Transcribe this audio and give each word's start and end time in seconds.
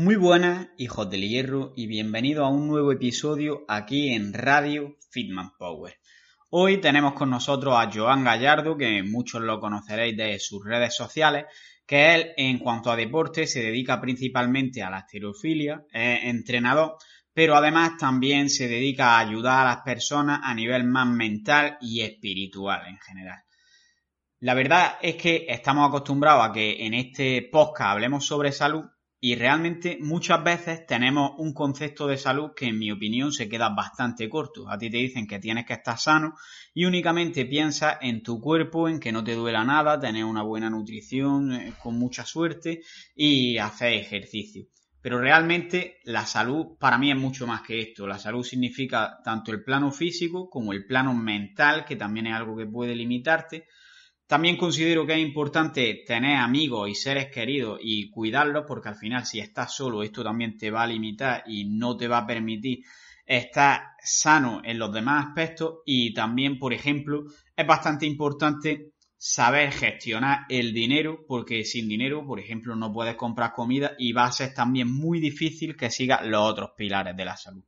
Muy 0.00 0.14
buenas, 0.14 0.68
hijos 0.76 1.10
del 1.10 1.28
hierro, 1.28 1.72
y 1.74 1.88
bienvenidos 1.88 2.44
a 2.44 2.48
un 2.50 2.68
nuevo 2.68 2.92
episodio 2.92 3.64
aquí 3.66 4.14
en 4.14 4.32
Radio 4.32 4.96
Fitman 5.10 5.50
Power. 5.58 5.98
Hoy 6.50 6.80
tenemos 6.80 7.14
con 7.14 7.30
nosotros 7.30 7.74
a 7.76 7.90
Joan 7.92 8.22
Gallardo, 8.22 8.76
que 8.76 9.02
muchos 9.02 9.42
lo 9.42 9.58
conoceréis 9.58 10.16
de 10.16 10.38
sus 10.38 10.64
redes 10.64 10.94
sociales, 10.94 11.46
que 11.84 12.14
él 12.14 12.30
en 12.36 12.60
cuanto 12.60 12.92
a 12.92 12.96
deporte 12.96 13.48
se 13.48 13.60
dedica 13.60 14.00
principalmente 14.00 14.84
a 14.84 14.90
la 14.90 15.00
esterofilia, 15.00 15.84
es 15.92 16.20
entrenador, 16.22 16.94
pero 17.34 17.56
además 17.56 17.96
también 17.98 18.50
se 18.50 18.68
dedica 18.68 19.16
a 19.16 19.18
ayudar 19.18 19.66
a 19.66 19.70
las 19.70 19.82
personas 19.82 20.38
a 20.44 20.54
nivel 20.54 20.84
más 20.84 21.08
mental 21.08 21.76
y 21.80 22.02
espiritual 22.02 22.86
en 22.86 23.00
general. 23.00 23.42
La 24.38 24.54
verdad 24.54 24.98
es 25.02 25.16
que 25.16 25.46
estamos 25.48 25.88
acostumbrados 25.88 26.48
a 26.48 26.52
que 26.52 26.86
en 26.86 26.94
este 26.94 27.48
podcast 27.50 27.94
hablemos 27.94 28.24
sobre 28.24 28.52
salud 28.52 28.84
y 29.20 29.34
realmente 29.34 29.98
muchas 30.00 30.44
veces 30.44 30.86
tenemos 30.86 31.32
un 31.38 31.52
concepto 31.52 32.06
de 32.06 32.16
salud 32.16 32.52
que 32.54 32.66
en 32.66 32.78
mi 32.78 32.92
opinión 32.92 33.32
se 33.32 33.48
queda 33.48 33.68
bastante 33.70 34.28
corto. 34.28 34.70
A 34.70 34.78
ti 34.78 34.90
te 34.90 34.98
dicen 34.98 35.26
que 35.26 35.40
tienes 35.40 35.66
que 35.66 35.72
estar 35.72 35.98
sano 35.98 36.34
y 36.72 36.84
únicamente 36.84 37.44
piensas 37.44 37.96
en 38.00 38.22
tu 38.22 38.40
cuerpo, 38.40 38.88
en 38.88 39.00
que 39.00 39.10
no 39.10 39.24
te 39.24 39.34
duela 39.34 39.64
nada, 39.64 39.98
tener 39.98 40.24
una 40.24 40.42
buena 40.42 40.70
nutrición, 40.70 41.52
eh, 41.52 41.72
con 41.82 41.98
mucha 41.98 42.24
suerte 42.24 42.82
y 43.16 43.58
hacer 43.58 43.94
ejercicio. 43.94 44.66
Pero 45.00 45.20
realmente 45.20 45.98
la 46.04 46.24
salud 46.24 46.76
para 46.78 46.98
mí 46.98 47.10
es 47.10 47.16
mucho 47.16 47.46
más 47.46 47.62
que 47.62 47.80
esto. 47.80 48.06
La 48.06 48.18
salud 48.18 48.44
significa 48.44 49.18
tanto 49.24 49.50
el 49.50 49.64
plano 49.64 49.90
físico 49.90 50.48
como 50.48 50.72
el 50.72 50.86
plano 50.86 51.12
mental, 51.14 51.84
que 51.84 51.96
también 51.96 52.28
es 52.28 52.34
algo 52.34 52.56
que 52.56 52.66
puede 52.66 52.94
limitarte. 52.94 53.66
También 54.28 54.58
considero 54.58 55.06
que 55.06 55.14
es 55.14 55.20
importante 55.20 56.04
tener 56.06 56.36
amigos 56.36 56.90
y 56.90 56.94
seres 56.94 57.30
queridos 57.30 57.80
y 57.82 58.10
cuidarlos, 58.10 58.66
porque 58.68 58.90
al 58.90 58.94
final 58.94 59.24
si 59.24 59.40
estás 59.40 59.74
solo 59.74 60.02
esto 60.02 60.22
también 60.22 60.58
te 60.58 60.70
va 60.70 60.82
a 60.82 60.86
limitar 60.86 61.44
y 61.46 61.64
no 61.64 61.96
te 61.96 62.08
va 62.08 62.18
a 62.18 62.26
permitir 62.26 62.84
estar 63.24 63.92
sano 63.98 64.60
en 64.62 64.78
los 64.78 64.92
demás 64.92 65.28
aspectos. 65.28 65.78
Y 65.86 66.12
también, 66.12 66.58
por 66.58 66.74
ejemplo, 66.74 67.24
es 67.56 67.66
bastante 67.66 68.04
importante 68.04 68.92
saber 69.16 69.72
gestionar 69.72 70.40
el 70.50 70.74
dinero, 70.74 71.24
porque 71.26 71.64
sin 71.64 71.88
dinero, 71.88 72.26
por 72.26 72.38
ejemplo, 72.38 72.76
no 72.76 72.92
puedes 72.92 73.16
comprar 73.16 73.54
comida 73.54 73.92
y 73.98 74.12
va 74.12 74.26
a 74.26 74.32
ser 74.32 74.52
también 74.52 74.92
muy 74.92 75.20
difícil 75.20 75.74
que 75.74 75.90
sigas 75.90 76.26
los 76.26 76.42
otros 76.42 76.72
pilares 76.76 77.16
de 77.16 77.24
la 77.24 77.38
salud. 77.38 77.64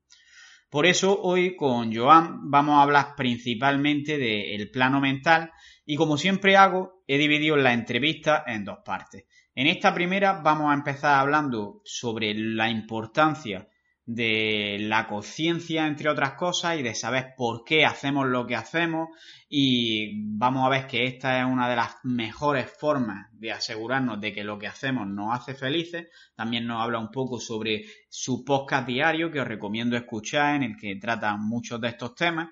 Por 0.71 0.87
eso 0.87 1.21
hoy 1.21 1.57
con 1.57 1.93
Joan 1.93 2.49
vamos 2.49 2.79
a 2.79 2.83
hablar 2.83 3.17
principalmente 3.17 4.19
del 4.19 4.71
plano 4.71 5.01
mental 5.01 5.51
y 5.85 5.97
como 5.97 6.17
siempre 6.17 6.57
hago, 6.57 7.03
he 7.09 7.19
dividido 7.19 7.57
la 7.57 7.73
entrevista 7.73 8.45
en 8.47 8.65
dos 8.65 8.79
partes. 8.85 9.25
En 9.57 9.67
esta 9.67 9.93
primera 9.93 10.41
vamos 10.43 10.71
a 10.71 10.75
empezar 10.75 11.19
hablando 11.19 11.83
sobre 11.85 12.35
la 12.35 12.71
importancia 12.71 13.67
de 14.13 14.77
la 14.81 15.07
conciencia, 15.07 15.87
entre 15.87 16.11
otras 16.11 16.33
cosas, 16.33 16.77
y 16.77 16.83
de 16.83 16.97
saber 16.97 17.35
por 17.37 17.63
qué 17.63 17.85
hacemos 17.85 18.27
lo 18.27 18.45
que 18.45 18.57
hacemos. 18.57 19.11
Y 19.49 20.37
vamos 20.37 20.67
a 20.67 20.69
ver 20.69 20.89
que 20.89 21.05
esta 21.07 21.39
es 21.39 21.47
una 21.47 21.69
de 21.71 21.77
las 21.77 21.95
mejores 22.03 22.69
formas 22.77 23.29
de 23.33 23.53
asegurarnos 23.53 24.21
de 24.21 24.33
que 24.33 24.43
lo 24.43 24.59
que 24.59 24.67
hacemos 24.67 25.07
nos 25.07 25.33
hace 25.33 25.55
felices. 25.55 26.09
También 26.35 26.67
nos 26.67 26.83
habla 26.83 26.99
un 26.99 27.13
poco 27.13 27.39
sobre 27.39 27.85
su 28.09 28.45
podcast 28.45 28.85
diario, 28.85 29.31
que 29.31 29.41
os 29.41 29.47
recomiendo 29.47 29.97
escuchar, 29.97 30.57
en 30.57 30.65
el 30.65 30.77
que 30.77 30.97
trata 30.97 31.37
muchos 31.37 31.81
de 31.81 31.89
estos 31.89 32.17
temas. 32.17 32.49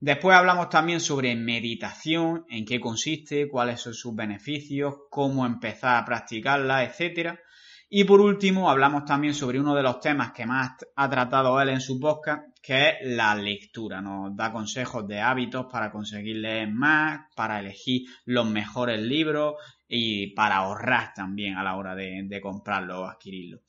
Después 0.00 0.36
hablamos 0.36 0.68
también 0.68 1.00
sobre 1.00 1.34
meditación, 1.34 2.44
en 2.50 2.66
qué 2.66 2.78
consiste, 2.78 3.48
cuáles 3.48 3.80
son 3.80 3.94
sus 3.94 4.14
beneficios, 4.14 4.94
cómo 5.08 5.46
empezar 5.46 5.96
a 5.96 6.04
practicarla, 6.04 6.84
etcétera. 6.84 7.40
Y 7.88 8.04
por 8.04 8.20
último, 8.20 8.70
hablamos 8.70 9.04
también 9.04 9.34
sobre 9.34 9.60
uno 9.60 9.74
de 9.74 9.82
los 9.82 10.00
temas 10.00 10.32
que 10.32 10.46
más 10.46 10.72
ha 10.96 11.10
tratado 11.10 11.60
él 11.60 11.68
en 11.68 11.80
su 11.80 12.00
podcast, 12.00 12.58
que 12.60 12.88
es 12.88 12.94
la 13.02 13.34
lectura. 13.34 14.00
Nos 14.00 14.34
da 14.34 14.50
consejos 14.50 15.06
de 15.06 15.20
hábitos 15.20 15.66
para 15.70 15.92
conseguir 15.92 16.36
leer 16.36 16.68
más, 16.70 17.26
para 17.36 17.60
elegir 17.60 18.02
los 18.24 18.46
mejores 18.48 19.00
libros 19.00 19.54
y 19.86 20.28
para 20.28 20.56
ahorrar 20.56 21.12
también 21.14 21.56
a 21.56 21.62
la 21.62 21.76
hora 21.76 21.94
de, 21.94 22.22
de 22.24 22.40
comprarlo 22.40 23.02
o 23.02 23.04
adquirirlo. 23.04 23.60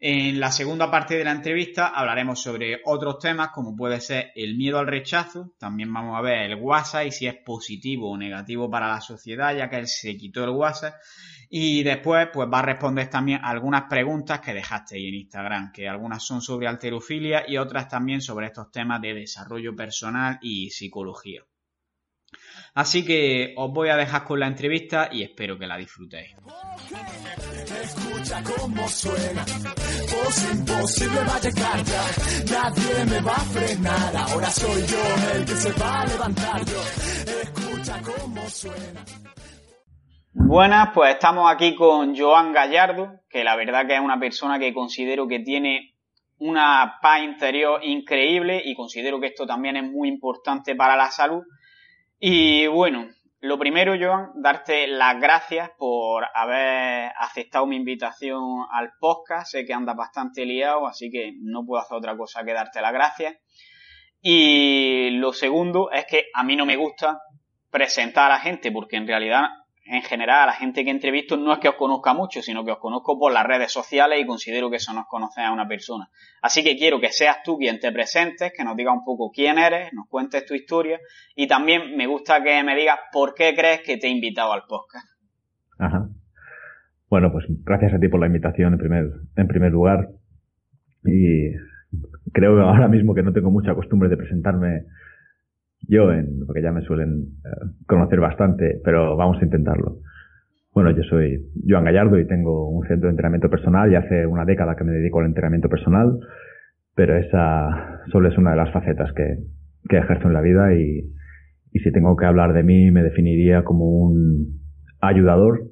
En 0.00 0.38
la 0.38 0.52
segunda 0.52 0.88
parte 0.88 1.16
de 1.16 1.24
la 1.24 1.32
entrevista 1.32 1.88
hablaremos 1.88 2.40
sobre 2.40 2.80
otros 2.84 3.18
temas 3.18 3.48
como 3.48 3.74
puede 3.74 4.00
ser 4.00 4.30
el 4.36 4.56
miedo 4.56 4.78
al 4.78 4.86
rechazo, 4.86 5.54
también 5.58 5.92
vamos 5.92 6.16
a 6.16 6.20
ver 6.20 6.52
el 6.52 6.54
WhatsApp 6.54 7.06
y 7.06 7.10
si 7.10 7.26
es 7.26 7.34
positivo 7.34 8.12
o 8.12 8.16
negativo 8.16 8.70
para 8.70 8.86
la 8.86 9.00
sociedad 9.00 9.56
ya 9.56 9.68
que 9.68 9.74
él 9.74 9.88
se 9.88 10.16
quitó 10.16 10.44
el 10.44 10.50
WhatsApp 10.50 10.94
y 11.50 11.82
después 11.82 12.28
pues 12.32 12.48
va 12.52 12.58
a 12.58 12.62
responder 12.62 13.08
también 13.08 13.40
algunas 13.42 13.84
preguntas 13.84 14.40
que 14.40 14.52
dejaste 14.52 14.96
ahí 14.96 15.08
en 15.08 15.14
Instagram, 15.14 15.72
que 15.72 15.88
algunas 15.88 16.22
son 16.22 16.42
sobre 16.42 16.68
alterofilia 16.68 17.44
y 17.48 17.56
otras 17.56 17.88
también 17.88 18.20
sobre 18.20 18.46
estos 18.46 18.70
temas 18.70 19.00
de 19.00 19.14
desarrollo 19.14 19.74
personal 19.74 20.38
y 20.42 20.70
psicología. 20.70 21.42
Así 22.74 23.04
que 23.04 23.54
os 23.56 23.72
voy 23.72 23.88
a 23.88 23.96
dejar 23.96 24.24
con 24.24 24.40
la 24.40 24.46
entrevista 24.46 25.08
y 25.10 25.22
espero 25.22 25.58
que 25.58 25.66
la 25.66 25.76
disfrutéis. 25.76 26.36
Escucha 27.82 28.42
cómo 28.42 28.86
suena. 28.88 29.44
Buenas, 40.32 40.90
pues 40.92 41.14
estamos 41.14 41.50
aquí 41.50 41.74
con 41.74 42.14
Joan 42.14 42.52
Gallardo, 42.52 43.20
que 43.30 43.44
la 43.44 43.56
verdad 43.56 43.86
que 43.86 43.94
es 43.94 44.00
una 44.00 44.20
persona 44.20 44.58
que 44.58 44.74
considero 44.74 45.26
que 45.26 45.40
tiene 45.40 45.94
una 46.38 46.98
paz 47.00 47.22
interior 47.22 47.80
increíble 47.82 48.60
y 48.62 48.74
considero 48.74 49.20
que 49.20 49.28
esto 49.28 49.46
también 49.46 49.76
es 49.76 49.84
muy 49.84 50.06
importante 50.06 50.74
para 50.74 50.96
la 50.96 51.10
salud. 51.10 51.42
Y 52.20 52.66
bueno, 52.66 53.08
lo 53.40 53.58
primero, 53.58 53.94
Joan, 53.98 54.32
darte 54.36 54.86
las 54.86 55.18
gracias 55.18 55.70
por 55.78 56.26
haber 56.34 57.10
aceptado 57.18 57.66
mi 57.66 57.76
invitación 57.76 58.66
al 58.70 58.90
podcast. 59.00 59.52
Sé 59.52 59.64
que 59.64 59.72
andas 59.72 59.96
bastante 59.96 60.44
liado, 60.44 60.86
así 60.86 61.10
que 61.10 61.32
no 61.40 61.64
puedo 61.64 61.80
hacer 61.80 61.96
otra 61.96 62.16
cosa 62.18 62.44
que 62.44 62.52
darte 62.52 62.82
las 62.82 62.92
gracias. 62.92 63.34
Y 64.20 65.10
lo 65.12 65.32
segundo 65.32 65.90
es 65.90 66.04
que 66.04 66.26
a 66.34 66.44
mí 66.44 66.54
no 66.54 66.66
me 66.66 66.76
gusta 66.76 67.22
presentar 67.70 68.26
a 68.26 68.34
la 68.34 68.40
gente, 68.40 68.70
porque 68.70 68.96
en 68.96 69.06
realidad 69.06 69.48
en 69.90 70.02
general 70.02 70.42
a 70.42 70.46
la 70.46 70.52
gente 70.52 70.84
que 70.84 70.90
entrevisto 70.90 71.36
no 71.36 71.52
es 71.52 71.58
que 71.58 71.68
os 71.68 71.76
conozca 71.76 72.12
mucho, 72.12 72.42
sino 72.42 72.64
que 72.64 72.72
os 72.72 72.78
conozco 72.78 73.18
por 73.18 73.32
las 73.32 73.46
redes 73.46 73.72
sociales 73.72 74.20
y 74.20 74.26
considero 74.26 74.70
que 74.70 74.76
eso 74.76 74.92
nos 74.92 75.06
conoce 75.06 75.40
a 75.40 75.52
una 75.52 75.66
persona. 75.66 76.10
Así 76.42 76.62
que 76.62 76.76
quiero 76.76 77.00
que 77.00 77.08
seas 77.10 77.42
tú 77.42 77.56
quien 77.56 77.80
te 77.80 77.90
presentes, 77.90 78.52
que 78.56 78.64
nos 78.64 78.76
digas 78.76 78.94
un 78.94 79.04
poco 79.04 79.30
quién 79.32 79.58
eres, 79.58 79.92
nos 79.94 80.06
cuentes 80.08 80.44
tu 80.44 80.54
historia 80.54 81.00
y 81.34 81.46
también 81.46 81.96
me 81.96 82.06
gusta 82.06 82.42
que 82.42 82.62
me 82.62 82.76
digas 82.76 82.98
por 83.12 83.34
qué 83.34 83.54
crees 83.56 83.80
que 83.80 83.96
te 83.96 84.08
he 84.08 84.10
invitado 84.10 84.52
al 84.52 84.64
podcast. 84.68 85.06
Ajá. 85.78 86.08
Bueno, 87.08 87.32
pues 87.32 87.46
gracias 87.64 87.94
a 87.94 87.98
ti 87.98 88.08
por 88.08 88.20
la 88.20 88.26
invitación 88.26 88.74
en 88.74 88.78
primer, 88.78 89.04
en 89.36 89.48
primer 89.48 89.72
lugar. 89.72 90.10
Y 91.04 91.52
creo 92.32 92.60
ahora 92.60 92.88
mismo 92.88 93.14
que 93.14 93.22
no 93.22 93.32
tengo 93.32 93.50
mucha 93.50 93.74
costumbre 93.74 94.10
de 94.10 94.18
presentarme 94.18 94.84
yo, 95.86 96.12
en, 96.12 96.44
porque 96.46 96.62
ya 96.62 96.72
me 96.72 96.82
suelen 96.82 97.38
eh, 97.44 97.66
conocer 97.86 98.20
bastante, 98.20 98.80
pero 98.84 99.16
vamos 99.16 99.38
a 99.40 99.44
intentarlo. 99.44 99.98
Bueno, 100.74 100.90
yo 100.90 101.02
soy 101.04 101.50
Joan 101.66 101.84
Gallardo 101.84 102.18
y 102.18 102.26
tengo 102.26 102.68
un 102.68 102.86
centro 102.86 103.08
de 103.08 103.12
entrenamiento 103.12 103.50
personal 103.50 103.90
y 103.90 103.96
hace 103.96 104.26
una 104.26 104.44
década 104.44 104.76
que 104.76 104.84
me 104.84 104.92
dedico 104.92 105.20
al 105.20 105.26
entrenamiento 105.26 105.68
personal, 105.68 106.18
pero 106.94 107.16
esa 107.16 108.00
solo 108.12 108.28
es 108.28 108.38
una 108.38 108.50
de 108.50 108.56
las 108.56 108.72
facetas 108.72 109.12
que, 109.12 109.38
que 109.88 109.98
ejerzo 109.98 110.28
en 110.28 110.34
la 110.34 110.40
vida 110.40 110.74
y, 110.74 111.00
y 111.72 111.78
si 111.80 111.90
tengo 111.90 112.16
que 112.16 112.26
hablar 112.26 112.52
de 112.52 112.62
mí 112.62 112.90
me 112.90 113.02
definiría 113.02 113.64
como 113.64 113.86
un 113.86 114.60
ayudador 115.00 115.62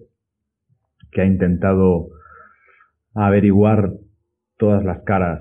que 1.13 1.21
ha 1.21 1.27
intentado 1.27 2.09
averiguar 3.15 3.91
todas 4.59 4.85
las 4.85 5.03
caras 5.05 5.41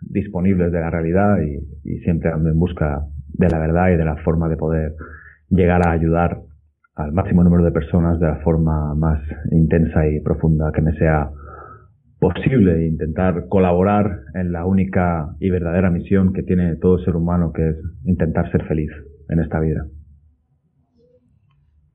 disponibles 0.00 0.72
de 0.72 0.80
la 0.80 0.90
realidad 0.90 1.38
y, 1.42 1.58
y 1.88 1.98
siempre 2.00 2.30
ando 2.30 2.50
en 2.50 2.58
busca 2.58 3.04
de 3.28 3.48
la 3.48 3.58
verdad 3.58 3.90
y 3.90 3.96
de 3.96 4.04
la 4.04 4.16
forma 4.16 4.48
de 4.48 4.56
poder 4.56 4.94
llegar 5.48 5.86
a 5.86 5.92
ayudar 5.92 6.42
al 6.94 7.12
máximo 7.12 7.44
número 7.44 7.64
de 7.64 7.72
personas 7.72 8.18
de 8.18 8.26
la 8.26 8.36
forma 8.36 8.94
más 8.94 9.20
intensa 9.50 10.06
y 10.08 10.20
profunda 10.20 10.72
que 10.72 10.80
me 10.80 10.92
sea 10.92 11.30
posible 12.18 12.76
e 12.76 12.88
intentar 12.88 13.48
colaborar 13.48 14.20
en 14.34 14.52
la 14.52 14.64
única 14.64 15.34
y 15.38 15.50
verdadera 15.50 15.90
misión 15.90 16.32
que 16.32 16.42
tiene 16.42 16.76
todo 16.76 16.98
ser 16.98 17.14
humano, 17.14 17.52
que 17.52 17.68
es 17.68 17.76
intentar 18.04 18.50
ser 18.50 18.66
feliz 18.66 18.90
en 19.28 19.40
esta 19.40 19.60
vida. 19.60 19.86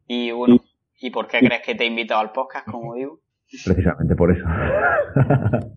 Y 0.07 0.31
bueno, 0.31 0.57
¿y 0.99 1.09
por 1.09 1.27
qué 1.27 1.39
crees 1.39 1.61
que 1.65 1.73
te 1.73 1.85
he 1.85 1.87
invitado 1.87 2.21
al 2.21 2.31
podcast, 2.31 2.69
como 2.69 2.93
digo? 2.95 3.21
Precisamente 3.65 4.15
por 4.15 4.31
eso. 4.31 4.45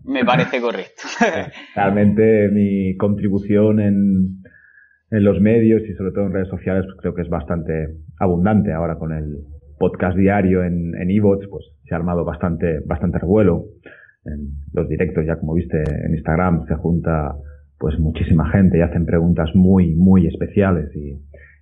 Me 0.03 0.23
parece 0.23 0.61
correcto. 0.61 1.03
Realmente 1.75 2.49
mi 2.49 2.95
contribución 2.95 3.79
en, 3.79 4.43
en 5.15 5.23
los 5.23 5.39
medios 5.39 5.81
y 5.87 5.93
sobre 5.93 6.11
todo 6.11 6.25
en 6.25 6.33
redes 6.33 6.49
sociales 6.49 6.85
pues 6.85 6.97
creo 6.99 7.13
que 7.13 7.21
es 7.21 7.29
bastante 7.29 7.87
abundante. 8.19 8.73
Ahora 8.73 8.95
con 8.95 9.13
el 9.13 9.37
podcast 9.79 10.17
diario 10.17 10.63
en 10.63 10.93
en 10.95 11.21
pues 11.21 11.65
se 11.83 11.93
ha 11.93 11.97
armado 11.97 12.25
bastante 12.25 12.79
bastante 12.85 13.19
revuelo. 13.19 13.65
En 14.25 14.49
los 14.73 14.89
directos 14.89 15.25
ya 15.25 15.37
como 15.37 15.53
viste 15.53 15.77
en 15.77 16.13
Instagram 16.13 16.65
se 16.67 16.75
junta 16.75 17.35
pues 17.77 17.97
muchísima 17.99 18.49
gente 18.49 18.77
y 18.77 18.81
hacen 18.81 19.05
preguntas 19.05 19.49
muy 19.55 19.95
muy 19.95 20.27
especiales. 20.27 20.93
Y, 20.95 21.19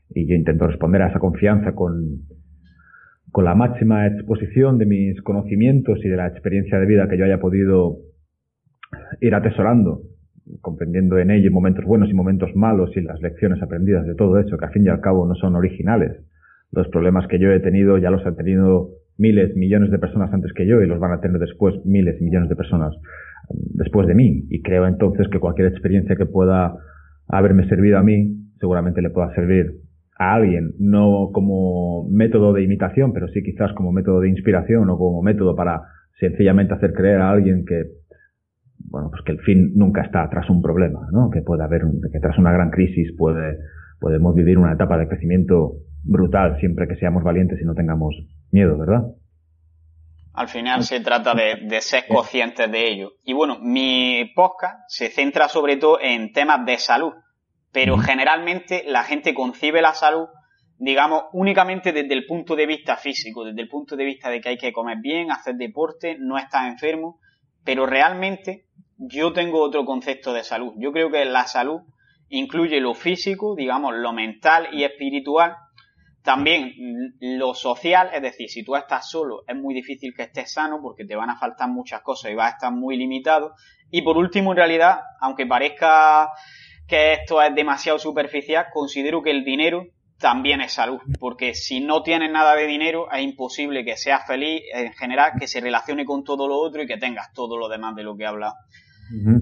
y 0.10 0.28
yo 0.28 0.36
intento 0.36 0.68
responder 0.68 1.02
a 1.04 1.10
esa 1.10 1.20
confianza 1.20 1.74
con 1.74 2.22
con 3.32 3.46
la 3.46 3.56
máxima 3.56 4.08
exposición 4.08 4.78
de 4.78 4.86
mis 4.86 5.22
conocimientos 5.22 6.00
y 6.04 6.08
de 6.08 6.18
la 6.18 6.28
experiencia 6.28 6.80
de 6.80 6.86
vida 6.86 7.08
que 7.10 7.18
yo 7.18 7.26
haya 7.26 7.40
podido 7.40 7.98
ir 9.22 9.34
atesorando 9.34 10.02
comprendiendo 10.62 11.18
en 11.18 11.32
ello 11.32 11.52
momentos 11.52 11.86
buenos 11.86 12.10
y 12.10 12.14
momentos 12.14 12.56
malos 12.56 12.96
y 12.96 13.02
las 13.02 13.22
lecciones 13.22 13.62
aprendidas 13.62 14.06
de 14.06 14.16
todo 14.16 14.40
eso, 14.40 14.58
que 14.58 14.66
al 14.66 14.72
fin 14.72 14.86
y 14.86 14.90
al 14.90 15.02
cabo 15.02 15.28
no 15.28 15.36
son 15.36 15.56
originales. 15.56 16.12
Los 16.72 16.88
problemas 16.90 17.28
que 17.28 17.40
yo 17.40 17.52
he 17.52 17.60
tenido 17.60 17.98
ya 17.98 18.10
los 18.10 18.26
han 18.26 18.36
tenido 18.36 18.90
miles, 19.18 19.56
millones 19.56 19.92
de 19.92 20.00
personas 20.00 20.34
antes 20.34 20.52
que 20.54 20.66
yo 20.66 20.82
y 20.82 20.88
los 20.88 21.00
van 21.00 21.12
a 21.12 21.22
tener 21.22 21.40
después 21.40 21.76
miles 21.86 22.20
millones 22.22 22.50
de 22.50 22.56
personas 22.56 22.94
mm, 23.50 23.78
después 23.78 24.08
de 24.08 24.16
mí. 24.16 24.46
Y 24.50 24.62
creo 24.62 24.88
entonces 24.88 25.28
que 25.30 25.40
cualquier 25.40 25.68
experiencia 25.68 26.16
que 26.16 26.26
pueda 26.26 26.76
haberme 27.28 27.68
servido 27.68 27.98
a 27.98 28.04
mí, 28.04 28.36
seguramente 28.60 29.02
le 29.02 29.10
pueda 29.10 29.34
servir 29.36 29.78
a 30.18 30.36
alguien, 30.36 30.74
no 30.80 31.30
como 31.34 32.08
método 32.10 32.54
de 32.54 32.64
imitación, 32.64 33.14
pero 33.14 33.28
sí 33.30 33.42
quizás 33.44 33.74
como 33.74 33.92
método 33.92 34.22
de 34.22 34.30
inspiración 34.30 34.90
o 34.90 34.98
como 34.98 35.22
método 35.22 35.56
para 35.56 35.82
sencillamente 36.20 36.74
hacer 36.74 36.94
creer 36.94 37.22
a 37.22 37.32
alguien 37.32 37.66
que 37.66 37.84
bueno, 38.78 39.10
pues 39.10 39.24
que 39.26 39.32
el 39.32 39.40
fin 39.40 39.74
nunca 39.76 40.02
está 40.02 40.30
tras 40.30 40.50
un 40.50 40.62
problema, 40.62 41.08
¿no? 41.12 41.30
Que 41.30 41.42
puede 41.42 41.64
haber, 41.64 41.82
que 42.12 42.20
tras 42.20 42.38
una 42.38 42.52
gran 42.52 42.70
crisis 42.70 43.14
puede, 43.18 43.58
podemos 44.00 44.36
vivir 44.36 44.58
una 44.58 44.74
etapa 44.74 44.98
de 44.98 45.08
crecimiento 45.08 45.74
brutal 46.04 46.60
siempre 46.60 46.88
que 46.88 46.96
seamos 46.98 47.24
valientes 47.24 47.60
y 47.62 47.66
no 47.66 47.74
tengamos 47.74 48.16
miedo, 48.52 48.78
¿verdad? 48.78 49.04
Al 50.34 50.48
final 50.48 50.84
se 50.84 51.00
trata 51.00 51.36
de, 51.36 51.68
de, 51.68 51.82
ser 51.82 52.06
conscientes 52.08 52.72
de 52.72 52.88
ello. 52.88 53.12
Y 53.24 53.34
bueno, 53.34 53.60
mi 53.62 54.32
podcast 54.36 54.80
se 54.88 55.10
centra 55.10 55.48
sobre 55.48 55.78
todo 55.78 56.00
en 56.02 56.32
temas 56.34 56.66
de 56.66 56.78
salud, 56.78 57.14
pero 57.72 57.98
generalmente 57.98 58.84
la 58.88 59.04
gente 59.04 59.34
concibe 59.34 59.82
la 59.82 59.94
salud, 59.94 60.28
digamos, 60.78 61.26
únicamente 61.34 61.92
desde 61.92 62.14
el 62.14 62.26
punto 62.26 62.56
de 62.56 62.66
vista 62.66 62.98
físico, 62.98 63.46
desde 63.46 63.62
el 63.62 63.70
punto 63.70 63.96
de 63.96 64.06
vista 64.06 64.30
de 64.30 64.42
que 64.42 64.50
hay 64.50 64.58
que 64.58 64.74
comer 64.74 64.98
bien, 65.02 65.32
hacer 65.32 65.56
deporte, 65.56 66.18
no 66.20 66.38
estar 66.38 66.68
enfermo, 66.68 67.20
pero 67.64 67.86
realmente 67.86 68.66
yo 68.98 69.34
tengo 69.34 69.62
otro 69.62 69.86
concepto 69.86 70.34
de 70.34 70.44
salud. 70.44 70.74
Yo 70.78 70.92
creo 70.92 71.12
que 71.12 71.26
la 71.26 71.48
salud 71.48 71.82
incluye 72.30 72.80
lo 72.80 72.94
físico, 72.94 73.56
digamos, 73.56 73.94
lo 73.96 74.14
mental 74.14 74.70
y 74.72 74.84
espiritual, 74.84 75.56
también 76.24 76.74
lo 77.20 77.54
social, 77.54 78.10
es 78.14 78.22
decir, 78.22 78.50
si 78.50 78.64
tú 78.64 78.76
estás 78.76 79.10
solo 79.10 79.44
es 79.46 79.56
muy 79.56 79.74
difícil 79.74 80.14
que 80.16 80.24
estés 80.24 80.54
sano 80.54 80.80
porque 80.82 81.06
te 81.06 81.16
van 81.16 81.30
a 81.30 81.38
faltar 81.38 81.70
muchas 81.70 82.02
cosas 82.02 82.32
y 82.32 82.36
vas 82.36 82.54
a 82.54 82.56
estar 82.56 82.72
muy 82.72 82.98
limitado. 82.98 83.54
Y 83.92 84.02
por 84.02 84.18
último, 84.18 84.52
en 84.52 84.58
realidad, 84.58 85.02
aunque 85.20 85.46
parezca 85.46 86.32
que 86.88 87.14
esto 87.14 87.42
es 87.42 87.54
demasiado 87.54 88.00
superficial, 88.00 88.68
considero 88.74 89.22
que 89.22 89.32
el 89.32 89.44
dinero 89.44 89.86
también 90.24 90.62
es 90.62 90.72
salud, 90.72 91.02
porque 91.20 91.54
si 91.54 91.82
no 91.82 92.02
tienes 92.02 92.32
nada 92.32 92.56
de 92.56 92.66
dinero 92.66 93.12
es 93.12 93.22
imposible 93.22 93.84
que 93.84 93.98
seas 93.98 94.26
feliz 94.26 94.62
en 94.74 94.94
general, 94.94 95.34
que 95.38 95.48
se 95.48 95.60
relacione 95.60 96.06
con 96.06 96.24
todo 96.24 96.48
lo 96.48 96.60
otro 96.60 96.82
y 96.82 96.88
que 96.88 96.96
tengas 96.96 97.34
todo 97.34 97.58
lo 97.58 97.68
demás 97.68 97.94
de 97.94 98.04
lo 98.04 98.16
que 98.16 98.26
habla. 98.26 98.56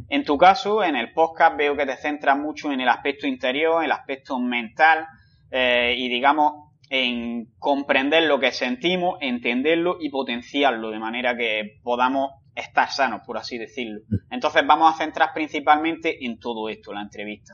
En 0.09 0.25
tu 0.25 0.39
caso, 0.39 0.83
en 0.83 0.95
el 0.95 1.13
podcast 1.13 1.55
veo 1.55 1.77
que 1.77 1.85
te 1.85 1.97
centras 1.97 2.35
mucho 2.35 2.71
en 2.71 2.81
el 2.81 2.89
aspecto 2.89 3.27
interior, 3.27 3.85
el 3.85 3.91
aspecto 3.91 4.39
mental 4.39 5.05
eh, 5.51 5.93
y 5.95 6.09
digamos 6.09 6.71
en 6.89 7.45
comprender 7.59 8.23
lo 8.23 8.39
que 8.39 8.51
sentimos, 8.51 9.19
entenderlo 9.21 9.97
y 10.01 10.09
potenciarlo 10.09 10.89
de 10.89 10.97
manera 10.97 11.37
que 11.37 11.79
podamos 11.83 12.31
estar 12.55 12.89
sanos, 12.89 13.21
por 13.23 13.37
así 13.37 13.59
decirlo. 13.59 13.99
Entonces 14.31 14.63
vamos 14.65 14.91
a 14.91 14.97
centrar 14.97 15.29
principalmente 15.31 16.25
en 16.25 16.39
todo 16.39 16.69
esto, 16.69 16.91
la 16.91 17.03
entrevista. 17.03 17.53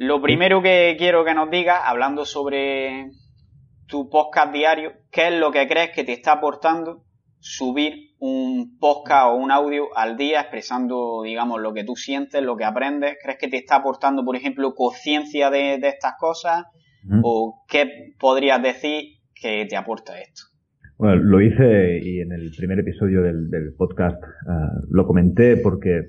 Lo 0.00 0.22
primero 0.22 0.62
que 0.62 0.94
quiero 0.96 1.24
que 1.24 1.34
nos 1.34 1.50
digas, 1.50 1.80
hablando 1.84 2.24
sobre 2.24 3.10
tu 3.88 4.08
podcast 4.08 4.52
diario, 4.52 4.92
¿qué 5.10 5.26
es 5.26 5.40
lo 5.40 5.50
que 5.50 5.66
crees 5.66 5.90
que 5.92 6.04
te 6.04 6.12
está 6.12 6.34
aportando 6.34 7.02
subir 7.40 8.12
un 8.20 8.78
podcast 8.78 9.26
o 9.26 9.34
un 9.34 9.50
audio 9.50 9.86
al 9.96 10.16
día 10.16 10.42
expresando, 10.42 11.22
digamos, 11.24 11.60
lo 11.60 11.74
que 11.74 11.82
tú 11.82 11.96
sientes, 11.96 12.40
lo 12.44 12.56
que 12.56 12.62
aprendes? 12.62 13.16
¿Crees 13.20 13.38
que 13.40 13.48
te 13.48 13.56
está 13.56 13.78
aportando, 13.78 14.24
por 14.24 14.36
ejemplo, 14.36 14.72
conciencia 14.76 15.50
de, 15.50 15.74
estas 15.82 16.12
cosas? 16.16 16.66
¿O 17.24 17.64
qué 17.68 18.14
podrías 18.20 18.62
decir 18.62 19.16
que 19.34 19.66
te 19.68 19.76
aporta 19.76 20.20
esto? 20.20 20.42
Bueno, 20.96 21.16
lo 21.16 21.40
hice 21.40 21.98
y 22.00 22.20
en 22.20 22.30
el 22.30 22.52
primer 22.56 22.78
episodio 22.78 23.22
del, 23.22 23.74
podcast 23.76 24.22
uh, 24.22 24.86
lo 24.90 25.08
comenté 25.08 25.56
porque 25.56 26.02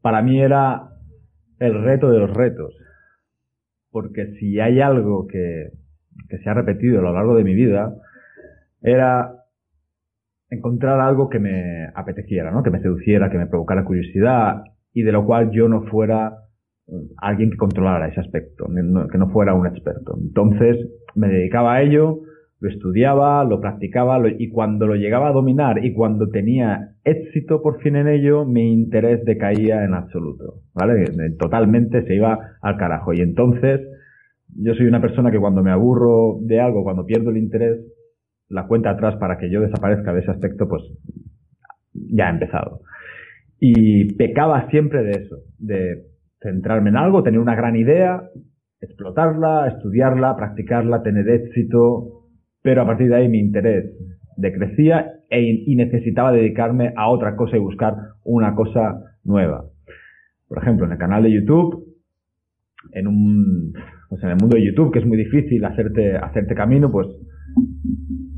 para 0.00 0.22
mí 0.22 0.40
era 0.40 0.90
el 1.58 1.82
reto 1.82 2.08
de 2.12 2.20
los 2.20 2.30
retos 2.30 2.72
porque 3.90 4.34
si 4.38 4.60
hay 4.60 4.80
algo 4.80 5.26
que, 5.26 5.70
que 6.28 6.38
se 6.38 6.50
ha 6.50 6.54
repetido 6.54 7.00
a 7.00 7.02
lo 7.02 7.12
largo 7.12 7.34
de 7.34 7.44
mi 7.44 7.54
vida, 7.54 7.94
era 8.82 9.34
encontrar 10.50 11.00
algo 11.00 11.28
que 11.28 11.38
me 11.38 11.88
apeteciera, 11.94 12.50
¿no? 12.50 12.62
Que 12.62 12.70
me 12.70 12.80
seduciera, 12.80 13.30
que 13.30 13.38
me 13.38 13.46
provocara 13.46 13.84
curiosidad 13.84 14.64
y 14.92 15.02
de 15.02 15.12
lo 15.12 15.24
cual 15.24 15.50
yo 15.50 15.68
no 15.68 15.82
fuera 15.82 16.34
eh, 16.88 16.92
alguien 17.18 17.50
que 17.50 17.56
controlara 17.56 18.08
ese 18.08 18.20
aspecto, 18.20 18.66
que 18.66 19.18
no 19.18 19.30
fuera 19.30 19.54
un 19.54 19.66
experto. 19.66 20.16
Entonces 20.20 20.76
me 21.14 21.28
dedicaba 21.28 21.74
a 21.74 21.82
ello, 21.82 22.20
lo 22.60 22.68
estudiaba, 22.68 23.42
lo 23.44 23.58
practicaba 23.58 24.20
y 24.38 24.50
cuando 24.50 24.86
lo 24.86 24.94
llegaba 24.94 25.28
a 25.28 25.32
dominar 25.32 25.82
y 25.82 25.94
cuando 25.94 26.28
tenía 26.28 26.90
éxito 27.04 27.62
por 27.62 27.80
fin 27.80 27.96
en 27.96 28.06
ello, 28.06 28.44
mi 28.44 28.70
interés 28.72 29.24
decaía 29.24 29.82
en 29.84 29.94
absoluto, 29.94 30.60
¿vale? 30.74 31.06
Totalmente 31.38 32.04
se 32.04 32.14
iba 32.14 32.38
al 32.60 32.76
carajo. 32.76 33.14
Y 33.14 33.20
entonces, 33.22 33.80
yo 34.54 34.74
soy 34.74 34.86
una 34.86 35.00
persona 35.00 35.30
que 35.30 35.38
cuando 35.38 35.62
me 35.62 35.70
aburro 35.70 36.38
de 36.42 36.60
algo, 36.60 36.84
cuando 36.84 37.06
pierdo 37.06 37.30
el 37.30 37.38
interés, 37.38 37.78
la 38.48 38.66
cuenta 38.66 38.90
atrás 38.90 39.16
para 39.16 39.38
que 39.38 39.50
yo 39.50 39.62
desaparezca 39.62 40.12
de 40.12 40.20
ese 40.20 40.30
aspecto, 40.30 40.68
pues 40.68 40.82
ya 41.94 42.26
ha 42.26 42.30
empezado. 42.30 42.82
Y 43.58 44.14
pecaba 44.16 44.68
siempre 44.68 45.02
de 45.02 45.12
eso, 45.12 45.36
de 45.58 46.02
centrarme 46.42 46.90
en 46.90 46.96
algo, 46.96 47.22
tener 47.22 47.40
una 47.40 47.54
gran 47.54 47.76
idea, 47.76 48.22
explotarla, 48.82 49.68
estudiarla, 49.68 50.36
practicarla, 50.36 51.02
tener 51.02 51.28
éxito, 51.28 52.19
pero 52.62 52.82
a 52.82 52.86
partir 52.86 53.08
de 53.08 53.16
ahí 53.16 53.28
mi 53.28 53.38
interés 53.38 53.86
decrecía 54.36 55.12
e, 55.28 55.64
y 55.66 55.76
necesitaba 55.76 56.32
dedicarme 56.32 56.92
a 56.96 57.08
otra 57.08 57.36
cosa 57.36 57.56
y 57.56 57.60
buscar 57.60 57.94
una 58.24 58.54
cosa 58.54 59.16
nueva. 59.24 59.64
Por 60.48 60.58
ejemplo, 60.58 60.86
en 60.86 60.92
el 60.92 60.98
canal 60.98 61.22
de 61.22 61.32
YouTube, 61.32 61.84
en 62.92 63.06
un, 63.06 63.72
pues 64.08 64.22
en 64.22 64.30
el 64.30 64.36
mundo 64.36 64.56
de 64.56 64.64
YouTube, 64.64 64.92
que 64.92 64.98
es 64.98 65.06
muy 65.06 65.16
difícil 65.16 65.64
hacerte, 65.64 66.16
hacerte 66.16 66.54
camino, 66.54 66.90
pues 66.90 67.06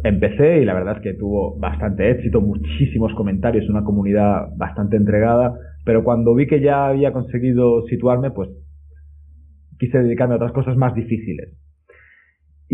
empecé 0.05 0.61
y 0.61 0.64
la 0.64 0.75
verdad 0.75 0.97
es 0.97 1.02
que 1.02 1.14
tuvo 1.14 1.59
bastante 1.59 2.11
éxito, 2.11 2.41
muchísimos 2.41 3.14
comentarios, 3.14 3.69
una 3.71 3.85
comunidad 3.85 4.49
bastante 4.57 4.97
entregada, 4.97 5.55
pero 5.85 6.05
cuando 6.05 6.35
vi 6.35 6.47
que 6.47 6.61
ya 6.61 6.88
había 6.88 7.12
conseguido 7.12 7.83
situarme, 7.87 8.31
pues 8.31 8.50
quise 9.79 9.99
dedicarme 9.99 10.35
a 10.35 10.37
otras 10.37 10.52
cosas 10.52 10.76
más 10.76 10.95
difíciles 10.95 11.62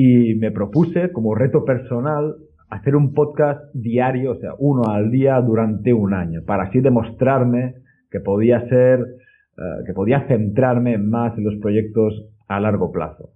y 0.00 0.37
me 0.37 0.52
propuse 0.52 1.11
como 1.11 1.35
reto 1.35 1.64
personal 1.64 2.37
hacer 2.71 2.95
un 2.95 3.14
podcast 3.14 3.75
diario, 3.75 4.31
o 4.31 4.37
sea, 4.37 4.52
uno 4.57 4.85
al 4.88 5.11
día 5.11 5.40
durante 5.40 5.93
un 5.93 6.14
año, 6.14 6.43
para 6.47 6.67
así 6.67 6.81
demostrarme 6.81 7.75
que 8.09 8.21
podía 8.21 8.69
ser, 8.69 9.00
eh, 9.00 9.83
que 9.85 9.93
podía 9.95 10.25
centrarme 10.28 10.99
más 10.99 11.37
en 11.37 11.43
los 11.43 11.57
proyectos 11.57 12.14
a 12.47 12.61
largo 12.61 12.93
plazo. 12.93 13.31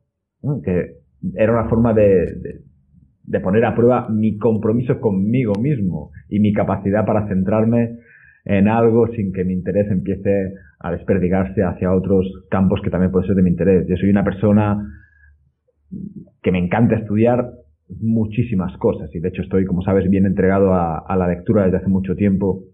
Que 0.65 0.99
era 1.35 1.53
una 1.53 1.69
forma 1.69 1.95
de, 1.95 2.33
de, 3.25 3.41
poner 3.41 3.65
a 3.65 3.75
prueba 3.75 4.09
mi 4.09 4.39
compromiso 4.39 5.01
conmigo 5.01 5.55
mismo 5.61 6.13
y 6.29 6.39
mi 6.39 6.53
capacidad 6.53 7.05
para 7.05 7.27
centrarme 7.27 7.99
en 8.45 8.69
algo 8.69 9.09
sin 9.09 9.33
que 9.33 9.45
mi 9.45 9.55
interés 9.55 9.91
empiece 9.91 10.55
a 10.79 10.93
desperdigarse 10.93 11.65
hacia 11.65 11.93
otros 11.93 12.25
campos 12.49 12.81
que 12.85 12.91
también 12.91 13.11
pueden 13.11 13.27
ser 13.27 13.35
de 13.35 13.43
mi 13.43 13.51
interés. 13.51 13.85
Yo 13.89 13.97
soy 13.97 14.11
una 14.11 14.23
persona 14.23 14.79
que 16.43 16.53
me 16.53 16.59
encanta 16.59 16.97
estudiar 16.97 17.53
muchísimas 18.01 18.77
cosas 18.79 19.15
y 19.15 19.21
de 19.21 19.29
hecho 19.29 19.43
estoy, 19.43 19.65
como 19.65 19.83
sabes, 19.83 20.09
bien 20.09 20.27
entregado 20.27 20.75
a, 20.75 21.17
la 21.17 21.29
lectura 21.29 21.65
desde 21.65 21.79
hace 21.79 21.89
mucho 21.89 22.15
tiempo 22.15 22.65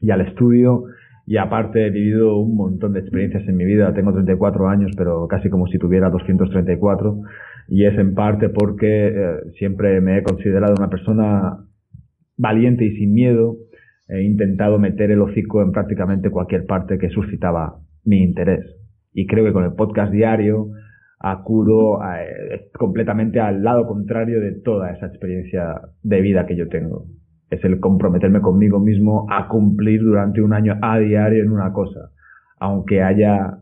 y 0.00 0.10
al 0.10 0.20
estudio 0.20 0.84
y 1.26 1.36
aparte 1.36 1.86
he 1.86 1.90
vivido 1.90 2.38
un 2.38 2.56
montón 2.56 2.92
de 2.92 3.00
experiencias 3.00 3.46
en 3.46 3.56
mi 3.56 3.64
vida. 3.64 3.94
Tengo 3.94 4.12
34 4.12 4.68
años, 4.68 4.90
pero 4.96 5.28
casi 5.28 5.48
como 5.48 5.68
si 5.68 5.78
tuviera 5.78 6.10
234 6.10 7.20
y 7.68 7.84
es 7.84 7.96
en 7.96 8.14
parte 8.14 8.48
porque 8.48 9.08
eh, 9.08 9.36
siempre 9.58 10.00
me 10.00 10.18
he 10.18 10.22
considerado 10.22 10.74
una 10.76 10.90
persona 10.90 11.58
valiente 12.36 12.84
y 12.84 12.96
sin 12.96 13.12
miedo. 13.12 13.56
He 14.08 14.22
intentado 14.22 14.78
meter 14.80 15.12
el 15.12 15.22
hocico 15.22 15.62
en 15.62 15.70
prácticamente 15.70 16.30
cualquier 16.30 16.66
parte 16.66 16.98
que 16.98 17.08
suscitaba 17.10 17.78
mi 18.04 18.22
interés. 18.22 18.64
Y 19.14 19.26
creo 19.26 19.44
que 19.44 19.52
con 19.52 19.64
el 19.64 19.74
podcast 19.74 20.12
diario 20.12 20.70
acudo 21.22 22.00
eh, 22.02 22.68
completamente 22.76 23.40
al 23.40 23.62
lado 23.62 23.86
contrario 23.86 24.40
de 24.40 24.52
toda 24.60 24.90
esa 24.90 25.06
experiencia 25.06 25.80
de 26.02 26.20
vida 26.20 26.46
que 26.46 26.56
yo 26.56 26.68
tengo. 26.68 27.04
Es 27.48 27.64
el 27.64 27.78
comprometerme 27.80 28.40
conmigo 28.40 28.80
mismo 28.80 29.26
a 29.30 29.46
cumplir 29.48 30.02
durante 30.02 30.42
un 30.42 30.52
año 30.52 30.78
a 30.82 30.98
diario 30.98 31.42
en 31.42 31.52
una 31.52 31.72
cosa. 31.72 32.10
Aunque 32.58 33.02
haya 33.02 33.58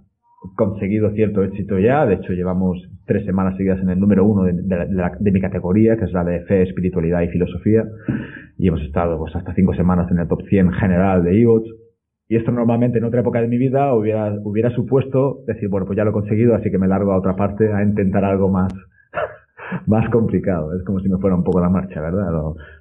conseguido 0.57 1.11
cierto 1.11 1.43
éxito 1.43 1.79
ya, 1.79 2.07
de 2.07 2.15
hecho 2.15 2.33
llevamos 2.33 2.79
tres 3.05 3.27
semanas 3.27 3.57
seguidas 3.59 3.81
en 3.81 3.91
el 3.91 4.01
número 4.01 4.25
uno 4.25 4.45
de, 4.45 4.53
de, 4.53 5.31
mi 5.31 5.41
categoría, 5.41 5.97
que 5.99 6.05
es 6.05 6.13
la 6.13 6.25
de 6.25 6.41
fe, 6.43 6.63
espiritualidad 6.63 7.21
y 7.23 7.29
filosofía, 7.29 7.85
y 8.57 8.69
hemos 8.69 8.81
estado 8.83 9.19
pues, 9.19 9.37
hasta 9.37 9.55
cinco 9.55 9.75
semanas 9.75 10.11
en 10.11 10.19
el 10.19 10.29
top 10.29 10.43
100 10.49 10.73
general 10.73 11.25
de 11.25 11.41
IOTS, 11.41 11.80
y 12.31 12.37
esto 12.37 12.53
normalmente 12.53 12.99
en 12.99 13.05
otra 13.05 13.23
época 13.23 13.41
de 13.41 13.49
mi 13.49 13.59
vida 13.59 13.93
hubiera, 13.93 14.33
hubiera 14.45 14.71
supuesto 14.71 15.43
decir, 15.49 15.69
bueno, 15.69 15.85
pues 15.85 15.97
ya 15.97 16.05
lo 16.05 16.11
he 16.11 16.13
conseguido, 16.13 16.55
así 16.55 16.71
que 16.71 16.79
me 16.79 16.87
largo 16.87 17.11
a 17.11 17.19
otra 17.19 17.35
parte 17.35 17.73
a 17.73 17.83
intentar 17.83 18.25
algo 18.25 18.49
más, 18.49 18.73
más 19.89 20.09
complicado. 20.11 20.73
Es 20.79 20.85
como 20.85 21.01
si 21.01 21.09
me 21.09 21.19
fuera 21.19 21.35
un 21.35 21.43
poco 21.43 21.59
la 21.59 21.69
marcha, 21.69 22.01
¿verdad? 22.01 22.29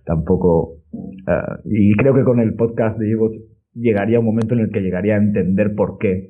tampoco, 0.05 0.75
uh, 0.93 1.61
y 1.65 1.95
creo 1.95 2.13
que 2.13 2.23
con 2.23 2.39
el 2.39 2.53
podcast 2.53 2.99
de 2.99 3.09
IOTS 3.09 3.37
llegaría 3.73 4.19
un 4.19 4.27
momento 4.27 4.53
en 4.53 4.59
el 4.59 4.71
que 4.71 4.81
llegaría 4.81 5.15
a 5.15 5.17
entender 5.17 5.73
por 5.73 5.97
qué 5.97 6.29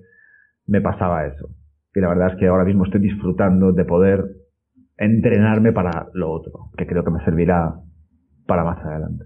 me 0.65 0.79
pasaba 0.79 1.27
eso. 1.27 1.49
Y 1.93 1.99
la 1.99 2.07
verdad 2.07 2.31
es 2.31 2.39
que 2.39 2.47
ahora 2.47 2.63
mismo 2.63 2.85
estoy 2.85 3.01
disfrutando 3.01 3.73
de 3.73 3.83
poder 3.83 4.23
entrenarme 4.97 5.73
para 5.73 6.07
lo 6.13 6.31
otro, 6.31 6.69
que 6.77 6.87
creo 6.87 7.03
que 7.03 7.11
me 7.11 7.25
servirá 7.25 7.81
para 8.47 8.63
más 8.63 8.77
adelante. 8.85 9.25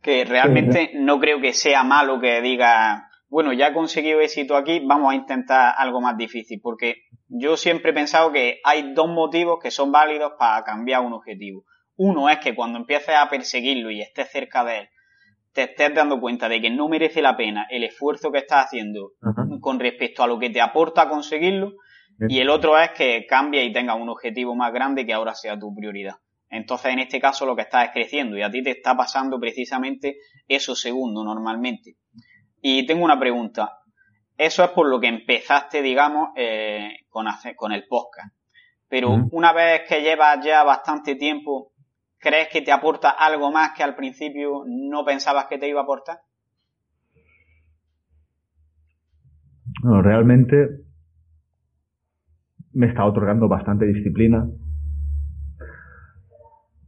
Que 0.00 0.24
realmente 0.24 0.92
no 0.96 1.20
creo 1.20 1.42
que 1.42 1.52
sea 1.52 1.84
malo 1.84 2.20
que 2.20 2.40
diga, 2.40 3.03
bueno, 3.28 3.52
ya 3.52 3.68
he 3.68 3.72
conseguido 3.72 4.20
éxito 4.20 4.56
aquí, 4.56 4.80
vamos 4.84 5.12
a 5.12 5.16
intentar 5.16 5.74
algo 5.76 6.00
más 6.00 6.16
difícil, 6.16 6.60
porque 6.62 7.02
yo 7.28 7.56
siempre 7.56 7.90
he 7.90 7.94
pensado 7.94 8.32
que 8.32 8.60
hay 8.64 8.94
dos 8.94 9.08
motivos 9.08 9.58
que 9.62 9.70
son 9.70 9.90
válidos 9.90 10.32
para 10.38 10.62
cambiar 10.64 11.00
un 11.00 11.12
objetivo. 11.12 11.64
Uno 11.96 12.28
es 12.28 12.38
que 12.38 12.54
cuando 12.54 12.78
empieces 12.78 13.14
a 13.16 13.28
perseguirlo 13.28 13.90
y 13.90 14.00
estés 14.00 14.30
cerca 14.30 14.64
de 14.64 14.78
él, 14.78 14.88
te 15.52 15.62
estés 15.62 15.94
dando 15.94 16.20
cuenta 16.20 16.48
de 16.48 16.60
que 16.60 16.70
no 16.70 16.88
merece 16.88 17.22
la 17.22 17.36
pena 17.36 17.66
el 17.70 17.84
esfuerzo 17.84 18.32
que 18.32 18.38
estás 18.38 18.66
haciendo 18.66 19.12
con 19.60 19.78
respecto 19.78 20.22
a 20.22 20.26
lo 20.26 20.38
que 20.38 20.50
te 20.50 20.60
aporta 20.60 21.08
conseguirlo. 21.08 21.74
Y 22.28 22.40
el 22.40 22.50
otro 22.50 22.78
es 22.78 22.90
que 22.90 23.26
cambie 23.28 23.64
y 23.64 23.72
tenga 23.72 23.94
un 23.94 24.08
objetivo 24.08 24.54
más 24.54 24.72
grande 24.72 25.06
que 25.06 25.12
ahora 25.12 25.34
sea 25.34 25.58
tu 25.58 25.74
prioridad. 25.74 26.14
Entonces, 26.48 26.92
en 26.92 27.00
este 27.00 27.20
caso, 27.20 27.46
lo 27.46 27.56
que 27.56 27.62
estás 27.62 27.86
es 27.86 27.90
creciendo 27.92 28.36
y 28.36 28.42
a 28.42 28.50
ti 28.50 28.62
te 28.62 28.70
está 28.70 28.96
pasando 28.96 29.40
precisamente 29.40 30.18
eso 30.46 30.76
segundo 30.76 31.24
normalmente. 31.24 31.96
Y 32.66 32.86
tengo 32.86 33.04
una 33.04 33.18
pregunta. 33.18 33.78
Eso 34.36 34.64
es 34.64 34.70
por 34.70 34.88
lo 34.88 34.98
que 34.98 35.08
empezaste, 35.08 35.82
digamos, 35.82 36.30
eh, 36.36 36.88
con, 37.08 37.26
con 37.56 37.72
el 37.72 37.86
podcast. 37.86 38.34
Pero 38.88 39.28
una 39.32 39.52
vez 39.52 39.82
que 39.88 40.02
llevas 40.02 40.44
ya 40.44 40.62
bastante 40.64 41.16
tiempo 41.16 41.74
¿Crees 42.24 42.48
que 42.50 42.62
te 42.62 42.72
aporta 42.72 43.10
algo 43.10 43.52
más 43.52 43.72
que 43.76 43.82
al 43.82 43.94
principio 43.94 44.64
no 44.66 45.04
pensabas 45.04 45.44
que 45.46 45.58
te 45.58 45.68
iba 45.68 45.80
a 45.80 45.82
aportar? 45.82 46.20
Realmente 49.82 50.56
me 52.72 52.86
está 52.86 53.04
otorgando 53.04 53.46
bastante 53.46 53.84
disciplina 53.84 54.48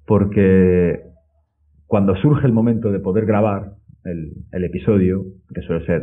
porque 0.07 1.03
cuando 1.87 2.17
surge 2.17 2.47
el 2.47 2.55
momento 2.55 2.91
de 2.91 3.01
poder 3.01 3.27
grabar 3.27 3.75
el, 4.07 4.33
el, 4.53 4.65
episodio, 4.65 5.23
que 5.55 5.61
suele 5.63 5.85
ser 5.85 6.03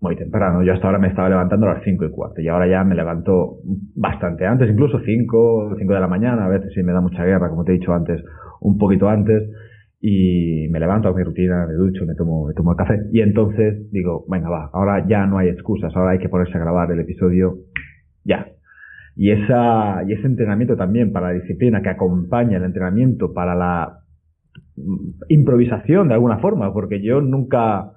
muy 0.00 0.16
temprano, 0.16 0.62
yo 0.62 0.72
hasta 0.72 0.86
ahora 0.86 0.98
me 0.98 1.08
estaba 1.08 1.28
levantando 1.28 1.66
a 1.66 1.74
las 1.74 1.84
5 1.84 2.04
y 2.04 2.10
cuarto 2.10 2.40
y 2.40 2.48
ahora 2.48 2.68
ya 2.68 2.84
me 2.84 2.94
levanto 2.94 3.58
bastante 3.96 4.46
antes, 4.46 4.70
incluso 4.70 5.00
5, 5.00 5.76
5 5.78 5.92
de 5.92 6.00
la 6.00 6.06
mañana, 6.06 6.46
a 6.46 6.48
veces 6.48 6.72
si 6.72 6.82
me 6.82 6.92
da 6.92 7.00
mucha 7.00 7.24
guerra, 7.24 7.48
como 7.48 7.64
te 7.64 7.72
he 7.72 7.78
dicho 7.78 7.92
antes, 7.92 8.22
un 8.60 8.78
poquito 8.78 9.08
antes 9.08 9.50
y 10.00 10.68
me 10.70 10.78
levanto 10.78 11.08
a 11.08 11.14
mi 11.14 11.24
rutina, 11.24 11.66
me 11.66 11.74
ducho, 11.74 12.06
me 12.06 12.14
tomo, 12.14 12.46
me 12.46 12.54
tomo 12.54 12.72
el 12.72 12.76
café 12.76 13.00
y 13.12 13.20
entonces 13.20 13.90
digo, 13.90 14.24
venga 14.28 14.48
va, 14.48 14.70
ahora 14.72 15.04
ya 15.08 15.26
no 15.26 15.38
hay 15.38 15.48
excusas, 15.48 15.94
ahora 15.96 16.12
hay 16.12 16.18
que 16.18 16.28
ponerse 16.28 16.56
a 16.56 16.60
grabar 16.60 16.90
el 16.92 17.00
episodio 17.00 17.56
ya. 18.24 18.46
Y 19.16 19.32
esa, 19.32 20.04
y 20.06 20.12
ese 20.12 20.28
entrenamiento 20.28 20.76
también 20.76 21.12
para 21.12 21.32
la 21.32 21.40
disciplina 21.40 21.82
que 21.82 21.88
acompaña 21.88 22.58
el 22.58 22.62
entrenamiento 22.62 23.32
para 23.32 23.56
la 23.56 23.98
improvisación 25.28 26.08
de 26.08 26.14
alguna 26.14 26.38
forma, 26.38 26.72
porque 26.72 27.02
yo 27.02 27.20
nunca 27.20 27.92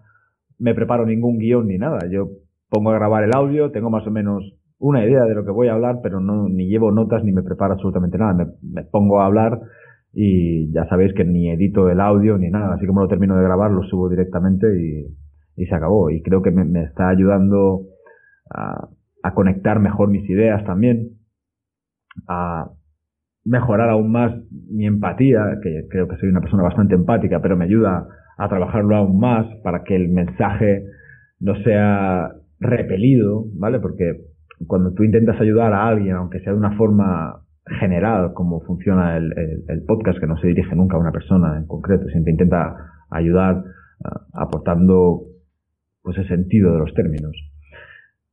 me 0.60 0.76
preparo 0.76 1.06
ningún 1.06 1.40
guion 1.40 1.68
ni 1.68 1.78
nada. 1.78 2.00
Yo 2.10 2.30
pongo 2.70 2.92
a 2.92 2.96
grabar 2.96 3.24
el 3.24 3.36
audio, 3.36 3.72
tengo 3.72 3.90
más 3.90 4.06
o 4.08 4.12
menos 4.12 4.44
una 4.80 5.06
idea 5.06 5.26
de 5.26 5.36
lo 5.36 5.46
que 5.46 5.52
voy 5.52 5.68
a 5.68 5.74
hablar, 5.74 6.00
pero 6.02 6.20
no, 6.20 6.50
ni 6.50 6.68
llevo 6.68 6.92
notas 6.92 7.24
ni 7.24 7.32
me 7.32 7.44
preparo 7.44 7.74
absolutamente 7.74 8.18
nada. 8.18 8.34
Me, 8.62 8.84
pongo 8.84 9.22
a 9.22 9.26
hablar 9.26 9.60
y 10.14 10.72
ya 10.72 10.88
sabéis 10.88 11.14
que 11.14 11.24
ni 11.24 11.50
edito 11.50 11.90
el 11.90 12.00
audio 12.00 12.38
ni 12.38 12.50
nada, 12.50 12.74
así 12.74 12.86
como 12.88 13.02
lo 13.02 13.08
termino 13.08 13.36
de 13.38 13.44
grabar 13.44 13.72
lo 13.72 13.84
subo 13.84 14.10
directamente 14.10 14.68
y, 14.80 15.06
y 15.56 15.66
se 15.66 15.76
acabó. 15.76 16.10
Y 16.10 16.22
creo 16.22 16.42
que 16.42 16.52
me, 16.52 16.66
me 16.66 16.84
está 16.84 17.10
ayudando 17.10 17.82
a, 18.50 18.90
a, 19.24 19.34
conectar 19.34 19.80
mejor 19.80 20.10
mis 20.10 20.28
ideas 20.30 20.64
también, 20.66 21.18
a 22.28 22.72
mejorar 23.44 23.90
aún 23.90 24.12
más 24.12 24.34
mi 24.70 24.86
empatía, 24.86 25.60
que 25.64 25.88
creo 25.90 26.08
que 26.08 26.18
soy 26.18 26.30
una 26.30 26.42
persona 26.42 26.64
bastante 26.64 26.96
empática, 26.96 27.42
pero 27.42 27.58
me 27.58 27.66
ayuda 27.66 28.08
a 28.38 28.50
trabajarlo 28.50 28.96
aún 28.96 29.20
más 29.20 29.46
para 29.64 29.84
que 29.84 29.96
el 29.96 30.10
mensaje 30.10 30.86
no 31.40 31.56
sea 31.64 32.32
repelido, 32.60 33.46
¿vale? 33.54 33.80
Porque 33.80 34.22
cuando 34.68 34.94
tú 34.94 35.04
intentas 35.04 35.40
ayudar 35.42 35.74
a 35.74 35.88
alguien, 35.88 36.16
aunque 36.16 36.40
sea 36.40 36.54
de 36.54 36.60
una 36.60 36.78
forma 36.78 37.42
general 37.80 38.34
cómo 38.34 38.62
funciona 38.62 39.18
el, 39.18 39.84
podcast, 39.88 40.20
que 40.20 40.28
no 40.28 40.38
se 40.38 40.48
dirige 40.48 40.76
nunca 40.76 40.98
a 40.98 41.00
una 41.00 41.12
persona 41.12 41.58
en 41.58 41.66
concreto, 41.66 42.08
siempre 42.10 42.32
intenta 42.32 42.76
ayudar 43.10 43.58
uh, 43.58 44.10
aportando 44.34 45.24
pues 46.02 46.18
el 46.18 46.28
sentido 46.28 46.74
de 46.74 46.80
los 46.80 46.94
términos. 46.94 47.36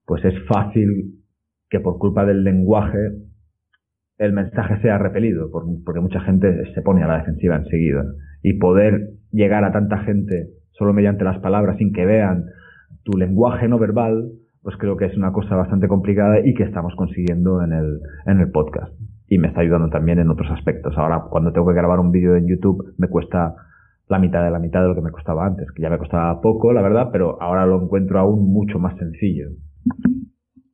Pues 0.06 0.24
es 0.24 0.34
fácil 0.46 1.14
que 1.68 1.80
por 1.80 1.98
culpa 1.98 2.24
del 2.24 2.44
lenguaje 2.44 3.27
el 4.18 4.32
mensaje 4.32 4.80
sea 4.82 4.98
repelido, 4.98 5.50
por, 5.50 5.64
porque 5.84 6.00
mucha 6.00 6.20
gente 6.20 6.72
se 6.74 6.82
pone 6.82 7.02
a 7.02 7.08
la 7.08 7.18
defensiva 7.18 7.56
enseguida. 7.56 8.04
Y 8.42 8.54
poder 8.54 9.10
llegar 9.32 9.64
a 9.64 9.72
tanta 9.72 9.98
gente 9.98 10.48
solo 10.72 10.92
mediante 10.92 11.24
las 11.24 11.38
palabras 11.40 11.76
sin 11.78 11.92
que 11.92 12.06
vean 12.06 12.44
tu 13.04 13.16
lenguaje 13.16 13.68
no 13.68 13.78
verbal, 13.78 14.30
pues 14.62 14.76
creo 14.76 14.96
que 14.96 15.06
es 15.06 15.16
una 15.16 15.32
cosa 15.32 15.56
bastante 15.56 15.88
complicada 15.88 16.40
y 16.44 16.54
que 16.54 16.64
estamos 16.64 16.94
consiguiendo 16.96 17.62
en 17.62 17.72
el, 17.72 18.00
en 18.26 18.40
el 18.40 18.50
podcast 18.50 18.92
y 19.28 19.38
me 19.38 19.48
está 19.48 19.60
ayudando 19.60 19.88
también 19.90 20.18
en 20.18 20.30
otros 20.30 20.50
aspectos. 20.50 20.96
Ahora, 20.96 21.24
cuando 21.30 21.52
tengo 21.52 21.68
que 21.68 21.74
grabar 21.74 22.00
un 22.00 22.10
vídeo 22.10 22.36
en 22.36 22.48
YouTube, 22.48 22.94
me 22.96 23.08
cuesta 23.08 23.54
la 24.08 24.18
mitad 24.18 24.42
de 24.42 24.50
la 24.50 24.58
mitad 24.58 24.80
de 24.80 24.88
lo 24.88 24.94
que 24.94 25.02
me 25.02 25.10
costaba 25.10 25.46
antes, 25.46 25.70
que 25.72 25.82
ya 25.82 25.90
me 25.90 25.98
costaba 25.98 26.40
poco, 26.40 26.72
la 26.72 26.80
verdad, 26.80 27.10
pero 27.12 27.40
ahora 27.42 27.66
lo 27.66 27.82
encuentro 27.82 28.18
aún 28.18 28.50
mucho 28.52 28.78
más 28.78 28.96
sencillo. 28.96 29.48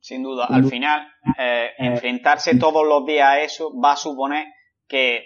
Sin 0.05 0.21
duda, 0.21 0.45
al 0.45 0.65
final, 0.65 1.11
eh, 1.35 1.71
enfrentarse 1.79 2.59
todos 2.59 2.85
los 2.87 3.07
días 3.07 3.27
a 3.27 3.39
eso 3.39 3.73
va 3.75 3.93
a 3.93 3.95
suponer 3.95 4.45
que 4.87 5.23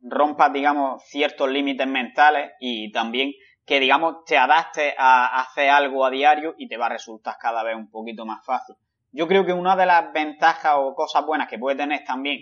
rompas, 0.00 0.50
digamos, 0.54 1.02
ciertos 1.04 1.50
límites 1.50 1.86
mentales 1.86 2.52
y 2.58 2.90
también 2.92 3.32
que, 3.66 3.78
digamos, 3.78 4.24
te 4.24 4.38
adaptes 4.38 4.94
a 4.96 5.38
hacer 5.38 5.68
algo 5.68 6.06
a 6.06 6.10
diario 6.10 6.54
y 6.56 6.66
te 6.66 6.78
va 6.78 6.86
a 6.86 6.88
resultar 6.88 7.36
cada 7.38 7.62
vez 7.62 7.76
un 7.76 7.90
poquito 7.90 8.24
más 8.24 8.42
fácil. 8.42 8.74
Yo 9.10 9.28
creo 9.28 9.44
que 9.44 9.52
una 9.52 9.76
de 9.76 9.84
las 9.84 10.10
ventajas 10.14 10.76
o 10.78 10.94
cosas 10.94 11.26
buenas 11.26 11.46
que 11.46 11.58
puede 11.58 11.76
tener 11.76 12.02
también 12.02 12.38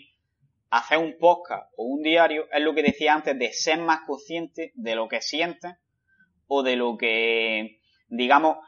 hacer 0.70 0.98
un 0.98 1.18
podcast 1.18 1.72
o 1.76 1.86
un 1.86 2.02
diario 2.02 2.46
es 2.52 2.62
lo 2.62 2.72
que 2.72 2.84
decía 2.84 3.14
antes 3.14 3.36
de 3.36 3.52
ser 3.52 3.80
más 3.80 4.02
consciente 4.06 4.70
de 4.76 4.94
lo 4.94 5.08
que 5.08 5.22
sientes 5.22 5.74
o 6.46 6.62
de 6.62 6.76
lo 6.76 6.96
que, 6.96 7.80
digamos, 8.06 8.58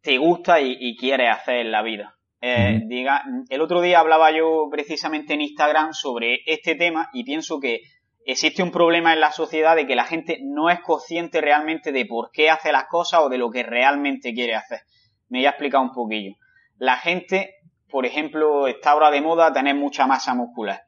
te 0.00 0.16
gusta 0.18 0.60
y, 0.60 0.96
quieres 0.96 1.32
hacer 1.32 1.56
en 1.56 1.72
la 1.72 1.82
vida. 1.82 2.17
Eh, 2.40 2.82
diga, 2.86 3.24
el 3.48 3.60
otro 3.60 3.80
día 3.80 3.98
hablaba 3.98 4.30
yo 4.30 4.68
precisamente 4.70 5.34
en 5.34 5.40
Instagram 5.40 5.92
sobre 5.92 6.40
este 6.46 6.76
tema 6.76 7.10
y 7.12 7.24
pienso 7.24 7.58
que 7.58 7.82
existe 8.24 8.62
un 8.62 8.70
problema 8.70 9.12
en 9.12 9.20
la 9.20 9.32
sociedad 9.32 9.74
de 9.74 9.86
que 9.86 9.96
la 9.96 10.04
gente 10.04 10.38
no 10.42 10.70
es 10.70 10.80
consciente 10.80 11.40
realmente 11.40 11.90
de 11.90 12.06
por 12.06 12.30
qué 12.30 12.50
hace 12.50 12.70
las 12.70 12.84
cosas 12.84 13.20
o 13.22 13.28
de 13.28 13.38
lo 13.38 13.50
que 13.50 13.62
realmente 13.64 14.34
quiere 14.34 14.54
hacer. 14.54 14.80
Me 15.28 15.38
voy 15.38 15.46
a 15.46 15.50
explicar 15.50 15.80
un 15.80 15.92
poquillo. 15.92 16.36
La 16.76 16.96
gente, 16.96 17.54
por 17.90 18.06
ejemplo, 18.06 18.68
está 18.68 18.92
ahora 18.92 19.10
de 19.10 19.20
moda 19.20 19.52
tener 19.52 19.74
mucha 19.74 20.06
masa 20.06 20.34
muscular. 20.34 20.82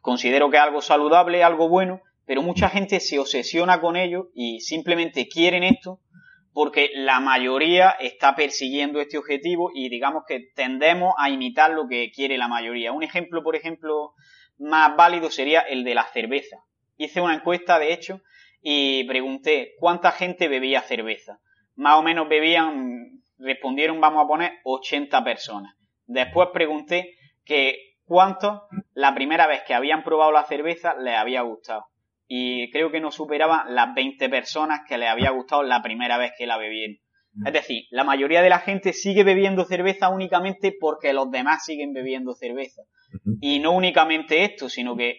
Considero 0.00 0.50
que 0.50 0.58
es 0.58 0.62
algo 0.62 0.80
saludable, 0.80 1.42
algo 1.42 1.68
bueno, 1.68 2.02
pero 2.24 2.42
mucha 2.42 2.68
gente 2.68 3.00
se 3.00 3.18
obsesiona 3.18 3.80
con 3.80 3.96
ello 3.96 4.28
y 4.34 4.60
simplemente 4.60 5.26
quieren 5.26 5.64
esto 5.64 6.00
porque 6.54 6.92
la 6.94 7.18
mayoría 7.18 7.90
está 7.98 8.36
persiguiendo 8.36 9.00
este 9.00 9.18
objetivo 9.18 9.72
y 9.74 9.88
digamos 9.88 10.22
que 10.26 10.38
tendemos 10.54 11.12
a 11.18 11.28
imitar 11.28 11.72
lo 11.72 11.88
que 11.88 12.12
quiere 12.12 12.38
la 12.38 12.46
mayoría. 12.46 12.92
Un 12.92 13.02
ejemplo, 13.02 13.42
por 13.42 13.56
ejemplo, 13.56 14.12
más 14.56 14.96
válido 14.96 15.30
sería 15.30 15.60
el 15.60 15.82
de 15.82 15.96
la 15.96 16.04
cerveza. 16.04 16.58
Hice 16.96 17.20
una 17.20 17.34
encuesta, 17.34 17.80
de 17.80 17.92
hecho, 17.92 18.20
y 18.62 19.02
pregunté 19.04 19.72
cuánta 19.80 20.12
gente 20.12 20.46
bebía 20.46 20.80
cerveza. 20.82 21.40
Más 21.74 21.98
o 21.98 22.02
menos 22.02 22.28
bebían, 22.28 23.20
respondieron, 23.36 24.00
vamos 24.00 24.24
a 24.24 24.28
poner, 24.28 24.52
80 24.62 25.24
personas. 25.24 25.74
Después 26.06 26.50
pregunté 26.52 27.16
que 27.44 27.96
cuántos 28.04 28.60
la 28.92 29.12
primera 29.12 29.48
vez 29.48 29.64
que 29.66 29.74
habían 29.74 30.04
probado 30.04 30.30
la 30.30 30.44
cerveza 30.44 30.94
les 30.94 31.16
había 31.16 31.42
gustado 31.42 31.86
y 32.26 32.70
creo 32.70 32.90
que 32.90 33.00
no 33.00 33.10
superaba 33.10 33.64
las 33.68 33.94
20 33.94 34.28
personas 34.28 34.80
que 34.88 34.98
le 34.98 35.08
había 35.08 35.30
gustado 35.30 35.62
la 35.62 35.82
primera 35.82 36.18
vez 36.18 36.32
que 36.36 36.46
la 36.46 36.58
bebieron. 36.58 36.96
Es 37.44 37.52
decir, 37.52 37.84
la 37.90 38.04
mayoría 38.04 38.42
de 38.42 38.48
la 38.48 38.60
gente 38.60 38.92
sigue 38.92 39.24
bebiendo 39.24 39.64
cerveza 39.64 40.08
únicamente 40.08 40.72
porque 40.78 41.12
los 41.12 41.30
demás 41.30 41.64
siguen 41.64 41.92
bebiendo 41.92 42.34
cerveza. 42.34 42.82
Y 43.40 43.58
no 43.58 43.72
únicamente 43.72 44.44
esto, 44.44 44.68
sino 44.68 44.96
que 44.96 45.18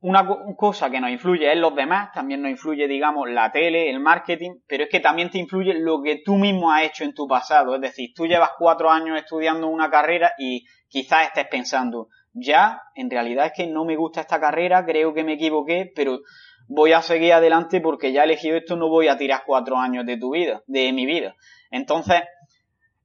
una 0.00 0.26
cosa 0.58 0.90
que 0.90 1.00
nos 1.00 1.10
influye 1.10 1.50
es 1.50 1.58
los 1.58 1.74
demás, 1.74 2.12
también 2.12 2.42
nos 2.42 2.50
influye, 2.50 2.86
digamos, 2.86 3.30
la 3.30 3.50
tele, 3.50 3.88
el 3.88 4.00
marketing, 4.00 4.58
pero 4.66 4.84
es 4.84 4.90
que 4.90 5.00
también 5.00 5.30
te 5.30 5.38
influye 5.38 5.72
lo 5.72 6.02
que 6.02 6.20
tú 6.22 6.36
mismo 6.36 6.70
has 6.70 6.82
hecho 6.82 7.04
en 7.04 7.14
tu 7.14 7.26
pasado. 7.26 7.74
Es 7.74 7.80
decir, 7.80 8.10
tú 8.14 8.26
llevas 8.26 8.50
cuatro 8.58 8.90
años 8.90 9.18
estudiando 9.18 9.66
una 9.66 9.90
carrera 9.90 10.32
y 10.36 10.66
quizás 10.88 11.28
estés 11.28 11.46
pensando, 11.50 12.08
ya, 12.34 12.82
en 12.94 13.08
realidad 13.10 13.46
es 13.46 13.52
que 13.52 13.66
no 13.66 13.84
me 13.84 13.96
gusta 13.96 14.20
esta 14.20 14.40
carrera, 14.40 14.84
creo 14.84 15.14
que 15.14 15.24
me 15.24 15.34
equivoqué, 15.34 15.90
pero 15.94 16.20
voy 16.66 16.92
a 16.92 17.00
seguir 17.00 17.32
adelante 17.32 17.80
porque 17.80 18.12
ya 18.12 18.22
he 18.22 18.24
elegido 18.24 18.56
esto, 18.56 18.76
no 18.76 18.88
voy 18.88 19.08
a 19.08 19.16
tirar 19.16 19.42
cuatro 19.46 19.78
años 19.78 20.04
de 20.04 20.16
tu 20.18 20.32
vida, 20.32 20.62
de 20.66 20.92
mi 20.92 21.06
vida. 21.06 21.36
Entonces, 21.70 22.22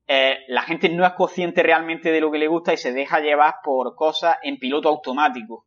eh, 0.07 0.39
la 0.47 0.63
gente 0.63 0.89
no 0.89 1.05
es 1.05 1.13
consciente 1.13 1.61
realmente 1.61 2.11
de 2.11 2.19
lo 2.19 2.31
que 2.31 2.39
le 2.39 2.47
gusta 2.47 2.73
y 2.73 2.77
se 2.77 2.91
deja 2.91 3.19
llevar 3.19 3.55
por 3.63 3.95
cosas 3.95 4.37
en 4.41 4.57
piloto 4.57 4.89
automático. 4.89 5.65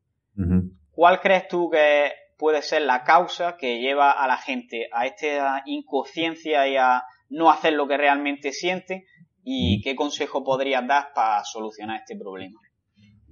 ¿Cuál 0.90 1.20
crees 1.20 1.48
tú 1.48 1.70
que 1.70 2.12
puede 2.36 2.60
ser 2.60 2.82
la 2.82 3.04
causa 3.04 3.56
que 3.56 3.78
lleva 3.78 4.10
a 4.10 4.26
la 4.26 4.36
gente 4.36 4.88
a 4.92 5.06
esta 5.06 5.62
inconsciencia 5.64 6.66
y 6.66 6.76
a 6.76 7.04
no 7.30 7.50
hacer 7.50 7.74
lo 7.74 7.86
que 7.86 7.96
realmente 7.96 8.52
siente? 8.52 9.06
¿Y 9.44 9.80
qué 9.82 9.94
consejo 9.94 10.42
podrías 10.44 10.86
dar 10.86 11.12
para 11.14 11.44
solucionar 11.44 12.00
este 12.00 12.16
problema? 12.16 12.60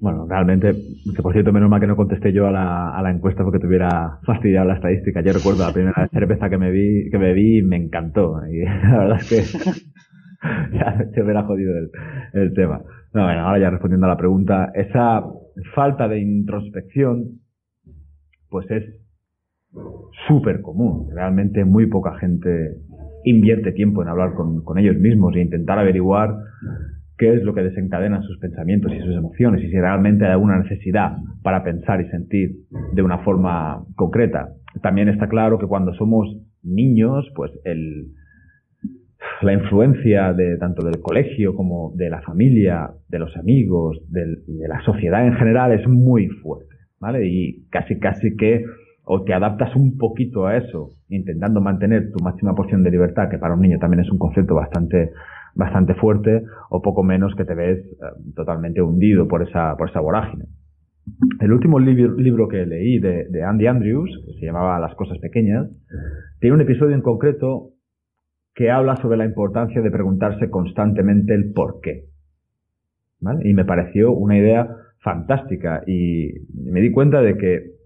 Bueno, 0.00 0.26
realmente, 0.26 0.74
por 1.22 1.34
cierto, 1.34 1.52
menos 1.52 1.68
mal 1.68 1.78
que 1.78 1.86
no 1.86 1.94
contesté 1.94 2.32
yo 2.32 2.46
a 2.46 2.50
la, 2.50 2.96
a 2.96 3.02
la 3.02 3.10
encuesta 3.10 3.44
porque 3.44 3.58
tuviera 3.58 4.18
fastidiado 4.24 4.66
la 4.66 4.76
estadística. 4.76 5.20
Yo 5.20 5.34
recuerdo 5.34 5.66
la 5.66 5.74
primera 5.74 6.08
cerveza 6.12 6.48
que 6.48 6.56
me 6.56 6.70
vi, 6.70 7.10
que 7.10 7.18
me 7.18 7.34
vi 7.34 7.58
y 7.58 7.62
me 7.62 7.76
encantó. 7.76 8.40
Y 8.50 8.64
la 8.64 8.98
verdad 8.98 9.18
es 9.20 9.28
que 9.28 9.70
ya 10.72 11.04
se 11.14 11.22
hubiera 11.22 11.42
jodido 11.42 11.76
el, 11.76 11.90
el 12.32 12.54
tema. 12.54 12.82
No, 13.12 13.24
bueno, 13.24 13.40
ahora 13.40 13.58
ya 13.58 13.70
respondiendo 13.70 14.06
a 14.06 14.10
la 14.10 14.16
pregunta, 14.16 14.70
esa 14.74 15.22
falta 15.74 16.08
de 16.08 16.20
introspección, 16.20 17.40
pues 18.48 18.70
es 18.70 18.84
súper 20.26 20.62
común. 20.62 21.10
Realmente 21.12 21.64
muy 21.66 21.86
poca 21.86 22.16
gente 22.18 22.76
invierte 23.24 23.72
tiempo 23.72 24.02
en 24.02 24.08
hablar 24.08 24.32
con, 24.32 24.64
con 24.64 24.78
ellos 24.78 24.96
mismos 24.96 25.36
e 25.36 25.40
intentar 25.40 25.78
averiguar 25.78 26.36
qué 27.20 27.34
es 27.34 27.42
lo 27.42 27.52
que 27.54 27.62
desencadena 27.62 28.22
sus 28.22 28.38
pensamientos 28.38 28.90
y 28.94 28.98
sus 28.98 29.14
emociones 29.14 29.62
y 29.62 29.68
si 29.68 29.78
realmente 29.78 30.24
hay 30.24 30.30
alguna 30.30 30.58
necesidad 30.58 31.18
para 31.42 31.62
pensar 31.62 32.00
y 32.00 32.08
sentir 32.08 32.52
de 32.94 33.02
una 33.02 33.18
forma 33.18 33.84
concreta. 33.94 34.54
También 34.82 35.10
está 35.10 35.28
claro 35.28 35.58
que 35.58 35.66
cuando 35.66 35.92
somos 35.92 36.34
niños, 36.62 37.30
pues 37.36 37.52
el, 37.64 38.06
la 39.42 39.52
influencia 39.52 40.32
de 40.32 40.56
tanto 40.56 40.82
del 40.82 41.02
colegio 41.02 41.54
como 41.54 41.92
de 41.94 42.08
la 42.08 42.22
familia, 42.22 42.90
de 43.08 43.18
los 43.18 43.36
amigos, 43.36 44.00
del, 44.08 44.42
de 44.46 44.66
la 44.66 44.80
sociedad 44.80 45.26
en 45.26 45.34
general 45.34 45.72
es 45.72 45.86
muy 45.86 46.28
fuerte, 46.28 46.74
¿vale? 47.00 47.26
Y 47.28 47.66
casi 47.68 47.98
casi 47.98 48.34
que 48.34 48.64
o 49.04 49.24
te 49.24 49.34
adaptas 49.34 49.76
un 49.76 49.98
poquito 49.98 50.46
a 50.46 50.56
eso, 50.56 50.90
intentando 51.10 51.60
mantener 51.60 52.12
tu 52.12 52.24
máxima 52.24 52.54
porción 52.54 52.82
de 52.82 52.92
libertad, 52.92 53.28
que 53.28 53.38
para 53.38 53.54
un 53.54 53.60
niño 53.60 53.78
también 53.78 54.04
es 54.04 54.10
un 54.10 54.18
concepto 54.18 54.54
bastante 54.54 55.10
bastante 55.60 55.94
fuerte 55.94 56.42
o 56.70 56.82
poco 56.82 57.04
menos 57.04 57.34
que 57.36 57.44
te 57.44 57.54
ves 57.54 57.78
eh, 57.78 58.32
totalmente 58.34 58.82
hundido 58.82 59.28
por 59.28 59.42
esa, 59.42 59.76
por 59.76 59.90
esa 59.90 60.00
vorágine. 60.00 60.46
El 61.40 61.52
último 61.52 61.78
libro 61.78 62.48
que 62.48 62.64
leí 62.66 62.98
de, 62.98 63.42
Andy 63.44 63.66
Andrews, 63.66 64.10
que 64.26 64.32
se 64.38 64.46
llamaba 64.46 64.78
Las 64.78 64.94
cosas 64.94 65.18
pequeñas, 65.18 65.68
tiene 66.40 66.54
un 66.54 66.62
episodio 66.62 66.94
en 66.94 67.02
concreto 67.02 67.70
que 68.54 68.70
habla 68.70 68.96
sobre 68.96 69.16
la 69.16 69.24
importancia 69.24 69.80
de 69.80 69.90
preguntarse 69.90 70.50
constantemente 70.50 71.34
el 71.34 71.52
por 71.52 71.80
qué. 71.80 72.06
¿Vale? 73.20 73.48
Y 73.48 73.54
me 73.54 73.64
pareció 73.64 74.12
una 74.12 74.38
idea 74.38 74.68
fantástica 75.02 75.82
y 75.86 76.30
me 76.54 76.80
di 76.80 76.90
cuenta 76.90 77.22
de 77.22 77.36
que 77.36 77.79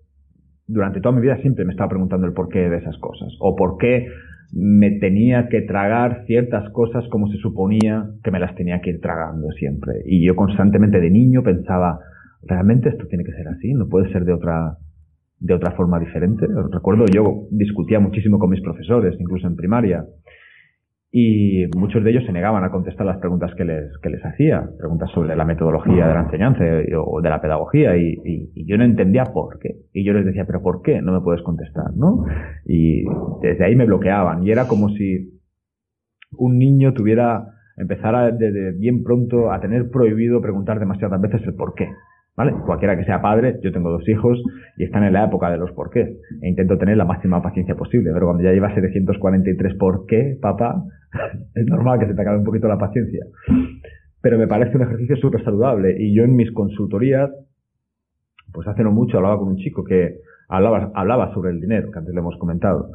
durante 0.66 1.00
toda 1.00 1.14
mi 1.14 1.20
vida 1.20 1.36
siempre 1.38 1.64
me 1.64 1.72
estaba 1.72 1.90
preguntando 1.90 2.26
el 2.26 2.32
porqué 2.32 2.68
de 2.68 2.78
esas 2.78 2.96
cosas 2.98 3.34
o 3.40 3.54
por 3.54 3.76
qué 3.78 4.06
me 4.52 4.92
tenía 4.92 5.48
que 5.48 5.62
tragar 5.62 6.24
ciertas 6.26 6.70
cosas 6.72 7.04
como 7.10 7.28
se 7.28 7.38
suponía 7.38 8.06
que 8.22 8.30
me 8.30 8.38
las 8.38 8.54
tenía 8.54 8.80
que 8.80 8.90
ir 8.90 9.00
tragando 9.00 9.50
siempre. 9.52 10.02
Y 10.06 10.24
yo 10.24 10.36
constantemente 10.36 11.00
de 11.00 11.10
niño 11.10 11.42
pensaba, 11.42 11.98
¿realmente 12.42 12.88
esto 12.88 13.06
tiene 13.08 13.24
que 13.24 13.32
ser 13.32 13.48
así? 13.48 13.72
¿No 13.72 13.88
puede 13.88 14.12
ser 14.12 14.24
de 14.24 14.32
otra, 14.32 14.76
de 15.40 15.54
otra 15.54 15.72
forma 15.72 15.98
diferente? 15.98 16.46
Recuerdo, 16.70 17.06
yo 17.12 17.48
discutía 17.50 17.98
muchísimo 17.98 18.38
con 18.38 18.50
mis 18.50 18.60
profesores, 18.60 19.16
incluso 19.18 19.46
en 19.46 19.56
primaria, 19.56 20.04
y 21.16 21.68
muchos 21.76 22.02
de 22.02 22.10
ellos 22.10 22.24
se 22.26 22.32
negaban 22.32 22.64
a 22.64 22.72
contestar 22.72 23.06
las 23.06 23.18
preguntas 23.18 23.54
que 23.54 23.64
les, 23.64 23.96
que 23.98 24.10
les 24.10 24.20
hacía, 24.24 24.68
preguntas 24.76 25.08
sobre 25.14 25.36
la 25.36 25.44
metodología 25.44 26.08
de 26.08 26.14
la 26.14 26.22
enseñanza 26.22 26.64
o 27.06 27.20
de 27.22 27.30
la 27.30 27.40
pedagogía, 27.40 27.96
y, 27.96 28.18
y, 28.24 28.66
yo 28.66 28.76
no 28.76 28.82
entendía 28.82 29.22
por 29.22 29.60
qué. 29.60 29.76
Y 29.92 30.04
yo 30.04 30.12
les 30.12 30.24
decía, 30.24 30.44
pero 30.44 30.60
¿por 30.60 30.82
qué 30.82 31.00
no 31.00 31.12
me 31.12 31.20
puedes 31.20 31.40
contestar? 31.42 31.94
¿no? 31.94 32.24
Y 32.66 33.04
desde 33.42 33.64
ahí 33.64 33.76
me 33.76 33.86
bloqueaban, 33.86 34.44
y 34.44 34.50
era 34.50 34.66
como 34.66 34.88
si 34.88 35.40
un 36.32 36.58
niño 36.58 36.94
tuviera, 36.94 37.46
empezara 37.76 38.32
desde 38.32 38.72
bien 38.72 39.04
pronto 39.04 39.52
a 39.52 39.60
tener 39.60 39.90
prohibido 39.90 40.42
preguntar 40.42 40.80
demasiadas 40.80 41.20
veces 41.20 41.42
el 41.46 41.54
por 41.54 41.74
qué. 41.74 41.90
¿Vale? 42.36 42.52
Cualquiera 42.66 42.96
que 42.96 43.04
sea 43.04 43.22
padre, 43.22 43.60
yo 43.62 43.70
tengo 43.70 43.90
dos 43.90 44.08
hijos 44.08 44.42
y 44.76 44.84
están 44.84 45.04
en 45.04 45.12
la 45.12 45.24
época 45.24 45.50
de 45.50 45.58
los 45.58 45.70
porqués. 45.72 46.18
E 46.42 46.48
intento 46.48 46.76
tener 46.78 46.96
la 46.96 47.04
máxima 47.04 47.40
paciencia 47.40 47.76
posible. 47.76 48.10
Pero 48.12 48.26
cuando 48.26 48.42
ya 48.42 48.52
llevas 48.52 48.74
743 48.74 49.74
por 49.76 50.06
qué, 50.06 50.36
papá, 50.40 50.82
es 51.54 51.66
normal 51.66 52.00
que 52.00 52.06
se 52.06 52.14
te 52.14 52.22
acabe 52.22 52.38
un 52.38 52.44
poquito 52.44 52.66
la 52.66 52.78
paciencia. 52.78 53.24
Pero 54.20 54.38
me 54.38 54.48
parece 54.48 54.76
un 54.76 54.82
ejercicio 54.82 55.16
súper 55.16 55.44
saludable. 55.44 55.94
Y 55.96 56.12
yo 56.14 56.24
en 56.24 56.34
mis 56.34 56.50
consultorías, 56.50 57.30
pues 58.52 58.66
hace 58.66 58.82
no 58.82 58.90
mucho 58.90 59.18
hablaba 59.18 59.38
con 59.38 59.48
un 59.48 59.56
chico 59.56 59.84
que 59.84 60.16
hablaba, 60.48 60.90
hablaba 60.94 61.32
sobre 61.34 61.50
el 61.50 61.60
dinero, 61.60 61.92
que 61.92 61.98
antes 62.00 62.14
le 62.14 62.20
hemos 62.20 62.36
comentado. 62.38 62.90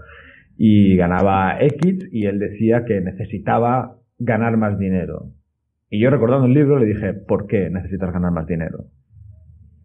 Y 0.57 0.97
ganaba 0.97 1.61
X 1.61 2.09
y 2.11 2.25
él 2.25 2.39
decía 2.39 2.83
que 2.83 2.99
necesitaba 2.99 3.95
ganar 4.17 4.57
más 4.57 4.77
dinero. 4.77 5.27
Y 5.89 6.01
yo 6.01 6.09
recordando 6.09 6.45
el 6.45 6.53
libro 6.53 6.77
le 6.77 6.87
dije, 6.87 7.13
¿por 7.13 7.47
qué 7.47 7.69
necesitas 7.69 8.11
ganar 8.11 8.31
más 8.31 8.45
dinero? 8.45 8.85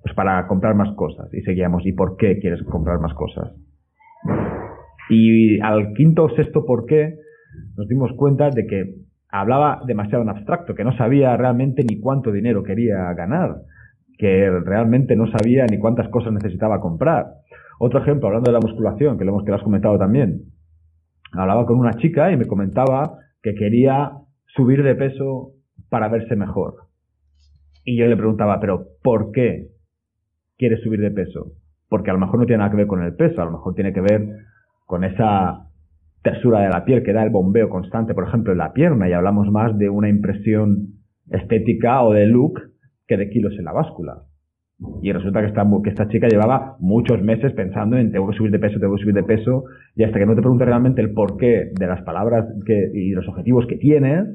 Pues 0.05 0.15
para 0.15 0.47
comprar 0.47 0.75
más 0.75 0.95
cosas. 0.97 1.33
Y 1.33 1.41
seguíamos, 1.41 1.85
¿y 1.87 1.93
por 1.93 2.19
qué 2.19 2.39
quieres 2.39 2.63
comprar 2.65 3.01
más 3.01 3.15
cosas? 3.15 3.55
Y 5.09 5.59
al 5.61 5.95
quinto 5.95 6.25
o 6.25 6.31
sexto 6.37 6.67
por 6.67 6.85
qué, 6.85 7.17
nos 7.75 7.89
dimos 7.89 8.13
cuenta 8.13 8.51
de 8.51 8.67
que 8.67 8.95
hablaba 9.31 9.81
demasiado 9.87 10.23
en 10.23 10.29
abstracto, 10.29 10.75
que 10.75 10.85
no 10.85 10.95
sabía 10.97 11.35
realmente 11.39 11.83
ni 11.83 12.01
cuánto 12.01 12.33
dinero 12.33 12.63
quería 12.63 13.15
ganar, 13.15 13.63
que 14.19 14.51
realmente 14.51 15.17
no 15.17 15.27
sabía 15.31 15.65
ni 15.65 15.79
cuántas 15.79 16.11
cosas 16.11 16.35
necesitaba 16.35 16.81
comprar. 16.81 17.25
Otro 17.79 18.01
ejemplo, 18.01 18.29
hablando 18.29 18.51
de 18.51 18.59
la 18.59 18.61
musculación, 18.61 19.17
que 19.17 19.25
lo 19.25 19.31
hemos 19.33 19.49
has 19.49 19.63
comentado 19.63 19.99
también. 19.99 20.43
Hablaba 21.33 21.65
con 21.65 21.79
una 21.79 21.95
chica 21.95 22.31
y 22.31 22.37
me 22.37 22.47
comentaba 22.47 23.19
que 23.43 23.55
quería 23.55 24.13
subir 24.49 24.83
de 24.83 24.95
peso 24.95 25.53
para 25.89 26.09
verse 26.09 26.37
mejor. 26.37 26.89
Y 27.85 27.97
yo 27.97 28.07
le 28.07 28.17
preguntaba, 28.19 28.61
pero 28.61 28.87
¿por 29.03 29.33
qué? 29.33 29.74
Quieres 30.57 30.81
subir 30.83 31.01
de 31.01 31.11
peso? 31.11 31.53
Porque 31.89 32.11
a 32.11 32.15
lo 32.15 32.21
mejor 32.21 32.41
no 32.41 32.47
tiene 32.47 32.59
nada 32.59 32.71
que 32.71 32.77
ver 32.77 32.87
con 32.87 33.03
el 33.03 33.15
peso, 33.15 33.43
a 33.43 33.45
lo 33.45 33.53
mejor 33.53 33.75
tiene 33.75 33.93
que 33.93 34.01
ver 34.01 34.29
con 34.87 35.05
esa 35.05 35.69
tersura 36.23 36.61
de 36.61 36.71
la 36.71 36.85
piel 36.85 37.03
que 37.03 37.13
da 37.13 37.23
el 37.23 37.31
bombeo 37.31 37.69
constante, 37.69 38.15
por 38.15 38.27
ejemplo, 38.27 38.53
en 38.53 38.59
la 38.59 38.73
pierna, 38.73 39.09
y 39.09 39.13
hablamos 39.13 39.51
más 39.51 39.77
de 39.79 39.91
una 39.91 40.09
impresión 40.09 40.95
estética 41.31 42.03
o 42.03 42.13
de 42.13 42.27
look 42.27 42.61
que 43.07 43.17
de 43.17 43.29
kilos 43.29 43.55
en 43.59 43.65
la 43.65 43.73
báscula. 43.73 44.23
Y 45.03 45.13
resulta 45.13 45.41
que 45.41 45.47
esta, 45.47 45.65
que 45.83 45.91
esta 45.91 46.09
chica 46.09 46.29
llevaba 46.29 46.77
muchos 46.81 47.23
meses 47.23 47.53
pensando 47.53 47.97
en 47.97 48.11
tengo 48.11 48.29
que 48.29 48.37
subir 48.37 48.51
de 48.51 48.59
peso, 48.59 48.81
tengo 48.81 48.97
que 48.97 49.03
subir 49.03 49.15
de 49.15 49.23
peso, 49.23 49.65
y 49.95 50.03
hasta 50.03 50.19
que 50.19 50.27
no 50.27 50.35
te 50.35 50.41
preguntes 50.41 50.67
realmente 50.67 51.01
el 51.01 51.13
porqué 51.13 51.71
de 51.79 51.87
las 51.87 52.03
palabras 52.03 52.47
que, 52.67 52.91
y 52.93 53.11
los 53.11 53.29
objetivos 53.29 53.67
que 53.67 53.77
tienes, 53.77 54.27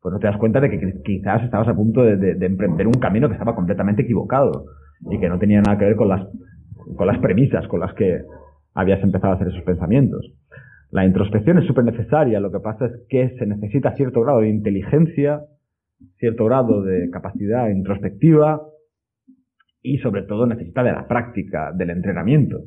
pues 0.00 0.12
no 0.12 0.18
te 0.18 0.26
das 0.26 0.36
cuenta 0.38 0.60
de 0.60 0.70
que 0.70 1.02
quizás 1.04 1.42
estabas 1.42 1.68
a 1.68 1.74
punto 1.74 2.02
de, 2.02 2.36
emprender 2.46 2.86
un 2.86 2.94
camino 2.94 3.28
que 3.28 3.34
estaba 3.34 3.54
completamente 3.54 4.02
equivocado 4.02 4.66
y 5.10 5.18
que 5.20 5.28
no 5.28 5.38
tenía 5.38 5.60
nada 5.60 5.78
que 5.78 5.84
ver 5.84 5.96
con 5.96 6.08
las, 6.08 6.26
con 6.96 7.06
las 7.06 7.18
premisas 7.18 7.66
con 7.68 7.80
las 7.80 7.94
que 7.94 8.22
habías 8.74 9.02
empezado 9.02 9.32
a 9.32 9.36
hacer 9.36 9.48
esos 9.48 9.62
pensamientos. 9.62 10.32
La 10.90 11.04
introspección 11.04 11.58
es 11.58 11.66
súper 11.66 11.84
necesaria, 11.84 12.40
lo 12.40 12.52
que 12.52 12.60
pasa 12.60 12.86
es 12.86 12.92
que 13.08 13.36
se 13.38 13.46
necesita 13.46 13.94
cierto 13.96 14.20
grado 14.20 14.40
de 14.40 14.48
inteligencia, 14.48 15.40
cierto 16.18 16.44
grado 16.44 16.82
de 16.82 17.10
capacidad 17.10 17.68
introspectiva 17.68 18.62
y 19.82 19.98
sobre 19.98 20.22
todo 20.22 20.46
necesita 20.46 20.82
de 20.82 20.92
la 20.92 21.06
práctica, 21.08 21.72
del 21.72 21.90
entrenamiento. 21.90 22.60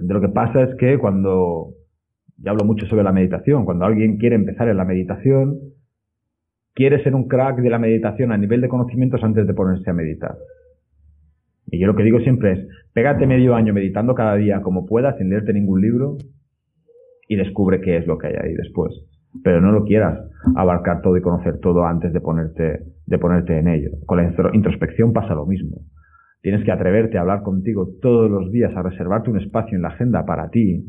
Lo 0.00 0.20
que 0.20 0.28
pasa 0.28 0.62
es 0.62 0.74
que 0.76 0.98
cuando, 0.98 1.74
ya 2.38 2.50
hablo 2.50 2.64
mucho 2.64 2.86
sobre 2.86 3.04
la 3.04 3.12
meditación, 3.12 3.64
cuando 3.64 3.84
alguien 3.84 4.18
quiere 4.18 4.36
empezar 4.36 4.68
en 4.68 4.76
la 4.76 4.84
meditación, 4.84 5.58
quiere 6.74 7.02
ser 7.02 7.14
un 7.14 7.28
crack 7.28 7.58
de 7.60 7.70
la 7.70 7.78
meditación 7.78 8.32
a 8.32 8.38
nivel 8.38 8.60
de 8.60 8.68
conocimientos 8.68 9.22
antes 9.22 9.46
de 9.46 9.54
ponerse 9.54 9.88
a 9.90 9.94
meditar. 9.94 10.36
Y 11.66 11.78
yo 11.80 11.86
lo 11.86 11.96
que 11.96 12.02
digo 12.02 12.20
siempre 12.20 12.52
es, 12.52 12.68
pégate 12.92 13.26
medio 13.26 13.54
año 13.54 13.72
meditando 13.72 14.14
cada 14.14 14.36
día 14.36 14.60
como 14.62 14.86
puedas 14.86 15.16
sin 15.18 15.30
leerte 15.30 15.52
ningún 15.52 15.80
libro 15.80 16.16
y 17.28 17.36
descubre 17.36 17.80
qué 17.80 17.96
es 17.96 18.06
lo 18.06 18.18
que 18.18 18.28
hay 18.28 18.34
ahí 18.34 18.54
después. 18.54 18.92
Pero 19.42 19.60
no 19.60 19.72
lo 19.72 19.84
quieras 19.84 20.18
abarcar 20.54 21.02
todo 21.02 21.16
y 21.16 21.22
conocer 21.22 21.58
todo 21.58 21.84
antes 21.84 22.12
de 22.12 22.20
ponerte, 22.20 22.80
de 23.06 23.18
ponerte 23.18 23.58
en 23.58 23.68
ello. 23.68 23.90
Con 24.06 24.18
la 24.18 24.32
introspección 24.52 25.12
pasa 25.12 25.34
lo 25.34 25.46
mismo. 25.46 25.78
Tienes 26.42 26.62
que 26.64 26.72
atreverte 26.72 27.16
a 27.16 27.22
hablar 27.22 27.42
contigo 27.42 27.88
todos 28.02 28.30
los 28.30 28.52
días, 28.52 28.76
a 28.76 28.82
reservarte 28.82 29.30
un 29.30 29.40
espacio 29.40 29.76
en 29.76 29.82
la 29.82 29.88
agenda 29.88 30.26
para 30.26 30.50
ti 30.50 30.84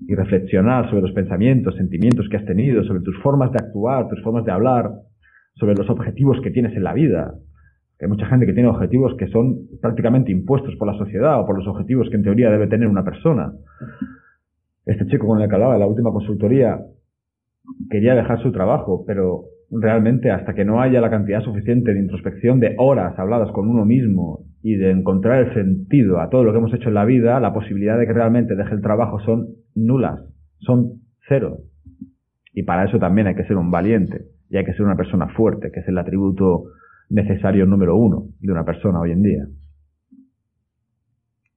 y 0.00 0.14
reflexionar 0.14 0.88
sobre 0.88 1.02
los 1.02 1.12
pensamientos, 1.12 1.74
sentimientos 1.76 2.28
que 2.30 2.36
has 2.36 2.44
tenido, 2.44 2.84
sobre 2.84 3.00
tus 3.00 3.18
formas 3.22 3.50
de 3.50 3.58
actuar, 3.58 4.08
tus 4.08 4.22
formas 4.22 4.44
de 4.44 4.52
hablar, 4.52 4.90
sobre 5.54 5.74
los 5.74 5.88
objetivos 5.90 6.40
que 6.42 6.50
tienes 6.50 6.76
en 6.76 6.84
la 6.84 6.92
vida. 6.92 7.34
Hay 8.00 8.08
mucha 8.08 8.26
gente 8.26 8.44
que 8.44 8.52
tiene 8.52 8.68
objetivos 8.68 9.14
que 9.16 9.26
son 9.28 9.68
prácticamente 9.80 10.30
impuestos 10.30 10.76
por 10.76 10.86
la 10.86 10.98
sociedad 10.98 11.40
o 11.40 11.46
por 11.46 11.56
los 11.56 11.66
objetivos 11.66 12.08
que 12.10 12.16
en 12.16 12.24
teoría 12.24 12.50
debe 12.50 12.66
tener 12.66 12.88
una 12.88 13.04
persona. 13.04 13.52
Este 14.84 15.06
chico 15.06 15.26
con 15.26 15.40
el 15.40 15.48
que 15.48 15.54
hablaba 15.54 15.74
en 15.74 15.80
la 15.80 15.86
última 15.86 16.12
consultoría 16.12 16.78
quería 17.90 18.14
dejar 18.14 18.42
su 18.42 18.52
trabajo, 18.52 19.04
pero 19.06 19.44
realmente 19.70 20.30
hasta 20.30 20.54
que 20.54 20.64
no 20.64 20.80
haya 20.80 21.00
la 21.00 21.10
cantidad 21.10 21.40
suficiente 21.42 21.92
de 21.92 22.00
introspección 22.00 22.60
de 22.60 22.74
horas 22.78 23.18
habladas 23.18 23.50
con 23.52 23.68
uno 23.68 23.84
mismo 23.84 24.44
y 24.62 24.76
de 24.76 24.90
encontrar 24.90 25.44
el 25.44 25.54
sentido 25.54 26.20
a 26.20 26.28
todo 26.28 26.44
lo 26.44 26.52
que 26.52 26.58
hemos 26.58 26.74
hecho 26.74 26.88
en 26.88 26.94
la 26.94 27.04
vida, 27.04 27.40
la 27.40 27.54
posibilidad 27.54 27.98
de 27.98 28.06
que 28.06 28.12
realmente 28.12 28.54
deje 28.54 28.74
el 28.74 28.82
trabajo 28.82 29.20
son 29.20 29.48
nulas, 29.74 30.20
son 30.58 31.00
cero. 31.28 31.58
Y 32.52 32.62
para 32.62 32.84
eso 32.84 32.98
también 32.98 33.26
hay 33.26 33.34
que 33.34 33.44
ser 33.44 33.56
un 33.56 33.70
valiente 33.70 34.26
y 34.50 34.56
hay 34.56 34.64
que 34.64 34.72
ser 34.74 34.82
una 34.82 34.96
persona 34.96 35.28
fuerte, 35.28 35.70
que 35.72 35.80
es 35.80 35.88
el 35.88 35.98
atributo 35.98 36.64
necesario 37.08 37.66
número 37.66 37.96
uno 37.96 38.28
de 38.40 38.52
una 38.52 38.64
persona 38.64 39.00
hoy 39.00 39.12
en 39.12 39.22
día. 39.22 39.44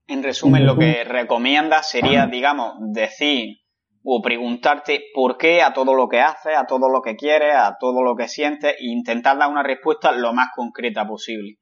En 0.06 0.22
resumen, 0.22 0.66
lo 0.66 0.76
que 0.76 1.04
recomienda 1.04 1.82
sería, 1.82 2.26
digamos, 2.26 2.74
decir 2.92 3.58
o 4.02 4.20
preguntarte 4.22 5.00
por 5.14 5.36
qué 5.36 5.62
a 5.62 5.72
todo 5.72 5.94
lo 5.94 6.08
que 6.08 6.20
haces, 6.20 6.56
a 6.56 6.66
todo 6.66 6.88
lo 6.88 7.02
que 7.02 7.16
quieres, 7.16 7.54
a 7.54 7.76
todo 7.78 8.02
lo 8.02 8.16
que 8.16 8.26
sientes 8.26 8.72
e 8.72 8.86
intentar 8.86 9.38
dar 9.38 9.50
una 9.50 9.62
respuesta 9.62 10.10
lo 10.12 10.32
más 10.32 10.48
concreta 10.56 11.06
posible. 11.06 11.58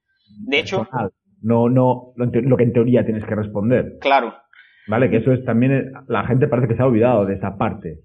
De 0.46 0.60
hecho, 0.60 0.86
no, 1.42 1.68
no, 1.68 2.12
lo 2.16 2.56
que 2.56 2.64
en 2.64 2.72
teoría 2.72 3.04
tienes 3.04 3.24
que 3.24 3.34
responder. 3.34 3.98
Claro. 4.00 4.34
Vale, 4.88 5.10
que 5.10 5.18
eso 5.18 5.32
es 5.32 5.44
también, 5.44 5.92
la 6.06 6.26
gente 6.26 6.48
parece 6.48 6.68
que 6.68 6.76
se 6.76 6.82
ha 6.82 6.86
olvidado 6.86 7.26
de 7.26 7.34
esa 7.34 7.56
parte 7.58 8.00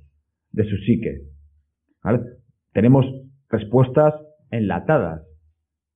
de 0.51 0.63
su 0.65 0.75
psique. 0.77 1.21
¿Vale? 2.03 2.19
Tenemos 2.73 3.05
respuestas 3.49 4.13
enlatadas. 4.51 5.21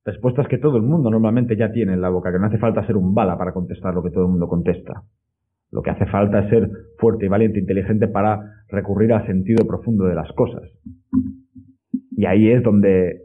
Respuestas 0.07 0.47
que 0.47 0.57
todo 0.57 0.77
el 0.77 0.83
mundo 0.83 1.11
normalmente 1.11 1.57
ya 1.57 1.73
tiene 1.73 1.91
en 1.91 1.99
la 1.99 2.07
boca, 2.07 2.31
que 2.31 2.39
no 2.39 2.45
hace 2.45 2.57
falta 2.57 2.87
ser 2.87 2.95
un 2.95 3.13
bala 3.13 3.37
para 3.37 3.51
contestar 3.51 3.93
lo 3.93 4.01
que 4.01 4.09
todo 4.09 4.23
el 4.23 4.29
mundo 4.29 4.47
contesta. 4.47 5.03
Lo 5.69 5.81
que 5.81 5.89
hace 5.89 6.05
falta 6.05 6.39
es 6.39 6.49
ser 6.49 6.71
fuerte 6.97 7.25
y 7.25 7.27
valiente, 7.27 7.59
inteligente 7.59 8.07
para 8.07 8.39
recurrir 8.69 9.11
al 9.11 9.27
sentido 9.27 9.67
profundo 9.67 10.05
de 10.05 10.15
las 10.15 10.31
cosas. 10.31 10.63
Y 12.11 12.25
ahí 12.25 12.49
es 12.49 12.63
donde 12.63 13.23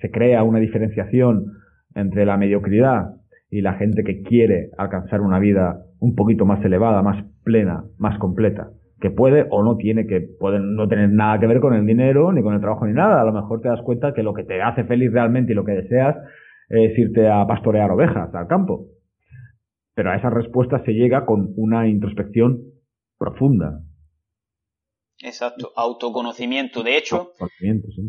se 0.00 0.10
crea 0.10 0.42
una 0.42 0.58
diferenciación 0.58 1.52
entre 1.94 2.24
la 2.24 2.38
mediocridad 2.38 3.16
y 3.50 3.60
la 3.60 3.74
gente 3.74 4.02
que 4.02 4.22
quiere 4.22 4.70
alcanzar 4.78 5.20
una 5.20 5.38
vida 5.38 5.82
un 5.98 6.14
poquito 6.14 6.46
más 6.46 6.64
elevada, 6.64 7.02
más 7.02 7.26
plena, 7.44 7.84
más 7.98 8.18
completa, 8.18 8.70
que 9.00 9.10
puede 9.10 9.46
o 9.50 9.62
no 9.62 9.76
tiene 9.76 10.06
que 10.06 10.20
puede 10.20 10.58
no 10.58 10.88
tener 10.88 11.10
nada 11.10 11.38
que 11.38 11.46
ver 11.46 11.60
con 11.60 11.74
el 11.74 11.84
dinero 11.84 12.32
ni 12.32 12.42
con 12.42 12.54
el 12.54 12.60
trabajo 12.60 12.86
ni 12.86 12.94
nada. 12.94 13.20
A 13.20 13.24
lo 13.24 13.32
mejor 13.32 13.60
te 13.60 13.68
das 13.68 13.82
cuenta 13.82 14.14
que 14.14 14.22
lo 14.22 14.32
que 14.32 14.44
te 14.44 14.62
hace 14.62 14.84
feliz 14.84 15.12
realmente 15.12 15.52
y 15.52 15.54
lo 15.54 15.64
que 15.64 15.72
deseas 15.72 16.16
es 16.68 16.98
irte 16.98 17.28
a 17.28 17.46
pastorear 17.46 17.90
ovejas 17.90 18.34
al 18.34 18.46
campo. 18.46 18.86
Pero 19.94 20.10
a 20.10 20.16
esa 20.16 20.30
respuesta 20.30 20.82
se 20.84 20.92
llega 20.92 21.26
con 21.26 21.52
una 21.56 21.88
introspección 21.88 22.62
profunda. 23.18 23.80
Exacto, 25.22 25.72
autoconocimiento. 25.74 26.82
De 26.82 26.98
hecho, 26.98 27.32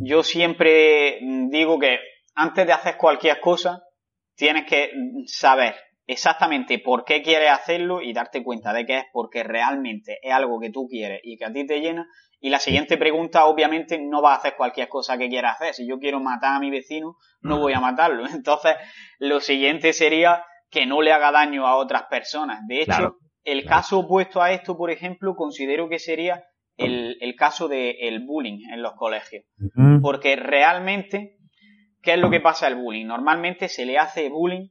yo 0.02 0.23
siempre 0.23 1.19
digo 1.50 1.80
que 1.80 1.97
antes 2.36 2.65
de 2.65 2.73
hacer 2.73 2.95
cualquier 2.97 3.39
cosa, 3.39 3.84
tienes 4.36 4.65
que 4.69 4.91
saber 5.26 5.73
exactamente 6.08 6.80
por 6.80 7.04
qué 7.04 7.22
quieres 7.22 7.52
hacerlo 7.52 8.02
y 8.02 8.13
darte 8.13 8.41
cuenta 8.41 8.74
de 8.74 8.86
que 8.86 8.98
es 8.98 9.06
porque 9.12 9.43
realmente 9.43 10.17
es 10.24 10.34
algo 10.34 10.60
que 10.60 10.72
tú 10.72 10.88
quieres 10.88 11.20
y 11.24 11.38
que 11.38 11.46
a 11.46 11.52
ti 11.52 11.67
te 11.67 11.82
llena. 11.82 12.08
Y 12.39 12.50
la 12.50 12.60
siguiente 12.60 12.98
pregunta, 12.98 13.46
obviamente, 13.46 14.00
no 14.00 14.22
va 14.22 14.34
a 14.34 14.38
hacer 14.38 14.56
cualquier 14.56 14.88
cosa 14.88 15.17
que 15.17 15.28
quieras 15.28 15.56
hacer. 15.56 15.74
Si 15.74 15.88
yo 15.88 16.00
quiero 16.00 16.20
matar 16.20 16.56
a 16.56 16.60
mi 16.60 16.72
vecino, 16.72 17.17
no 17.41 17.60
voy 17.60 17.74
a 17.74 17.82
matarlo. 17.82 18.26
Entonces, 18.34 18.76
lo 19.20 19.41
siguiente 19.41 19.91
sería 19.91 20.43
que 20.70 20.86
no 20.86 21.02
le 21.02 21.12
haga 21.12 21.32
daño 21.32 21.67
a 21.67 21.76
otras 21.76 22.04
personas. 22.04 22.65
De 22.67 22.82
hecho, 22.82 23.17
el 23.43 23.65
caso 23.65 24.00
opuesto 24.00 24.41
a 24.41 24.52
esto, 24.52 24.78
por 24.78 24.91
ejemplo, 24.91 25.36
considero 25.36 25.89
que 25.89 26.00
sería 26.00 26.43
el, 26.78 27.36
caso 27.38 27.67
del 27.67 28.24
bullying 28.26 28.70
en 28.72 28.82
los 28.82 28.93
colegios. 28.93 29.43
Porque 30.02 30.36
realmente, 30.36 31.38
¿qué 32.02 32.13
es 32.13 32.20
lo 32.20 32.30
que 32.30 32.39
pasa 32.39 32.67
al 32.67 32.76
bullying? 32.76 33.08
Normalmente 33.08 33.67
se 33.67 33.86
le 33.86 33.98
hace 33.98 34.30
bullying 34.30 34.70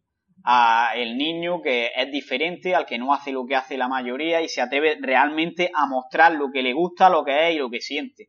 a 0.49 0.93
el 0.95 1.19
niño 1.19 1.61
que 1.61 1.91
es 1.95 2.11
diferente, 2.13 2.77
al 2.77 2.87
que 2.87 2.99
no 2.99 3.13
hace 3.13 3.33
lo 3.33 3.45
que 3.47 3.57
hace 3.57 3.77
la 3.77 3.89
mayoría 3.89 4.41
y 4.41 4.49
se 4.49 4.63
atreve 4.63 4.97
realmente 5.01 5.73
a 5.75 5.87
mostrar 5.87 6.33
lo 6.33 6.53
que 6.53 6.63
le 6.63 6.73
gusta, 6.73 7.11
lo 7.11 7.25
que 7.25 7.49
es 7.49 7.57
y 7.57 7.59
lo 7.59 7.69
que 7.69 7.81
siente. 7.81 8.29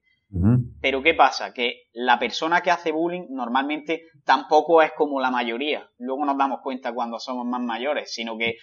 Pero 0.82 1.04
¿qué 1.04 1.14
pasa? 1.14 1.54
Que 1.54 1.84
la 1.94 2.18
persona 2.18 2.62
que 2.62 2.72
hace 2.72 2.92
bullying 2.92 3.28
normalmente 3.30 4.02
tampoco 4.26 4.82
es 4.82 4.92
como 4.98 5.22
la 5.22 5.30
mayoría. 5.30 5.88
Luego 6.00 6.26
nos 6.26 6.38
damos 6.38 6.60
cuenta 6.64 6.92
cuando 6.92 7.20
somos 7.20 7.46
más 7.46 7.62
mayores, 7.62 8.12
sino 8.12 8.36
que 8.36 8.56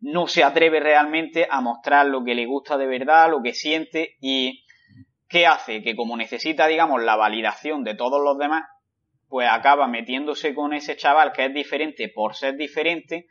no 0.00 0.26
se 0.26 0.42
atreve 0.42 0.80
realmente 0.80 1.46
a 1.48 1.60
mostrar 1.60 2.06
lo 2.06 2.24
que 2.24 2.34
le 2.34 2.44
gusta 2.44 2.76
de 2.76 2.86
verdad, 2.86 3.30
lo 3.30 3.40
que 3.40 3.54
siente 3.54 4.16
y 4.20 4.64
¿qué 5.28 5.46
hace? 5.46 5.80
Que 5.80 5.94
como 5.94 6.16
necesita, 6.16 6.66
digamos, 6.66 7.02
la 7.02 7.14
validación 7.14 7.84
de 7.84 7.94
todos 7.94 8.20
los 8.22 8.36
demás, 8.36 8.64
pues 9.28 9.48
acaba 9.50 9.88
metiéndose 9.88 10.54
con 10.54 10.72
ese 10.72 10.96
chaval 10.96 11.32
que 11.32 11.46
es 11.46 11.54
diferente 11.54 12.08
por 12.08 12.34
ser 12.34 12.56
diferente 12.56 13.26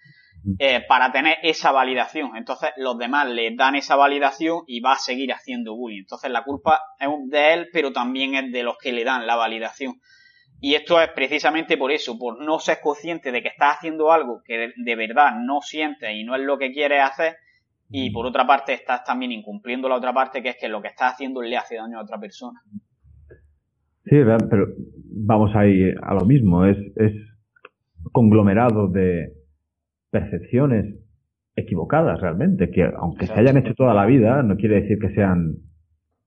eh, 0.60 0.82
para 0.88 1.12
tener 1.12 1.38
esa 1.42 1.72
validación. 1.72 2.36
Entonces 2.36 2.70
los 2.78 2.98
demás 2.98 3.28
le 3.28 3.56
dan 3.56 3.76
esa 3.76 3.96
validación 3.96 4.64
y 4.68 4.80
va 4.80 4.94
a 4.94 4.98
seguir 4.98 5.34
haciendo 5.34 5.76
bullying. 5.76 6.02
Entonces 6.02 6.30
la 6.30 6.44
culpa 6.44 6.82
es 7.00 7.10
de 7.30 7.54
él, 7.54 7.70
pero 7.74 7.92
también 7.92 8.36
es 8.36 8.52
de 8.52 8.62
los 8.64 8.78
que 8.78 8.92
le 8.92 9.04
dan 9.04 9.26
la 9.26 9.36
validación. 9.36 10.00
Y 10.62 10.76
esto 10.76 11.02
es 11.02 11.10
precisamente 11.10 11.78
por 11.78 11.92
eso, 11.92 12.18
por 12.18 12.44
no 12.44 12.60
ser 12.60 12.80
consciente 12.82 13.32
de 13.32 13.42
que 13.42 13.50
estás 13.50 13.78
haciendo 13.78 14.12
algo 14.12 14.42
que 14.46 14.72
de 14.76 14.96
verdad 14.96 15.32
no 15.36 15.62
sientes 15.62 16.12
y 16.14 16.24
no 16.24 16.36
es 16.36 16.42
lo 16.42 16.58
que 16.58 16.72
quieres 16.72 17.02
hacer. 17.02 17.38
Y 17.90 18.12
por 18.12 18.26
otra 18.26 18.46
parte 18.46 18.74
estás 18.74 19.04
también 19.04 19.32
incumpliendo 19.32 19.90
la 19.90 19.96
otra 19.96 20.14
parte, 20.14 20.42
que 20.42 20.50
es 20.50 20.58
que 20.58 20.68
lo 20.68 20.82
que 20.82 20.90
estás 20.90 21.14
haciendo 21.14 21.42
le 21.42 21.58
hace 21.58 21.76
daño 21.76 22.00
a 22.00 22.04
otra 22.04 22.20
persona. 22.20 22.62
Sí, 24.06 24.18
pero 24.50 24.68
vamos 25.16 25.56
ahí 25.56 25.94
a 26.02 26.14
lo 26.14 26.26
mismo. 26.26 26.66
Es, 26.66 26.78
es 26.98 27.14
conglomerado 28.12 28.88
de, 28.88 29.34
percepciones 30.16 30.96
equivocadas 31.58 32.22
realmente, 32.22 32.70
que 32.70 32.90
aunque 32.98 33.28
se 33.28 33.34
hayan 33.34 33.58
hecho 33.58 33.74
toda 33.74 33.94
la 33.94 34.06
vida, 34.06 34.44
no 34.44 34.56
quiere 34.56 34.82
decir 34.82 34.98
que 34.98 35.14
sean 35.14 35.56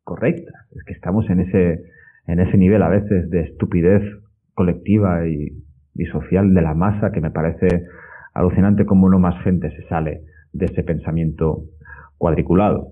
correctas. 0.05 0.55
Es 0.77 0.85
que 0.85 0.93
estamos 0.93 1.29
en 1.31 1.41
ese, 1.41 1.85
en 2.27 2.39
ese 2.39 2.59
nivel 2.59 2.83
a 2.83 2.91
veces 2.91 3.31
de 3.31 3.41
estupidez 3.41 4.03
colectiva 4.53 5.27
y, 5.27 5.65
y 5.95 6.05
social 6.07 6.53
de 6.53 6.61
la 6.61 6.75
masa 6.75 7.13
que 7.13 7.23
me 7.23 7.31
parece 7.31 7.87
alucinante 8.35 8.85
como 8.85 9.09
no 9.09 9.19
más 9.19 9.43
gente 9.43 9.71
se 9.71 9.89
sale 9.89 10.21
de 10.53 10.67
ese 10.67 10.83
pensamiento 10.83 11.63
cuadriculado. 12.19 12.89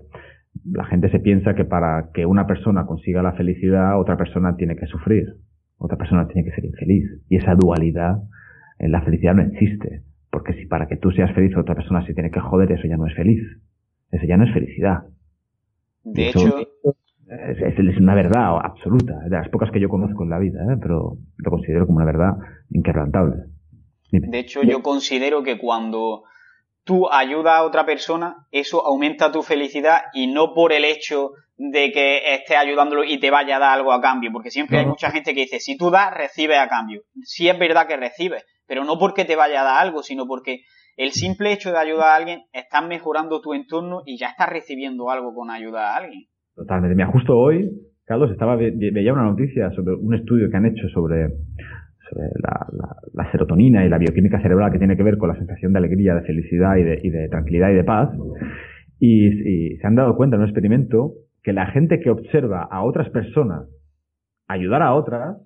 La 0.65 0.85
gente 0.85 1.11
se 1.11 1.19
piensa 1.19 1.53
que 1.53 1.65
para 1.65 2.09
que 2.11 2.25
una 2.25 2.47
persona 2.47 2.87
consiga 2.87 3.21
la 3.21 3.33
felicidad, 3.33 3.99
otra 3.99 4.17
persona 4.17 4.55
tiene 4.55 4.75
que 4.75 4.87
sufrir, 4.87 5.35
otra 5.77 5.97
persona 5.97 6.27
tiene 6.27 6.43
que 6.43 6.55
ser 6.55 6.65
infeliz. 6.65 7.21
Y 7.29 7.37
esa 7.37 7.55
dualidad 7.55 8.23
en 8.79 8.91
la 8.91 9.01
felicidad 9.01 9.33
no 9.33 9.41
existe 9.41 10.03
Porque 10.29 10.53
si 10.53 10.65
para 10.65 10.87
que 10.87 10.97
tú 10.97 11.11
seas 11.11 11.33
feliz 11.33 11.55
otra 11.57 11.75
persona 11.75 12.05
se 12.05 12.13
tiene 12.13 12.31
que 12.31 12.39
joder, 12.39 12.71
eso 12.71 12.87
ya 12.87 12.97
no 12.97 13.07
es 13.07 13.15
feliz. 13.15 13.41
Eso 14.11 14.25
ya 14.25 14.37
no 14.37 14.45
es 14.45 14.53
felicidad. 14.53 15.03
De 16.03 16.29
hecho, 16.29 16.57
es, 17.29 17.97
una 17.97 18.15
verdad 18.15 18.57
absoluta, 18.63 19.19
de 19.19 19.29
las 19.29 19.49
pocas 19.49 19.71
que 19.71 19.79
yo 19.79 19.89
conozco 19.89 20.23
en 20.23 20.29
la 20.29 20.39
vida, 20.39 20.61
¿eh? 20.63 20.77
pero 20.81 21.17
lo 21.37 21.51
considero 21.51 21.85
como 21.85 21.97
una 21.97 22.05
verdad 22.05 22.37
inquebrantable. 22.69 23.43
De 24.11 24.39
hecho, 24.39 24.63
yo 24.63 24.81
considero 24.81 25.43
que 25.43 25.57
cuando 25.57 26.23
tú 26.85 27.09
ayudas 27.11 27.55
a 27.55 27.63
otra 27.63 27.85
persona, 27.85 28.47
eso 28.51 28.85
aumenta 28.85 29.31
tu 29.33 29.43
felicidad 29.43 30.03
y 30.13 30.27
no 30.27 30.53
por 30.53 30.71
el 30.71 30.85
hecho 30.85 31.31
de 31.57 31.91
que 31.91 32.35
estés 32.35 32.57
ayudándolo 32.57 33.03
y 33.03 33.19
te 33.19 33.31
vaya 33.31 33.57
a 33.57 33.59
dar 33.59 33.77
algo 33.77 33.91
a 33.91 34.01
cambio, 34.01 34.31
porque 34.31 34.51
siempre 34.51 34.77
hay 34.77 34.85
mucha 34.85 35.09
gente 35.09 35.33
que 35.33 35.41
dice, 35.41 35.59
si 35.59 35.75
tú 35.75 35.89
das, 35.89 36.13
recibes 36.13 36.57
a 36.57 36.67
cambio. 36.67 37.01
Sí 37.23 37.49
es 37.49 37.57
verdad 37.57 37.87
que 37.87 37.97
recibes, 37.97 38.45
pero 38.67 38.83
no 38.83 38.99
porque 38.99 39.25
te 39.25 39.35
vaya 39.35 39.61
a 39.61 39.63
dar 39.63 39.85
algo, 39.85 40.03
sino 40.03 40.27
porque 40.27 40.61
el 40.97 41.11
simple 41.11 41.51
hecho 41.51 41.71
de 41.71 41.79
ayudar 41.79 42.09
a 42.09 42.15
alguien, 42.15 42.41
estás 42.53 42.87
mejorando 42.87 43.41
tu 43.41 43.53
entorno 43.53 44.01
y 44.05 44.17
ya 44.19 44.27
estás 44.27 44.49
recibiendo 44.49 45.09
algo 45.09 45.33
con 45.33 45.49
ayudar 45.49 45.85
a 45.85 45.95
alguien. 45.97 46.25
Totalmente. 46.55 46.95
Mira, 46.95 47.11
justo 47.11 47.37
hoy, 47.37 47.69
Carlos, 48.05 48.31
estaba 48.31 48.55
veía 48.55 49.13
una 49.13 49.23
noticia 49.23 49.69
sobre 49.71 49.93
un 49.95 50.13
estudio 50.15 50.49
que 50.49 50.57
han 50.57 50.65
hecho 50.65 50.87
sobre, 50.89 51.27
la, 53.13 53.31
serotonina 53.31 53.85
y 53.85 53.89
la 53.89 53.97
bioquímica 53.97 54.41
cerebral 54.41 54.71
que 54.71 54.79
tiene 54.79 54.95
que 54.95 55.03
ver 55.03 55.17
con 55.17 55.29
la 55.29 55.35
sensación 55.35 55.73
de 55.73 55.79
alegría, 55.79 56.15
de 56.15 56.21
felicidad 56.21 56.77
y 56.77 57.09
de, 57.09 57.27
tranquilidad 57.29 57.71
y 57.71 57.75
de 57.75 57.83
paz. 57.83 58.09
Y, 58.99 59.73
y, 59.73 59.77
se 59.77 59.85
han 59.85 59.95
dado 59.95 60.15
cuenta 60.15 60.35
en 60.35 60.41
un 60.41 60.47
experimento 60.47 61.13
que 61.43 61.53
la 61.53 61.67
gente 61.67 61.99
que 61.99 62.09
observa 62.09 62.63
a 62.63 62.83
otras 62.83 63.09
personas 63.09 63.67
ayudar 64.47 64.81
a 64.81 64.93
otras 64.93 65.37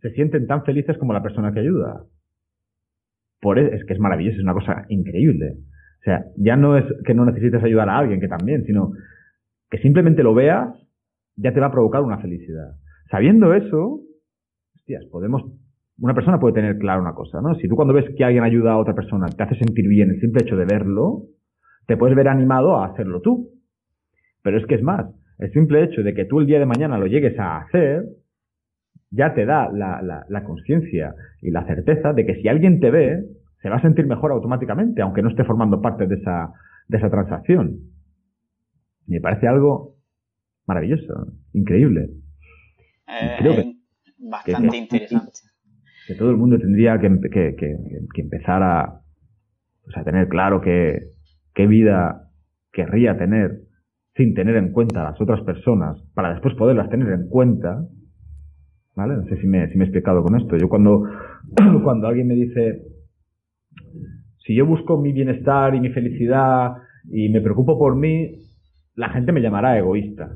se 0.00 0.10
sienten 0.10 0.46
tan 0.46 0.64
felices 0.64 0.98
como 0.98 1.12
la 1.12 1.22
persona 1.22 1.52
que 1.52 1.60
ayuda. 1.60 2.04
Por 3.40 3.58
e, 3.58 3.74
es 3.74 3.84
que 3.84 3.94
es 3.94 4.00
maravilloso, 4.00 4.38
es 4.38 4.42
una 4.42 4.54
cosa 4.54 4.84
increíble. 4.88 5.56
O 6.00 6.04
sea, 6.04 6.24
ya 6.36 6.56
no 6.56 6.76
es 6.76 6.84
que 7.04 7.14
no 7.14 7.24
necesites 7.24 7.62
ayudar 7.62 7.88
a 7.88 7.98
alguien, 7.98 8.20
que 8.20 8.28
también, 8.28 8.64
sino 8.64 8.92
que 9.70 9.78
simplemente 9.78 10.22
lo 10.22 10.34
veas, 10.34 10.68
ya 11.36 11.52
te 11.52 11.60
va 11.60 11.66
a 11.66 11.72
provocar 11.72 12.02
una 12.02 12.18
felicidad. 12.18 12.76
Sabiendo 13.10 13.54
eso, 13.54 14.00
hostias, 14.74 15.04
podemos, 15.10 15.44
una 15.98 16.14
persona 16.14 16.40
puede 16.40 16.54
tener 16.54 16.78
claro 16.78 17.00
una 17.00 17.14
cosa, 17.14 17.40
¿no? 17.40 17.54
Si 17.54 17.68
tú 17.68 17.76
cuando 17.76 17.94
ves 17.94 18.06
que 18.16 18.24
alguien 18.24 18.42
ayuda 18.42 18.72
a 18.72 18.78
otra 18.78 18.94
persona, 18.94 19.28
te 19.28 19.42
hace 19.42 19.54
sentir 19.54 19.86
bien 19.88 20.10
el 20.10 20.20
simple 20.20 20.42
hecho 20.42 20.56
de 20.56 20.64
verlo, 20.64 21.22
te 21.86 21.96
puedes 21.96 22.16
ver 22.16 22.28
animado 22.28 22.76
a 22.76 22.86
hacerlo 22.86 23.20
tú. 23.20 23.50
Pero 24.42 24.58
es 24.58 24.66
que 24.66 24.74
es 24.74 24.82
más, 24.82 25.06
el 25.38 25.52
simple 25.52 25.84
hecho 25.84 26.02
de 26.02 26.14
que 26.14 26.24
tú 26.24 26.40
el 26.40 26.46
día 26.46 26.58
de 26.58 26.66
mañana 26.66 26.98
lo 26.98 27.06
llegues 27.06 27.38
a 27.38 27.58
hacer, 27.58 28.04
ya 29.10 29.34
te 29.34 29.44
da 29.44 29.70
la, 29.70 30.02
la, 30.02 30.24
la 30.28 30.44
conciencia 30.44 31.14
y 31.40 31.50
la 31.50 31.66
certeza 31.66 32.12
de 32.12 32.26
que 32.26 32.36
si 32.36 32.48
alguien 32.48 32.80
te 32.80 32.90
ve, 32.90 33.24
se 33.60 33.68
va 33.68 33.76
a 33.76 33.82
sentir 33.82 34.06
mejor 34.06 34.32
automáticamente, 34.32 35.02
aunque 35.02 35.22
no 35.22 35.30
esté 35.30 35.44
formando 35.44 35.80
parte 35.80 36.06
de 36.06 36.16
esa, 36.16 36.52
de 36.88 36.98
esa 36.98 37.10
transacción. 37.10 37.78
Me 39.06 39.20
parece 39.20 39.46
algo 39.46 39.96
maravilloso, 40.66 41.32
increíble. 41.52 42.10
Eh, 43.08 43.36
Creo 43.38 43.56
que, 43.56 43.74
bastante 44.18 44.76
interesante. 44.76 45.40
Que 46.06 46.14
todo 46.14 46.30
el 46.30 46.36
mundo 46.36 46.58
tendría 46.58 46.98
que, 46.98 47.08
que, 47.30 48.20
empezar 48.20 48.62
a, 48.62 49.00
pues 49.84 49.96
a 49.96 50.04
tener 50.04 50.28
claro 50.28 50.60
que, 50.60 50.98
qué 51.54 51.66
vida 51.66 52.30
querría 52.72 53.16
tener 53.16 53.61
sin 54.14 54.34
tener 54.34 54.56
en 54.56 54.72
cuenta 54.72 55.00
a 55.00 55.10
las 55.10 55.20
otras 55.20 55.40
personas 55.42 56.02
para 56.14 56.32
después 56.32 56.54
poderlas 56.54 56.90
tener 56.90 57.08
en 57.08 57.28
cuenta. 57.28 57.86
¿Vale? 58.94 59.16
No 59.16 59.24
sé 59.24 59.36
si 59.38 59.46
me, 59.46 59.68
si 59.70 59.78
me 59.78 59.84
he 59.84 59.86
explicado 59.86 60.22
con 60.22 60.38
esto. 60.38 60.56
Yo 60.58 60.68
cuando, 60.68 61.04
cuando 61.82 62.08
alguien 62.08 62.26
me 62.26 62.34
dice, 62.34 62.82
si 64.44 64.54
yo 64.54 64.66
busco 64.66 65.00
mi 65.00 65.12
bienestar 65.12 65.74
y 65.74 65.80
mi 65.80 65.88
felicidad 65.90 66.72
y 67.10 67.30
me 67.30 67.40
preocupo 67.40 67.78
por 67.78 67.96
mí, 67.96 68.32
la 68.94 69.08
gente 69.08 69.32
me 69.32 69.40
llamará 69.40 69.78
egoísta. 69.78 70.30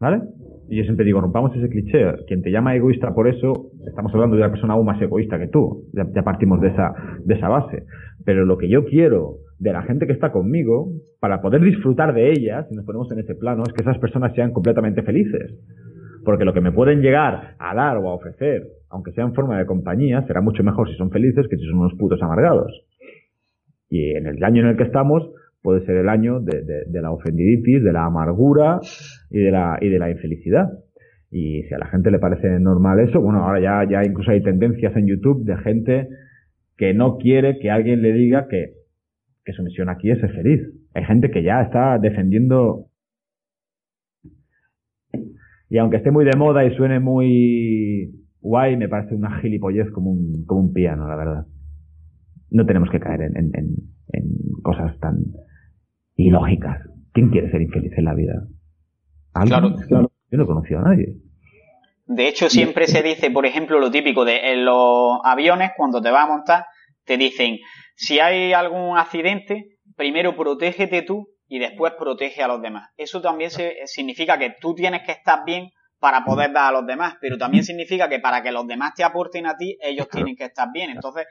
¿Vale? 0.00 0.22
Y 0.68 0.76
yo 0.76 0.84
siempre 0.84 1.04
digo, 1.04 1.20
rompamos 1.20 1.54
ese 1.54 1.68
cliché. 1.68 2.24
Quien 2.26 2.42
te 2.42 2.50
llama 2.50 2.74
egoísta 2.74 3.14
por 3.14 3.28
eso, 3.28 3.65
estamos 3.96 4.12
hablando 4.12 4.36
de 4.36 4.42
una 4.42 4.50
persona 4.50 4.74
aún 4.74 4.84
más 4.84 5.00
egoísta 5.00 5.38
que 5.38 5.48
tú. 5.48 5.86
Ya, 5.94 6.22
partimos 6.22 6.60
de 6.60 6.68
esa, 6.68 6.92
de 7.24 7.34
esa 7.34 7.48
base. 7.48 7.84
Pero 8.26 8.44
lo 8.44 8.58
que 8.58 8.68
yo 8.68 8.84
quiero 8.84 9.38
de 9.58 9.72
la 9.72 9.84
gente 9.84 10.06
que 10.06 10.12
está 10.12 10.32
conmigo, 10.32 10.90
para 11.18 11.40
poder 11.40 11.62
disfrutar 11.62 12.12
de 12.12 12.30
ella, 12.30 12.66
si 12.68 12.74
nos 12.74 12.84
ponemos 12.84 13.10
en 13.10 13.20
ese 13.20 13.34
plano, 13.34 13.62
es 13.66 13.72
que 13.72 13.80
esas 13.80 13.98
personas 13.98 14.34
sean 14.34 14.52
completamente 14.52 15.02
felices. 15.02 15.54
Porque 16.26 16.44
lo 16.44 16.52
que 16.52 16.60
me 16.60 16.72
pueden 16.72 17.00
llegar 17.00 17.54
a 17.58 17.74
dar 17.74 17.96
o 17.96 18.10
a 18.10 18.14
ofrecer, 18.14 18.64
aunque 18.90 19.12
sea 19.12 19.24
en 19.24 19.32
forma 19.32 19.58
de 19.58 19.64
compañía, 19.64 20.26
será 20.26 20.42
mucho 20.42 20.62
mejor 20.62 20.90
si 20.90 20.96
son 20.96 21.10
felices 21.10 21.46
que 21.48 21.56
si 21.56 21.64
son 21.64 21.78
unos 21.78 21.94
putos 21.94 22.20
amargados. 22.22 22.84
Y 23.88 24.10
en 24.14 24.26
el 24.26 24.44
año 24.44 24.60
en 24.60 24.68
el 24.68 24.76
que 24.76 24.82
estamos, 24.82 25.26
puede 25.62 25.86
ser 25.86 25.96
el 25.96 26.10
año 26.10 26.40
de, 26.40 26.84
de, 26.86 27.00
la 27.00 27.12
ofendiditis, 27.12 27.82
de 27.82 27.92
la 27.92 28.04
amargura 28.04 28.78
y 29.30 29.38
de 29.38 29.50
la, 29.50 29.78
y 29.80 29.88
de 29.88 29.98
la 29.98 30.10
infelicidad. 30.10 30.68
Y 31.30 31.62
si 31.64 31.74
a 31.74 31.78
la 31.78 31.86
gente 31.86 32.10
le 32.10 32.18
parece 32.18 32.60
normal 32.60 33.00
eso, 33.00 33.20
bueno, 33.20 33.44
ahora 33.44 33.60
ya, 33.60 33.88
ya 33.90 34.04
incluso 34.04 34.30
hay 34.30 34.42
tendencias 34.42 34.96
en 34.96 35.06
YouTube 35.06 35.44
de 35.44 35.56
gente 35.58 36.08
que 36.76 36.94
no 36.94 37.18
quiere 37.18 37.58
que 37.58 37.70
alguien 37.70 38.02
le 38.02 38.12
diga 38.12 38.48
que, 38.48 38.74
que 39.44 39.52
su 39.52 39.62
misión 39.62 39.88
aquí 39.88 40.10
es 40.10 40.20
ser 40.20 40.32
feliz. 40.32 40.60
Hay 40.94 41.04
gente 41.04 41.30
que 41.30 41.42
ya 41.42 41.62
está 41.62 41.98
defendiendo 41.98 42.86
y 45.68 45.78
aunque 45.78 45.96
esté 45.96 46.10
muy 46.10 46.24
de 46.24 46.36
moda 46.36 46.64
y 46.64 46.74
suene 46.76 47.00
muy 47.00 48.12
guay, 48.40 48.76
me 48.76 48.88
parece 48.88 49.14
una 49.14 49.40
gilipollez 49.40 49.90
como 49.90 50.12
un, 50.12 50.44
como 50.46 50.60
un 50.60 50.72
piano, 50.72 51.08
la 51.08 51.16
verdad. 51.16 51.46
No 52.50 52.64
tenemos 52.64 52.88
que 52.90 53.00
caer 53.00 53.22
en, 53.22 53.36
en, 53.36 53.74
en 54.12 54.24
cosas 54.62 54.98
tan 55.00 55.16
ilógicas. 56.14 56.88
¿Quién 57.12 57.30
quiere 57.30 57.50
ser 57.50 57.62
infeliz 57.62 57.92
en 57.96 58.04
la 58.04 58.14
vida? 58.14 58.46
Claro. 59.88 60.12
Yo 60.30 60.38
no 60.38 60.44
he 60.44 60.46
conocido 60.46 60.80
a 60.80 60.82
nadie. 60.82 61.14
De 62.06 62.28
hecho, 62.28 62.48
siempre 62.48 62.86
se 62.86 63.02
dice, 63.02 63.30
por 63.30 63.46
ejemplo, 63.46 63.80
lo 63.80 63.90
típico 63.90 64.24
de 64.24 64.52
en 64.52 64.64
los 64.64 65.18
aviones, 65.24 65.72
cuando 65.76 66.00
te 66.00 66.10
vas 66.10 66.24
a 66.24 66.28
montar, 66.28 66.66
te 67.04 67.16
dicen, 67.16 67.58
si 67.96 68.20
hay 68.20 68.52
algún 68.52 68.96
accidente, 68.96 69.78
primero 69.96 70.36
protégete 70.36 71.02
tú 71.02 71.28
y 71.48 71.58
después 71.58 71.94
protege 71.98 72.42
a 72.42 72.48
los 72.48 72.62
demás. 72.62 72.90
Eso 72.96 73.20
también 73.20 73.50
significa 73.86 74.38
que 74.38 74.54
tú 74.60 74.74
tienes 74.74 75.02
que 75.04 75.12
estar 75.12 75.44
bien 75.44 75.70
para 75.98 76.24
poder 76.24 76.52
dar 76.52 76.68
a 76.68 76.78
los 76.78 76.86
demás, 76.86 77.14
pero 77.20 77.38
también 77.38 77.64
significa 77.64 78.08
que 78.08 78.20
para 78.20 78.42
que 78.42 78.52
los 78.52 78.66
demás 78.66 78.92
te 78.94 79.02
aporten 79.02 79.46
a 79.46 79.56
ti, 79.56 79.76
ellos 79.80 80.08
tienen 80.08 80.36
que 80.36 80.44
estar 80.44 80.68
bien. 80.72 80.90
Entonces, 80.90 81.26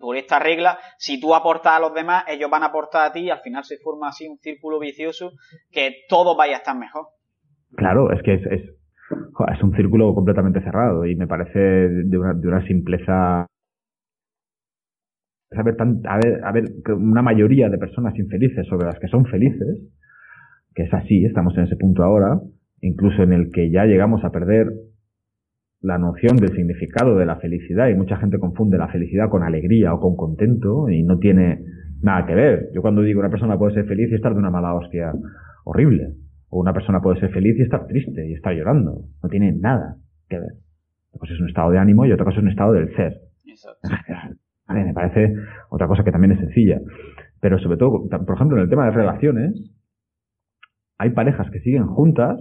por 0.00 0.16
esta 0.16 0.38
regla, 0.38 0.78
si 0.98 1.20
tú 1.20 1.34
aportas 1.34 1.74
a 1.74 1.80
los 1.80 1.92
demás, 1.92 2.24
ellos 2.26 2.50
van 2.50 2.62
a 2.62 2.66
aportar 2.66 3.06
a 3.06 3.12
ti 3.12 3.20
y 3.20 3.30
al 3.30 3.40
final 3.40 3.64
se 3.64 3.78
forma 3.78 4.08
así 4.08 4.26
un 4.26 4.38
círculo 4.38 4.78
vicioso 4.78 5.32
que 5.70 6.04
todo 6.08 6.34
vaya 6.36 6.54
a 6.54 6.58
estar 6.58 6.76
mejor. 6.76 7.08
Claro, 7.76 8.12
es 8.12 8.22
que 8.22 8.34
es, 8.34 8.46
es, 8.46 8.62
es 8.62 9.62
un 9.62 9.74
círculo 9.74 10.14
completamente 10.14 10.60
cerrado 10.60 11.06
y 11.06 11.16
me 11.16 11.26
parece 11.26 11.58
de 11.58 12.18
una, 12.18 12.34
de 12.34 12.48
una 12.48 12.66
simpleza 12.66 13.46
saber 15.50 15.76
tan, 15.76 16.00
a 16.06 16.16
ver, 16.16 16.40
a 16.44 16.52
ver, 16.52 16.64
una 16.96 17.22
mayoría 17.22 17.68
de 17.68 17.78
personas 17.78 18.18
infelices 18.18 18.66
sobre 18.66 18.86
las 18.86 18.98
que 18.98 19.08
son 19.08 19.24
felices, 19.26 19.80
que 20.74 20.84
es 20.84 20.94
así, 20.94 21.24
estamos 21.24 21.56
en 21.56 21.64
ese 21.64 21.76
punto 21.76 22.02
ahora, 22.02 22.40
incluso 22.80 23.22
en 23.22 23.32
el 23.32 23.50
que 23.50 23.70
ya 23.70 23.84
llegamos 23.84 24.24
a 24.24 24.32
perder 24.32 24.72
la 25.80 25.98
noción 25.98 26.36
del 26.36 26.54
significado 26.54 27.16
de 27.16 27.26
la 27.26 27.36
felicidad 27.36 27.88
y 27.88 27.94
mucha 27.94 28.16
gente 28.16 28.38
confunde 28.38 28.78
la 28.78 28.88
felicidad 28.88 29.28
con 29.28 29.42
alegría 29.42 29.92
o 29.92 30.00
con 30.00 30.16
contento 30.16 30.88
y 30.88 31.02
no 31.02 31.18
tiene 31.18 31.64
nada 32.00 32.24
que 32.24 32.34
ver. 32.34 32.68
Yo 32.72 32.82
cuando 32.82 33.02
digo 33.02 33.20
una 33.20 33.30
persona 33.30 33.58
puede 33.58 33.74
ser 33.74 33.86
feliz 33.86 34.10
y 34.10 34.14
estar 34.14 34.32
de 34.32 34.38
una 34.38 34.50
mala 34.50 34.74
hostia 34.74 35.12
horrible, 35.64 36.14
o 36.52 36.60
una 36.60 36.74
persona 36.74 37.00
puede 37.00 37.18
ser 37.18 37.30
feliz 37.30 37.58
y 37.58 37.62
estar 37.62 37.86
triste 37.86 38.28
y 38.28 38.34
estar 38.34 38.52
llorando, 38.52 39.06
no 39.22 39.28
tiene 39.30 39.52
nada 39.52 39.96
que 40.28 40.38
ver. 40.38 40.52
Una 41.12 41.20
cosa 41.20 41.32
es 41.32 41.40
un 41.40 41.48
estado 41.48 41.70
de 41.70 41.78
ánimo 41.78 42.04
y 42.04 42.12
otra 42.12 42.26
cosa 42.26 42.36
es 42.36 42.42
un 42.42 42.50
estado 42.50 42.74
del 42.74 42.94
ser. 42.94 43.22
me 44.68 44.92
parece 44.92 45.34
otra 45.70 45.88
cosa 45.88 46.04
que 46.04 46.12
también 46.12 46.32
es 46.32 46.40
sencilla. 46.40 46.78
Pero 47.40 47.58
sobre 47.58 47.78
todo, 47.78 48.06
por 48.06 48.34
ejemplo, 48.36 48.58
en 48.58 48.64
el 48.64 48.68
tema 48.68 48.84
de 48.84 48.90
relaciones, 48.90 49.72
hay 50.98 51.10
parejas 51.10 51.50
que 51.50 51.60
siguen 51.60 51.86
juntas 51.86 52.38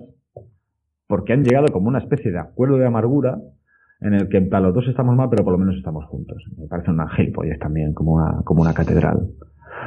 porque 1.07 1.31
han 1.31 1.45
llegado 1.45 1.67
como 1.71 1.87
una 1.87 1.99
especie 1.99 2.31
de 2.31 2.39
acuerdo 2.39 2.77
de 2.77 2.87
amargura 2.87 3.37
en 4.01 4.13
el 4.13 4.27
que 4.27 4.37
en 4.37 4.49
los 4.49 4.73
dos 4.73 4.89
estamos 4.89 5.15
mal, 5.15 5.29
pero 5.29 5.45
por 5.45 5.53
lo 5.53 5.59
menos 5.59 5.77
estamos 5.77 6.03
juntos. 6.05 6.43
Me 6.57 6.67
parece 6.67 6.91
un 6.91 6.99
es 6.99 7.59
también, 7.59 7.93
como 7.93 8.15
una, 8.15 8.41
como 8.43 8.61
una 8.61 8.73
catedral. 8.73 9.29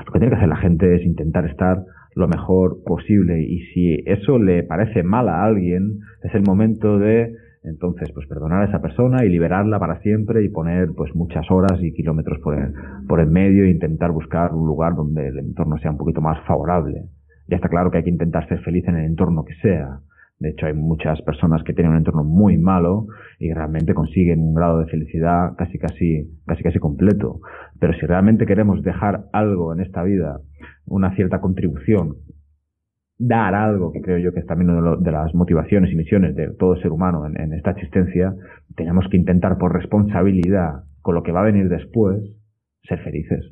Lo 0.07 0.13
que 0.13 0.19
tiene 0.19 0.31
que 0.31 0.37
hacer 0.37 0.49
la 0.49 0.57
gente 0.57 0.95
es 0.95 1.03
intentar 1.03 1.47
estar 1.47 1.85
lo 2.15 2.29
mejor 2.29 2.83
posible 2.85 3.43
y 3.43 3.61
si 3.73 4.03
eso 4.07 4.39
le 4.39 4.63
parece 4.63 5.03
mal 5.03 5.29
a 5.29 5.45
alguien, 5.45 6.01
es 6.23 6.35
el 6.35 6.43
momento 6.43 6.99
de 6.99 7.35
entonces 7.65 8.13
pues 8.13 8.27
perdonar 8.27 8.63
a 8.63 8.67
esa 8.67 8.83
persona 8.83 9.25
y 9.25 9.31
liberarla 9.31 9.79
para 9.79 9.99
siempre 10.01 10.45
y 10.45 10.51
poner 10.51 10.91
pues 10.95 11.15
muchas 11.15 11.51
horas 11.51 11.83
y 11.83 11.93
kilómetros 11.93 12.39
por 12.41 12.59
el, 12.59 12.73
por 13.09 13.21
el 13.21 13.29
medio 13.29 13.65
e 13.65 13.71
intentar 13.71 14.11
buscar 14.13 14.53
un 14.53 14.67
lugar 14.67 14.95
donde 14.95 15.29
el 15.29 15.39
entorno 15.39 15.79
sea 15.79 15.91
un 15.91 15.97
poquito 15.97 16.21
más 16.21 16.39
favorable. 16.47 17.07
Ya 17.49 17.57
está 17.57 17.69
claro 17.69 17.91
que 17.91 17.99
hay 17.99 18.05
que 18.05 18.11
intentar 18.11 18.47
ser 18.49 18.61
feliz 18.61 18.87
en 18.87 18.97
el 18.97 19.05
entorno 19.07 19.45
que 19.45 19.55
sea, 19.55 20.01
De 20.45 20.51
hecho, 20.51 20.67
hay 20.67 20.75
muchas 20.75 21.23
personas 21.23 21.63
que 21.63 21.73
tienen 21.73 21.93
un 21.93 21.97
entorno 21.97 22.23
muy 22.23 22.59
malo 22.59 23.07
y 23.39 23.51
realmente 23.51 23.95
consiguen 23.95 24.41
un 24.41 24.53
grado 24.53 24.79
de 24.81 24.87
felicidad 24.89 25.57
casi 25.57 25.79
casi 25.79 26.29
casi 26.45 26.63
casi 26.63 26.79
completo. 26.79 27.41
Pero 27.81 27.95
si 27.95 28.05
realmente 28.05 28.45
queremos 28.45 28.83
dejar 28.83 29.25
algo 29.33 29.73
en 29.73 29.81
esta 29.81 30.03
vida, 30.03 30.41
una 30.85 31.15
cierta 31.17 31.41
contribución, 31.41 32.17
dar 33.17 33.55
algo, 33.55 33.91
que 33.91 34.03
creo 34.03 34.19
yo 34.19 34.35
que 34.35 34.41
es 34.41 34.47
también 34.47 34.69
una 34.69 34.97
de, 34.97 35.11
las 35.11 35.35
motivaciones 35.35 35.91
y 35.91 35.97
misiones 35.97 36.37
de 36.37 36.51
todo 36.51 36.77
ser 36.77 36.93
humano 36.93 37.25
en, 37.25 37.41
en 37.41 37.55
esta 37.55 37.71
existencia, 37.71 38.35
tenemos 38.77 39.09
que 39.09 39.17
intentar 39.17 39.57
por 39.57 39.73
responsabilidad 39.73 40.85
con 41.01 41.15
lo 41.15 41.23
que 41.23 41.33
va 41.33 41.41
a 41.41 41.45
venir 41.45 41.71
después, 41.71 42.23
ser 42.83 42.99
felices. 42.99 43.51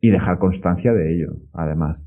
Y 0.00 0.08
dejar 0.08 0.38
constancia 0.38 0.94
de 0.94 1.14
ello, 1.14 1.34
además. 1.52 1.98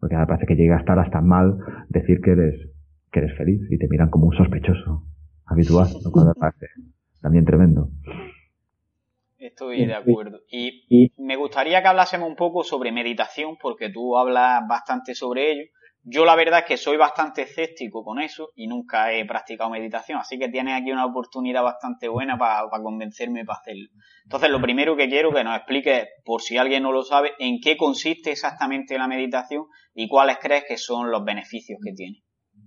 Porque 0.00 0.16
me 0.16 0.26
parece 0.26 0.46
que 0.46 0.56
llega 0.56 0.76
a 0.76 0.80
estar 0.80 0.98
hasta 0.98 1.20
mal 1.20 1.58
decir 1.90 2.22
que 2.22 2.30
eres, 2.30 2.77
que 3.10 3.20
eres 3.20 3.36
feliz 3.36 3.60
y 3.70 3.78
te 3.78 3.88
miran 3.88 4.10
como 4.10 4.26
un 4.26 4.36
sospechoso 4.36 5.04
habitual, 5.46 5.88
lo 6.04 6.10
cual 6.10 6.26
me 6.28 6.34
parece 6.34 6.66
también 7.20 7.44
tremendo. 7.44 7.88
Estoy 9.38 9.86
de 9.86 9.94
acuerdo. 9.94 10.40
Y 10.50 11.12
me 11.16 11.36
gustaría 11.36 11.80
que 11.80 11.88
hablásemos 11.88 12.28
un 12.28 12.36
poco 12.36 12.64
sobre 12.64 12.92
meditación, 12.92 13.56
porque 13.60 13.88
tú 13.88 14.18
hablas 14.18 14.66
bastante 14.68 15.14
sobre 15.14 15.52
ello. 15.52 15.64
Yo 16.02 16.24
la 16.24 16.36
verdad 16.36 16.60
es 16.60 16.64
que 16.64 16.76
soy 16.76 16.96
bastante 16.96 17.42
escéptico 17.42 18.02
con 18.02 18.20
eso 18.20 18.50
y 18.54 18.66
nunca 18.66 19.12
he 19.12 19.26
practicado 19.26 19.68
meditación, 19.68 20.18
así 20.18 20.38
que 20.38 20.48
tienes 20.48 20.80
aquí 20.80 20.90
una 20.90 21.04
oportunidad 21.04 21.62
bastante 21.62 22.08
buena 22.08 22.38
para 22.38 22.68
convencerme 22.82 23.44
para 23.44 23.58
hacerlo. 23.58 23.88
Entonces, 24.24 24.50
lo 24.50 24.60
primero 24.60 24.96
que 24.96 25.08
quiero 25.08 25.32
que 25.32 25.44
nos 25.44 25.56
explique, 25.56 26.08
por 26.24 26.40
si 26.40 26.56
alguien 26.56 26.84
no 26.84 26.92
lo 26.92 27.02
sabe, 27.02 27.32
en 27.38 27.60
qué 27.60 27.76
consiste 27.76 28.30
exactamente 28.30 28.96
la 28.96 29.06
meditación 29.06 29.66
y 29.92 30.08
cuáles 30.08 30.38
crees 30.38 30.64
que 30.66 30.78
son 30.78 31.10
los 31.10 31.24
beneficios 31.24 31.78
que 31.84 31.92
tiene. 31.92 32.22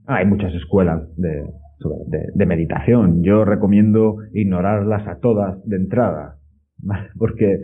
Ah, 0.07 0.17
hay 0.17 0.25
muchas 0.25 0.53
escuelas 0.53 1.03
de, 1.17 2.45
meditación. 2.45 3.23
Yo 3.23 3.45
recomiendo 3.45 4.17
ignorarlas 4.33 5.07
a 5.07 5.19
todas 5.19 5.63
de 5.67 5.77
entrada, 5.77 6.37
porque 7.17 7.53
eh, 7.53 7.59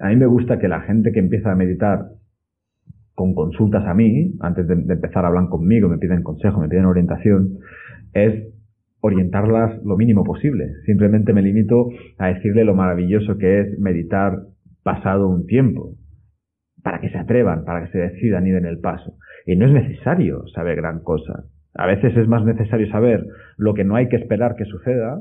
a 0.00 0.08
mí 0.08 0.16
me 0.16 0.26
gusta 0.26 0.58
que 0.58 0.68
la 0.68 0.80
gente 0.82 1.12
que 1.12 1.20
empieza 1.20 1.52
a 1.52 1.56
meditar 1.56 2.06
con 3.14 3.34
consultas 3.34 3.84
a 3.86 3.94
mí, 3.94 4.34
antes 4.40 4.66
de, 4.66 4.74
empezar 4.74 5.24
a 5.24 5.28
hablar 5.28 5.48
conmigo, 5.48 5.88
me 5.88 5.98
piden 5.98 6.22
consejo, 6.22 6.60
me 6.60 6.68
piden 6.68 6.86
orientación, 6.86 7.58
es 8.14 8.48
orientarlas 9.00 9.82
lo 9.84 9.96
mínimo 9.96 10.24
posible. 10.24 10.72
Simplemente 10.86 11.32
me 11.32 11.42
limito 11.42 11.88
a 12.18 12.28
decirle 12.28 12.64
lo 12.64 12.74
maravilloso 12.74 13.36
que 13.36 13.60
es 13.60 13.78
meditar 13.78 14.40
pasado 14.82 15.28
un 15.28 15.46
tiempo, 15.46 15.94
para 16.82 17.00
que 17.00 17.10
se 17.10 17.18
atrevan, 17.18 17.64
para 17.64 17.84
que 17.84 17.92
se 17.92 17.98
decidan 17.98 18.46
ir 18.46 18.54
en 18.54 18.66
el 18.66 18.78
paso. 18.80 19.14
Y 19.46 19.56
no 19.56 19.66
es 19.66 19.72
necesario 19.72 20.46
saber 20.54 20.76
gran 20.76 21.02
cosa. 21.02 21.44
A 21.74 21.86
veces 21.86 22.16
es 22.16 22.28
más 22.28 22.44
necesario 22.44 22.88
saber 22.90 23.26
lo 23.56 23.74
que 23.74 23.84
no 23.84 23.96
hay 23.96 24.08
que 24.08 24.16
esperar 24.16 24.54
que 24.56 24.64
suceda 24.64 25.20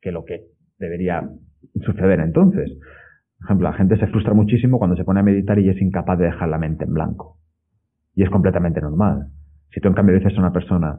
que 0.00 0.12
lo 0.12 0.24
que 0.24 0.46
debería 0.78 1.28
suceder 1.84 2.20
entonces. 2.20 2.70
Por 3.38 3.46
ejemplo, 3.46 3.70
la 3.70 3.76
gente 3.76 3.98
se 3.98 4.06
frustra 4.06 4.34
muchísimo 4.34 4.78
cuando 4.78 4.96
se 4.96 5.04
pone 5.04 5.20
a 5.20 5.22
meditar 5.22 5.58
y 5.58 5.68
es 5.68 5.80
incapaz 5.80 6.18
de 6.18 6.26
dejar 6.26 6.48
la 6.48 6.58
mente 6.58 6.84
en 6.84 6.92
blanco. 6.92 7.38
Y 8.14 8.22
es 8.22 8.30
completamente 8.30 8.80
normal. 8.80 9.28
Si 9.72 9.80
tú 9.80 9.88
en 9.88 9.94
cambio 9.94 10.14
dices 10.14 10.36
a 10.36 10.40
una 10.40 10.52
persona, 10.52 10.98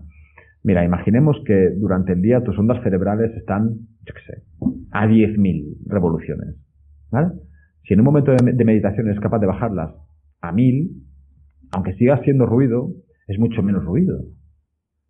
mira, 0.63 0.83
imaginemos 0.83 1.37
que 1.45 1.71
durante 1.77 2.13
el 2.13 2.21
día 2.21 2.43
tus 2.43 2.57
ondas 2.57 2.81
cerebrales 2.83 3.35
están, 3.35 3.69
yo 4.05 4.13
qué 4.13 4.21
sé, 4.25 4.43
a 4.91 5.07
10.000 5.07 5.87
revoluciones. 5.87 6.55
¿Vale? 7.11 7.33
Si 7.83 7.93
en 7.93 7.99
un 7.99 8.05
momento 8.05 8.31
de 8.31 8.65
meditación 8.65 9.07
eres 9.07 9.19
capaz 9.19 9.39
de 9.39 9.47
bajarlas 9.47 9.91
a 10.41 10.51
1.000, 10.51 10.89
aunque 11.71 11.93
siga 11.93 12.15
haciendo 12.15 12.45
ruido, 12.45 12.89
es 13.27 13.39
mucho 13.39 13.63
menos 13.63 13.83
ruido. 13.83 14.19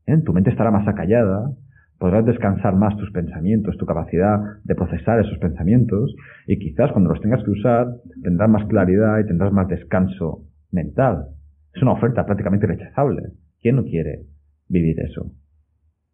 ¿Eh? 0.06 0.17
Tu 0.26 0.34
mente 0.34 0.50
estará 0.50 0.71
más 0.71 0.88
acallada, 0.88 1.52
podrás 1.97 2.26
descansar 2.26 2.76
más 2.76 2.97
tus 2.97 3.12
pensamientos, 3.12 3.78
tu 3.78 3.86
capacidad 3.86 4.39
de 4.63 4.76
procesar 4.76 5.19
esos 5.19 5.38
pensamientos 5.38 6.15
y 6.47 6.58
quizás 6.58 6.91
cuando 6.91 7.12
los 7.12 7.21
tengas 7.21 7.43
que 7.43 7.52
usar 7.52 7.88
tendrás 8.24 8.50
más 8.50 8.65
claridad 8.67 9.19
y 9.19 9.28
tendrás 9.28 9.52
más 9.52 9.67
descanso 9.67 10.45
mental. 10.71 11.28
Es 11.74 11.82
una 11.82 11.93
oferta 11.93 12.26
prácticamente 12.26 12.67
rechazable. 12.67 13.21
¿Quién 13.62 13.76
no 13.76 13.84
quiere 13.84 14.24
vivir 14.67 15.00
eso? 15.00 15.32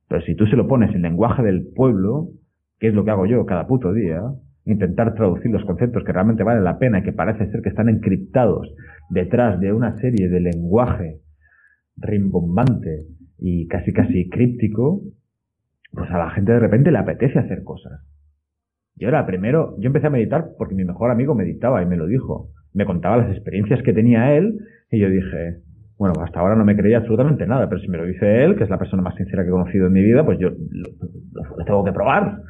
Pero 0.10 0.22
si 0.22 0.36
tú 0.36 0.46
se 0.48 0.56
lo 0.56 0.68
pones 0.68 0.94
en 0.94 1.02
lenguaje 1.02 1.44
del 1.44 1.68
pueblo, 1.76 2.30
que 2.80 2.90
es 2.90 2.94
lo 2.94 3.04
que 3.04 3.12
hago 3.12 3.26
yo 3.26 3.46
cada 3.46 3.68
puto 3.68 3.94
día, 3.94 4.22
intentar 4.66 5.14
traducir 5.16 5.52
los 5.52 5.64
conceptos 5.66 6.04
que 6.04 6.12
realmente 6.12 6.44
valen 6.44 6.64
la 6.64 6.78
pena 6.78 7.00
y 7.00 7.04
que 7.04 7.14
parece 7.14 7.50
ser 7.50 7.62
que 7.62 7.70
están 7.70 7.90
encriptados 7.90 8.68
detrás 9.10 9.60
de 9.60 9.74
una 9.74 9.98
serie 9.98 10.30
de 10.30 10.40
lenguaje 10.40 11.22
rimbombante 11.98 13.06
y 13.40 13.68
casi 13.68 13.94
casi 13.94 14.30
críptico, 14.30 15.02
pues 15.92 16.10
a 16.12 16.18
la 16.18 16.30
gente 16.32 16.52
de 16.52 16.60
repente 16.60 16.92
le 16.92 16.98
apetece 16.98 17.40
hacer 17.40 17.64
cosas. 17.64 18.02
Yo 18.96 19.08
era 19.08 19.26
primero, 19.26 19.76
yo 19.80 19.88
empecé 19.88 20.08
a 20.08 20.12
meditar 20.12 20.50
porque 20.58 20.76
mi 20.76 20.84
mejor 20.84 21.12
amigo 21.12 21.36
meditaba 21.36 21.84
y 21.84 21.86
me 21.86 21.98
lo 21.98 22.08
dijo. 22.08 22.50
Me 22.74 22.86
contaba 22.86 23.18
las 23.18 23.32
experiencias 23.32 23.82
que 23.84 23.94
tenía 23.94 24.36
él 24.36 24.60
y 24.92 25.00
yo 25.00 25.10
dije, 25.10 25.62
bueno, 25.98 26.16
hasta 26.22 26.40
ahora 26.40 26.56
no 26.56 26.66
me 26.66 26.76
creía 26.76 26.98
absolutamente 26.98 27.46
nada, 27.48 27.70
pero 27.70 27.82
si 27.82 27.88
me 27.88 27.98
lo 27.98 28.06
dice 28.06 28.44
él, 28.44 28.56
que 28.56 28.64
es 28.64 28.70
la 28.70 28.78
persona 28.78 29.02
más 29.02 29.16
sincera 29.16 29.44
que 29.44 29.50
he 29.50 29.52
conocido 29.52 29.88
en 29.88 29.94
mi 29.94 30.04
vida, 30.04 30.26
pues 30.26 30.38
yo 30.40 30.50
lo, 30.50 31.66
tengo 31.66 31.84
que 31.84 31.92
probar. 31.92 32.42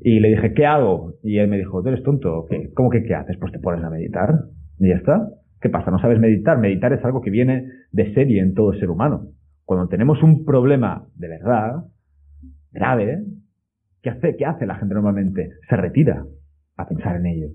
Y 0.00 0.20
le 0.20 0.28
dije, 0.28 0.52
¿qué 0.54 0.66
hago? 0.66 1.14
Y 1.22 1.38
él 1.38 1.48
me 1.48 1.58
dijo, 1.58 1.82
tú 1.82 1.88
eres 1.88 2.02
tonto. 2.02 2.46
¿Qué? 2.48 2.70
¿Cómo 2.74 2.90
que 2.90 3.02
qué 3.02 3.14
haces? 3.14 3.36
Pues 3.38 3.52
te 3.52 3.58
pones 3.58 3.82
a 3.84 3.90
meditar. 3.90 4.34
Y 4.78 4.88
ya 4.88 4.96
está. 4.96 5.28
¿Qué 5.64 5.70
pasa? 5.70 5.90
¿No 5.90 5.98
sabes 5.98 6.20
meditar? 6.20 6.58
Meditar 6.58 6.92
es 6.92 7.02
algo 7.06 7.22
que 7.22 7.30
viene 7.30 7.66
de 7.90 8.12
serie 8.12 8.42
en 8.42 8.52
todo 8.52 8.74
ser 8.74 8.90
humano. 8.90 9.28
Cuando 9.64 9.88
tenemos 9.88 10.22
un 10.22 10.44
problema 10.44 11.06
de 11.16 11.26
verdad, 11.26 11.86
grave, 12.70 13.24
¿qué 14.02 14.10
hace, 14.10 14.36
qué 14.36 14.44
hace 14.44 14.66
la 14.66 14.74
gente 14.74 14.94
normalmente? 14.94 15.52
Se 15.70 15.74
retira 15.76 16.22
a 16.76 16.86
pensar 16.86 17.16
en 17.16 17.24
ello. 17.24 17.46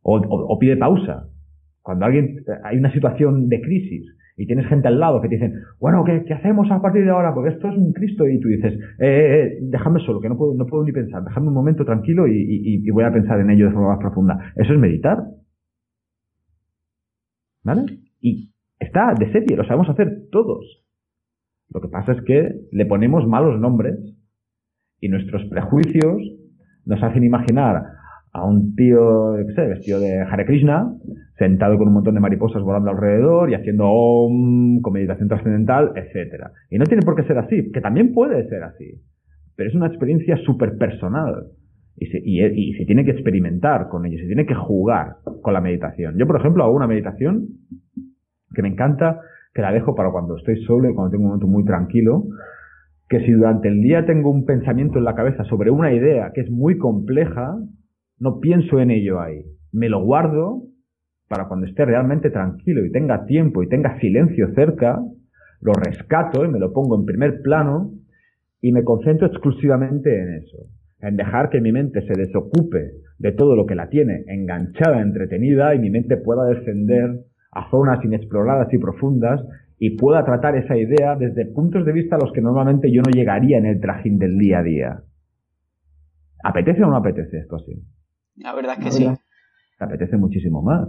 O, 0.00 0.58
pide 0.58 0.78
pausa. 0.78 1.28
Cuando 1.82 2.06
alguien, 2.06 2.36
hay 2.64 2.78
una 2.78 2.90
situación 2.90 3.50
de 3.50 3.60
crisis 3.60 4.06
y 4.38 4.46
tienes 4.46 4.66
gente 4.68 4.88
al 4.88 4.98
lado 4.98 5.20
que 5.20 5.28
te 5.28 5.34
dicen, 5.34 5.60
bueno, 5.78 6.04
¿qué, 6.04 6.24
¿qué, 6.24 6.32
hacemos 6.32 6.70
a 6.70 6.80
partir 6.80 7.04
de 7.04 7.10
ahora? 7.10 7.34
Porque 7.34 7.50
esto 7.50 7.68
es 7.68 7.76
un 7.76 7.92
Cristo. 7.92 8.26
Y 8.26 8.40
tú 8.40 8.48
dices, 8.48 8.72
eh, 8.72 9.06
eh, 9.06 9.42
eh 9.42 9.58
déjame 9.60 10.00
solo, 10.00 10.22
que 10.22 10.30
no 10.30 10.38
puedo, 10.38 10.54
no 10.54 10.64
puedo 10.64 10.84
ni 10.84 10.92
pensar. 10.92 11.22
Déjame 11.22 11.48
un 11.48 11.54
momento 11.54 11.84
tranquilo 11.84 12.26
y, 12.26 12.90
voy 12.92 13.04
a 13.04 13.12
pensar 13.12 13.38
en 13.40 13.50
ello 13.50 13.66
de 13.66 13.72
forma 13.72 13.88
más 13.88 13.98
profunda. 13.98 14.52
Eso 14.56 14.72
es 14.72 14.78
meditar. 14.78 15.18
¿Vale? 17.62 17.82
Y 18.20 18.50
está 18.78 19.14
de 19.18 19.32
serie, 19.32 19.56
lo 19.56 19.64
sabemos 19.64 19.88
hacer 19.88 20.28
todos. 20.30 20.84
Lo 21.70 21.80
que 21.80 21.88
pasa 21.88 22.12
es 22.12 22.22
que 22.22 22.48
le 22.72 22.86
ponemos 22.86 23.26
malos 23.26 23.60
nombres 23.60 23.96
y 25.00 25.08
nuestros 25.08 25.44
prejuicios 25.50 26.22
nos 26.84 27.02
hacen 27.02 27.24
imaginar 27.24 27.82
a 28.32 28.44
un 28.46 28.74
tío, 28.74 29.34
qué 29.46 29.54
sé, 29.54 29.66
vestido 29.66 30.00
de 30.00 30.20
Hare 30.22 30.46
Krishna, 30.46 30.94
sentado 31.38 31.76
con 31.78 31.88
un 31.88 31.94
montón 31.94 32.14
de 32.14 32.20
mariposas 32.20 32.62
volando 32.62 32.90
alrededor 32.90 33.50
y 33.50 33.54
haciendo 33.54 33.86
om, 33.88 34.80
con 34.80 34.92
meditación 34.92 35.28
trascendental, 35.28 35.92
etc. 35.96 36.44
Y 36.70 36.78
no 36.78 36.84
tiene 36.84 37.02
por 37.02 37.16
qué 37.16 37.24
ser 37.24 37.38
así, 37.38 37.70
que 37.72 37.80
también 37.80 38.12
puede 38.12 38.48
ser 38.48 38.62
así, 38.62 39.02
pero 39.56 39.68
es 39.68 39.74
una 39.74 39.86
experiencia 39.86 40.36
súper 40.44 40.76
personal. 40.78 41.48
Y 42.00 42.06
se, 42.06 42.20
y 42.24 42.74
se 42.74 42.84
tiene 42.84 43.04
que 43.04 43.10
experimentar 43.10 43.88
con 43.88 44.06
ello, 44.06 44.18
se 44.18 44.26
tiene 44.26 44.46
que 44.46 44.54
jugar 44.54 45.16
con 45.42 45.52
la 45.52 45.60
meditación. 45.60 46.16
Yo, 46.16 46.26
por 46.26 46.38
ejemplo, 46.38 46.62
hago 46.62 46.74
una 46.74 46.86
meditación 46.86 47.48
que 48.54 48.62
me 48.62 48.68
encanta, 48.68 49.20
que 49.52 49.62
la 49.62 49.72
dejo 49.72 49.94
para 49.94 50.10
cuando 50.10 50.36
estoy 50.36 50.62
solo 50.64 50.88
y 50.88 50.94
cuando 50.94 51.10
tengo 51.10 51.24
un 51.24 51.30
momento 51.30 51.46
muy 51.48 51.64
tranquilo, 51.64 52.24
que 53.08 53.20
si 53.20 53.32
durante 53.32 53.68
el 53.68 53.80
día 53.80 54.04
tengo 54.06 54.30
un 54.30 54.44
pensamiento 54.44 54.98
en 54.98 55.04
la 55.04 55.14
cabeza 55.14 55.44
sobre 55.44 55.70
una 55.70 55.92
idea 55.92 56.30
que 56.34 56.42
es 56.42 56.50
muy 56.50 56.78
compleja, 56.78 57.56
no 58.18 58.40
pienso 58.40 58.80
en 58.80 58.90
ello 58.90 59.20
ahí. 59.20 59.44
Me 59.72 59.88
lo 59.88 60.04
guardo 60.04 60.62
para 61.28 61.48
cuando 61.48 61.66
esté 61.66 61.84
realmente 61.84 62.30
tranquilo 62.30 62.84
y 62.84 62.92
tenga 62.92 63.24
tiempo 63.26 63.62
y 63.62 63.68
tenga 63.68 63.98
silencio 64.00 64.52
cerca, 64.54 65.00
lo 65.60 65.72
rescato 65.72 66.44
y 66.44 66.48
me 66.48 66.58
lo 66.58 66.72
pongo 66.72 66.98
en 66.98 67.06
primer 67.06 67.42
plano 67.42 67.92
y 68.60 68.72
me 68.72 68.84
concentro 68.84 69.26
exclusivamente 69.26 70.20
en 70.20 70.34
eso, 70.34 70.58
en 71.00 71.16
dejar 71.16 71.50
que 71.50 71.60
mi 71.60 71.72
mente 71.72 72.02
se 72.02 72.14
desocupe 72.14 72.92
de 73.18 73.32
todo 73.32 73.56
lo 73.56 73.66
que 73.66 73.74
la 73.74 73.88
tiene 73.88 74.24
enganchada, 74.26 75.00
entretenida 75.00 75.74
y 75.74 75.78
mi 75.78 75.90
mente 75.90 76.16
pueda 76.16 76.44
descender 76.44 77.24
a 77.52 77.70
zonas 77.70 78.04
inexploradas 78.04 78.72
y 78.72 78.78
profundas 78.78 79.40
y 79.78 79.90
pueda 79.96 80.24
tratar 80.24 80.56
esa 80.56 80.76
idea 80.76 81.16
desde 81.16 81.46
puntos 81.46 81.84
de 81.84 81.92
vista 81.92 82.16
a 82.16 82.18
los 82.18 82.32
que 82.32 82.40
normalmente 82.40 82.90
yo 82.90 83.02
no 83.02 83.10
llegaría 83.10 83.58
en 83.58 83.66
el 83.66 83.80
trajín 83.80 84.18
del 84.18 84.38
día 84.38 84.58
a 84.58 84.62
día. 84.62 85.02
¿Apetece 86.42 86.82
o 86.82 86.88
no 86.88 86.96
apetece 86.96 87.38
esto 87.38 87.56
así? 87.56 87.72
La 88.36 88.54
verdad 88.54 88.76
es 88.78 88.84
que 88.84 88.90
sí. 88.90 89.08
Te 89.78 89.84
apetece 89.84 90.16
muchísimo 90.16 90.62
más. 90.62 90.88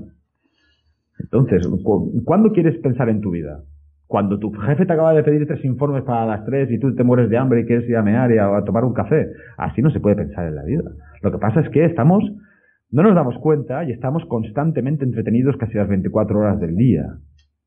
Entonces, 1.20 1.68
¿cuándo 2.24 2.52
quieres 2.52 2.78
pensar 2.80 3.10
en 3.10 3.22
tu 3.22 3.32
vida? 3.32 3.64
Cuando 4.10 4.40
tu 4.40 4.52
jefe 4.52 4.88
te 4.88 4.94
acaba 4.94 5.14
de 5.14 5.22
pedir 5.22 5.46
tres 5.46 5.64
informes 5.64 6.02
para 6.02 6.26
las 6.26 6.44
tres 6.44 6.72
y 6.72 6.80
tú 6.80 6.96
te 6.96 7.04
mueres 7.04 7.30
de 7.30 7.38
hambre 7.38 7.62
y 7.62 7.66
quieres 7.66 7.88
ir 7.88 7.96
a 7.96 8.02
mear 8.02 8.32
y 8.32 8.40
a 8.40 8.50
tomar 8.66 8.84
un 8.84 8.94
café. 8.94 9.28
Así 9.56 9.84
no 9.84 9.92
se 9.92 10.00
puede 10.00 10.16
pensar 10.16 10.48
en 10.48 10.56
la 10.56 10.64
vida. 10.64 10.82
Lo 11.22 11.32
que 11.32 11.38
pasa 11.38 11.60
es 11.60 11.70
que 11.70 11.86
estamos 11.86 12.24
no 12.90 13.04
nos 13.04 13.14
damos 13.14 13.38
cuenta 13.38 13.84
y 13.84 13.92
estamos 13.92 14.26
constantemente 14.26 15.06
entretenidos 15.06 15.58
casi 15.58 15.76
las 15.76 15.88
24 15.88 16.40
horas 16.40 16.60
del 16.60 16.76
día. 16.76 17.06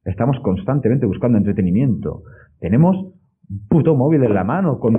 Estamos 0.05 0.37
constantemente 0.41 1.07
buscando 1.07 1.39
entretenimiento. 1.39 2.25
Tenemos 2.59 2.97
un 2.97 3.69
puto 3.69 3.95
móvil 3.95 4.25
en 4.25 4.35
la 4.35 4.43
mano 4.43 4.81
con... 4.81 4.97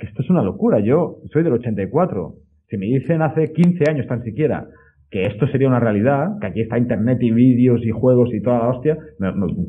Esto 0.00 0.22
es 0.22 0.30
una 0.30 0.42
locura. 0.42 0.80
Yo 0.80 1.18
soy 1.34 1.42
del 1.42 1.52
84. 1.52 2.34
Si 2.70 2.78
me 2.78 2.86
dicen 2.86 3.20
hace 3.20 3.52
15 3.52 3.90
años 3.90 4.06
tan 4.06 4.22
siquiera 4.22 4.68
que 5.12 5.26
esto 5.26 5.46
sería 5.48 5.68
una 5.68 5.78
realidad, 5.78 6.38
que 6.40 6.46
aquí 6.46 6.62
está 6.62 6.78
internet 6.78 7.18
y 7.20 7.30
vídeos 7.30 7.84
y 7.84 7.90
juegos 7.90 8.32
y 8.32 8.40
toda 8.40 8.60
la 8.60 8.68
hostia, 8.70 8.96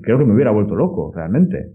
creo 0.02 0.18
que 0.18 0.24
me 0.24 0.34
hubiera 0.34 0.52
vuelto 0.52 0.74
loco, 0.74 1.12
realmente. 1.14 1.74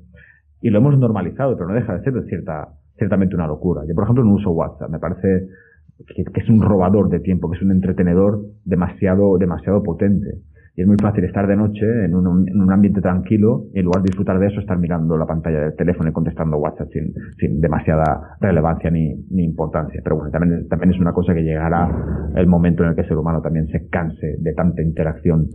Y 0.62 0.71
lo 0.71 0.79
hemos 0.79 0.99
normalizado, 0.99 1.55
pero 1.55 1.69
no 1.69 1.75
deja 1.75 1.99
de 1.99 2.03
ser 2.03 2.14
cierta, 2.25 2.69
ciertamente 2.97 3.35
una 3.35 3.47
locura. 3.47 3.83
Yo, 3.87 3.95
por 3.95 4.05
ejemplo, 4.05 4.25
no 4.25 4.33
uso 4.33 4.53
WhatsApp. 4.53 4.89
Me 4.89 4.99
parece 4.99 5.49
que, 6.07 6.25
es 6.35 6.49
un 6.49 6.62
robador 6.62 7.11
de 7.11 7.21
tiempo, 7.21 7.51
que 7.51 7.59
es 7.59 7.62
un 7.62 7.71
entretenedor 7.71 8.41
demasiado, 8.64 9.37
demasiado 9.37 9.83
potente. 9.83 10.39
Y 10.79 10.83
es 10.83 10.87
muy 10.87 10.97
fácil 10.97 11.24
estar 11.24 11.45
de 11.49 11.57
noche 11.57 12.05
en 12.05 12.14
un, 12.14 12.49
en 12.49 12.61
un 12.61 12.72
ambiente 12.72 13.01
tranquilo 13.01 13.64
y 13.74 13.81
en 13.81 13.87
lugar 13.87 14.01
de 14.01 14.11
disfrutar 14.11 14.39
de 14.39 14.47
eso, 14.47 14.61
estar 14.61 14.79
mirando 14.79 15.16
la 15.16 15.26
pantalla 15.26 15.59
del 15.59 15.74
teléfono 15.74 16.09
y 16.09 16.12
contestando 16.12 16.57
WhatsApp 16.57 16.87
sin, 16.93 17.12
sin 17.37 17.61
demasiada 17.61 18.37
relevancia 18.41 18.89
ni, 18.89 19.12
ni 19.29 19.43
importancia. 19.43 20.01
Pero 20.05 20.18
bueno, 20.18 20.31
también, 20.31 20.68
también 20.68 20.95
es 20.95 21.01
una 21.01 21.12
cosa 21.12 21.35
que 21.35 21.43
llegará 21.43 22.31
el 22.37 22.47
momento 22.47 22.85
en 22.85 22.91
el 22.91 22.95
que 22.95 23.01
el 23.01 23.09
ser 23.09 23.16
humano 23.16 23.43
también 23.43 23.66
se 23.66 23.89
canse 23.89 24.37
de 24.39 24.55
tanta 24.55 24.81
interacción 24.81 25.49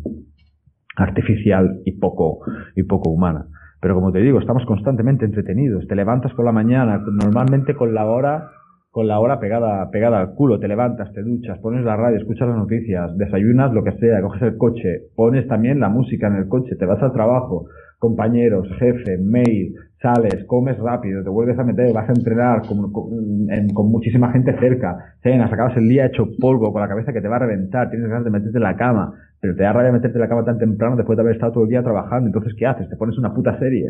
artificial 0.97 1.80
y 1.86 1.97
poco, 1.99 2.39
y 2.76 2.84
poco 2.84 3.09
humana. 3.09 3.45
Pero 3.80 3.95
como 3.95 4.11
te 4.11 4.19
digo, 4.19 4.41
estamos 4.41 4.65
constantemente 4.65 5.24
entretenidos. 5.24 5.88
Te 5.88 5.95
levantas 5.95 6.34
con 6.34 6.43
la 6.43 6.51
mañana, 6.51 6.97
normalmente 6.97 7.76
con 7.76 7.93
la 7.93 8.07
hora 8.07 8.49
con 8.93 9.07
la 9.07 9.19
hora 9.19 9.39
pegada, 9.39 9.89
pegada 9.89 10.19
al 10.19 10.35
culo, 10.35 10.59
te 10.59 10.67
levantas, 10.67 11.11
te 11.13 11.23
duchas, 11.23 11.57
pones 11.57 11.83
la 11.83 11.95
radio, 11.95 12.17
escuchas 12.17 12.47
las 12.47 12.57
noticias, 12.57 13.17
desayunas 13.17 13.73
lo 13.73 13.83
que 13.83 13.93
sea, 13.93 14.21
coges 14.21 14.43
el 14.43 14.55
coche, 14.55 15.07
pones 15.15 15.47
también 15.47 15.79
la 15.79 15.89
música 15.89 16.27
en 16.27 16.35
el 16.35 16.47
coche, 16.47 16.75
te 16.77 16.85
vas 16.85 17.01
al 17.01 17.11
trabajo, 17.11 17.65
compañeros, 17.97 18.69
jefe, 18.77 19.17
mail, 19.17 19.73
sales, 19.99 20.45
comes 20.45 20.77
rápido, 20.77 21.23
te 21.23 21.29
vuelves 21.31 21.57
a 21.57 21.63
meter, 21.63 21.91
vas 21.91 22.07
a 22.07 22.13
entrenar 22.13 22.61
con, 22.67 23.89
muchísima 23.89 24.31
gente 24.31 24.55
cerca, 24.59 25.15
cenas, 25.23 25.51
acabas 25.51 25.75
el 25.75 25.89
día 25.89 26.05
hecho 26.05 26.27
polvo, 26.39 26.71
con 26.71 26.83
la 26.83 26.87
cabeza 26.87 27.11
que 27.11 27.21
te 27.21 27.27
va 27.27 27.37
a 27.37 27.39
reventar, 27.39 27.89
tienes 27.89 28.07
ganas 28.07 28.25
de 28.25 28.29
meterte 28.29 28.59
en 28.59 28.63
la 28.63 28.75
cama, 28.75 29.11
pero 29.41 29.55
te 29.55 29.63
da 29.63 29.73
rabia 29.73 29.91
meterte 29.91 30.19
en 30.19 30.21
la 30.21 30.29
cama 30.29 30.45
tan 30.45 30.59
temprano 30.59 30.97
después 30.97 31.17
de 31.17 31.21
haber 31.23 31.33
estado 31.33 31.53
todo 31.53 31.63
el 31.63 31.71
día 31.71 31.81
trabajando, 31.81 32.27
entonces 32.27 32.53
¿qué 32.55 32.67
haces? 32.67 32.87
Te 32.87 32.95
pones 32.95 33.17
una 33.17 33.33
puta 33.33 33.57
serie. 33.57 33.89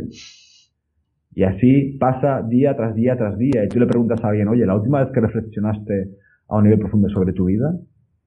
Y 1.36 1.44
así 1.44 1.98
pasa 2.00 2.42
día 2.48 2.76
tras 2.76 2.96
día 2.96 3.18
tras 3.18 3.38
día. 3.38 3.64
Y 3.64 3.70
tú 3.70 3.80
le 3.80 3.88
preguntas 3.88 4.24
a 4.24 4.30
alguien, 4.30 4.48
oye, 4.48 4.66
la 4.66 4.76
última 4.76 5.04
vez 5.04 5.12
que 5.14 5.22
reflexionaste 5.22 6.12
a 6.48 6.58
un 6.58 6.64
nivel 6.64 6.80
profundo 6.80 7.10
sobre 7.10 7.34
tu 7.34 7.46
vida, 7.46 7.74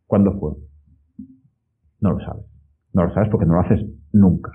¿cuándo 0.07 0.33
fue? 0.39 0.53
No 2.01 2.13
lo 2.13 2.21
sabes. 2.21 2.45
No 2.93 3.05
lo 3.05 3.15
sabes 3.15 3.29
porque 3.31 3.47
no 3.47 3.55
lo 3.55 3.61
haces 3.61 3.81
nunca. 4.13 4.53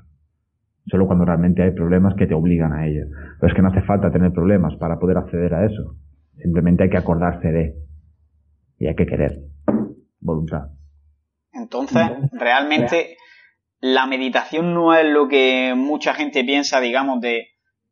Solo 0.88 1.06
cuando 1.06 1.26
realmente 1.26 1.62
hay 1.62 1.72
problemas 1.72 2.16
que 2.16 2.28
te 2.28 2.34
obligan 2.34 2.74
a 2.74 2.88
ello. 2.88 3.06
Pero 3.40 3.52
es 3.52 3.56
que 3.56 3.62
no 3.62 3.70
hace 3.70 3.82
falta 3.84 4.12
tener 4.12 4.34
problemas 4.34 4.76
para 4.78 5.00
poder 5.00 5.18
acceder 5.18 5.54
a 5.54 5.66
eso. 5.66 5.96
Simplemente 6.42 6.84
hay 6.84 6.90
que 6.90 6.98
acordarse 6.98 7.52
de. 7.52 7.76
Y 8.80 8.88
hay 8.88 8.96
que 8.96 9.06
querer. 9.06 9.40
Voluntad. 10.20 10.72
Entonces, 11.54 12.02
realmente 12.32 13.16
la 13.80 14.08
meditación 14.08 14.74
no 14.74 14.94
es 14.94 15.12
lo 15.12 15.28
que 15.28 15.74
mucha 15.76 16.14
gente 16.14 16.44
piensa, 16.44 16.80
digamos, 16.80 17.22
de 17.22 17.48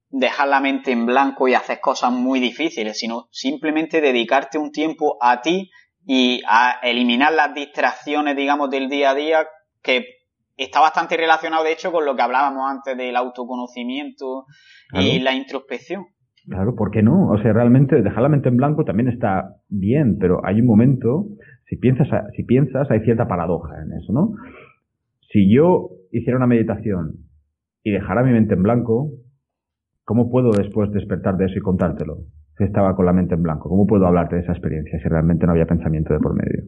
dejar 0.09 0.47
la 0.47 0.59
mente 0.59 0.91
en 0.91 1.05
blanco 1.05 1.47
y 1.47 1.53
hacer 1.53 1.79
cosas 1.79 2.11
muy 2.11 2.39
difíciles, 2.39 2.97
sino 2.97 3.27
simplemente 3.31 4.01
dedicarte 4.01 4.57
un 4.57 4.71
tiempo 4.71 5.17
a 5.21 5.41
ti 5.41 5.69
y 6.05 6.41
a 6.47 6.79
eliminar 6.81 7.33
las 7.33 7.53
distracciones, 7.53 8.35
digamos, 8.35 8.69
del 8.69 8.89
día 8.89 9.11
a 9.11 9.15
día, 9.15 9.47
que 9.83 10.05
está 10.57 10.79
bastante 10.79 11.15
relacionado, 11.15 11.63
de 11.63 11.71
hecho, 11.71 11.91
con 11.91 12.05
lo 12.05 12.15
que 12.15 12.21
hablábamos 12.21 12.63
antes 12.69 12.97
del 12.97 13.15
autoconocimiento 13.15 14.45
y 14.93 15.19
la 15.19 15.33
introspección. 15.33 16.07
Claro, 16.47 16.75
¿por 16.75 16.89
qué 16.89 17.03
no? 17.03 17.29
O 17.29 17.37
sea, 17.41 17.53
realmente 17.53 18.01
dejar 18.01 18.23
la 18.23 18.29
mente 18.29 18.49
en 18.49 18.57
blanco 18.57 18.83
también 18.83 19.09
está 19.09 19.57
bien, 19.67 20.17
pero 20.17 20.41
hay 20.43 20.59
un 20.61 20.65
momento, 20.65 21.27
si 21.67 21.75
piensas, 21.75 22.07
si 22.35 22.43
piensas, 22.43 22.89
hay 22.89 23.01
cierta 23.01 23.27
paradoja 23.27 23.75
en 23.83 23.93
eso, 23.93 24.11
¿no? 24.11 24.33
Si 25.31 25.53
yo 25.53 25.91
hiciera 26.11 26.37
una 26.37 26.47
meditación 26.47 27.17
y 27.83 27.91
dejara 27.91 28.23
mi 28.23 28.31
mente 28.31 28.55
en 28.55 28.63
blanco, 28.63 29.11
¿Cómo 30.09 30.31
puedo 30.31 30.49
después 30.49 30.91
despertar 30.91 31.37
de 31.37 31.45
eso 31.45 31.59
y 31.59 31.61
contártelo? 31.61 32.23
Si 32.57 32.63
estaba 32.63 32.95
con 32.95 33.05
la 33.05 33.13
mente 33.13 33.35
en 33.35 33.43
blanco, 33.43 33.69
¿cómo 33.69 33.85
puedo 33.85 34.07
hablarte 34.07 34.37
de 34.37 34.41
esa 34.41 34.53
experiencia 34.53 34.97
si 34.97 35.07
realmente 35.07 35.45
no 35.45 35.51
había 35.51 35.67
pensamiento 35.67 36.15
de 36.15 36.19
por 36.19 36.33
medio? 36.33 36.63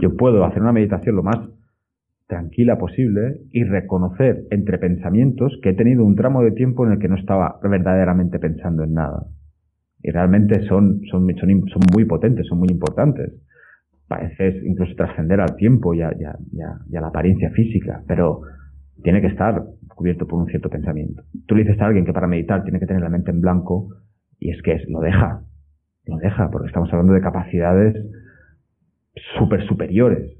Yo 0.00 0.16
puedo 0.16 0.44
hacer 0.44 0.62
una 0.62 0.70
meditación 0.70 1.16
lo 1.16 1.24
más 1.24 1.38
tranquila 2.28 2.78
posible 2.78 3.40
y 3.50 3.64
reconocer 3.64 4.44
entre 4.52 4.78
pensamientos 4.78 5.58
que 5.60 5.70
he 5.70 5.74
tenido 5.74 6.04
un 6.04 6.14
tramo 6.14 6.44
de 6.44 6.52
tiempo 6.52 6.86
en 6.86 6.92
el 6.92 6.98
que 7.00 7.08
no 7.08 7.16
estaba 7.16 7.58
verdaderamente 7.64 8.38
pensando 8.38 8.84
en 8.84 8.94
nada. 8.94 9.26
Y 10.00 10.12
realmente 10.12 10.64
son, 10.68 11.00
son, 11.10 11.26
son, 11.36 11.80
muy 11.92 12.04
potentes, 12.04 12.46
son 12.46 12.60
muy 12.60 12.68
importantes. 12.70 13.32
Parece 14.06 14.60
incluso 14.64 14.94
trascender 14.94 15.40
al 15.40 15.56
tiempo 15.56 15.92
y 15.94 16.02
a, 16.02 16.12
y 16.12 16.96
a 16.96 17.00
la 17.00 17.08
apariencia 17.08 17.50
física, 17.50 18.04
pero 18.06 18.42
tiene 19.04 19.20
que 19.20 19.28
estar 19.28 19.62
cubierto 19.94 20.26
por 20.26 20.40
un 20.40 20.46
cierto 20.46 20.70
pensamiento. 20.70 21.22
Tú 21.46 21.54
le 21.54 21.62
dices 21.62 21.80
a 21.80 21.86
alguien 21.86 22.06
que 22.06 22.14
para 22.14 22.26
meditar 22.26 22.64
tiene 22.64 22.80
que 22.80 22.86
tener 22.86 23.02
la 23.02 23.10
mente 23.10 23.30
en 23.30 23.42
blanco 23.42 23.90
y 24.40 24.50
es 24.50 24.60
que 24.62 24.72
es, 24.72 24.88
lo 24.88 25.00
deja, 25.00 25.42
lo 26.06 26.16
deja, 26.16 26.50
porque 26.50 26.68
estamos 26.68 26.90
hablando 26.90 27.12
de 27.12 27.20
capacidades 27.20 27.94
súper 29.38 29.66
superiores 29.68 30.36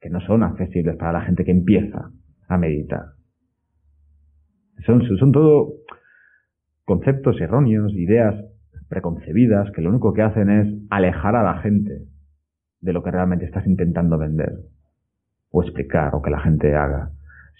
que 0.00 0.10
no 0.10 0.20
son 0.20 0.44
accesibles 0.44 0.96
para 0.96 1.12
la 1.12 1.22
gente 1.22 1.44
que 1.44 1.50
empieza 1.50 2.12
a 2.48 2.56
meditar. 2.56 3.04
Son, 4.86 5.02
son 5.18 5.32
todo 5.32 5.72
conceptos 6.84 7.40
erróneos, 7.40 7.92
ideas 7.94 8.36
preconcebidas 8.88 9.72
que 9.72 9.82
lo 9.82 9.90
único 9.90 10.12
que 10.12 10.22
hacen 10.22 10.50
es 10.50 10.72
alejar 10.88 11.34
a 11.34 11.42
la 11.42 11.58
gente 11.62 12.04
de 12.80 12.92
lo 12.92 13.02
que 13.02 13.10
realmente 13.10 13.44
estás 13.44 13.66
intentando 13.66 14.18
vender 14.18 14.52
o 15.50 15.62
explicar 15.62 16.14
o 16.14 16.22
que 16.22 16.30
la 16.30 16.40
gente 16.40 16.76
haga. 16.76 17.10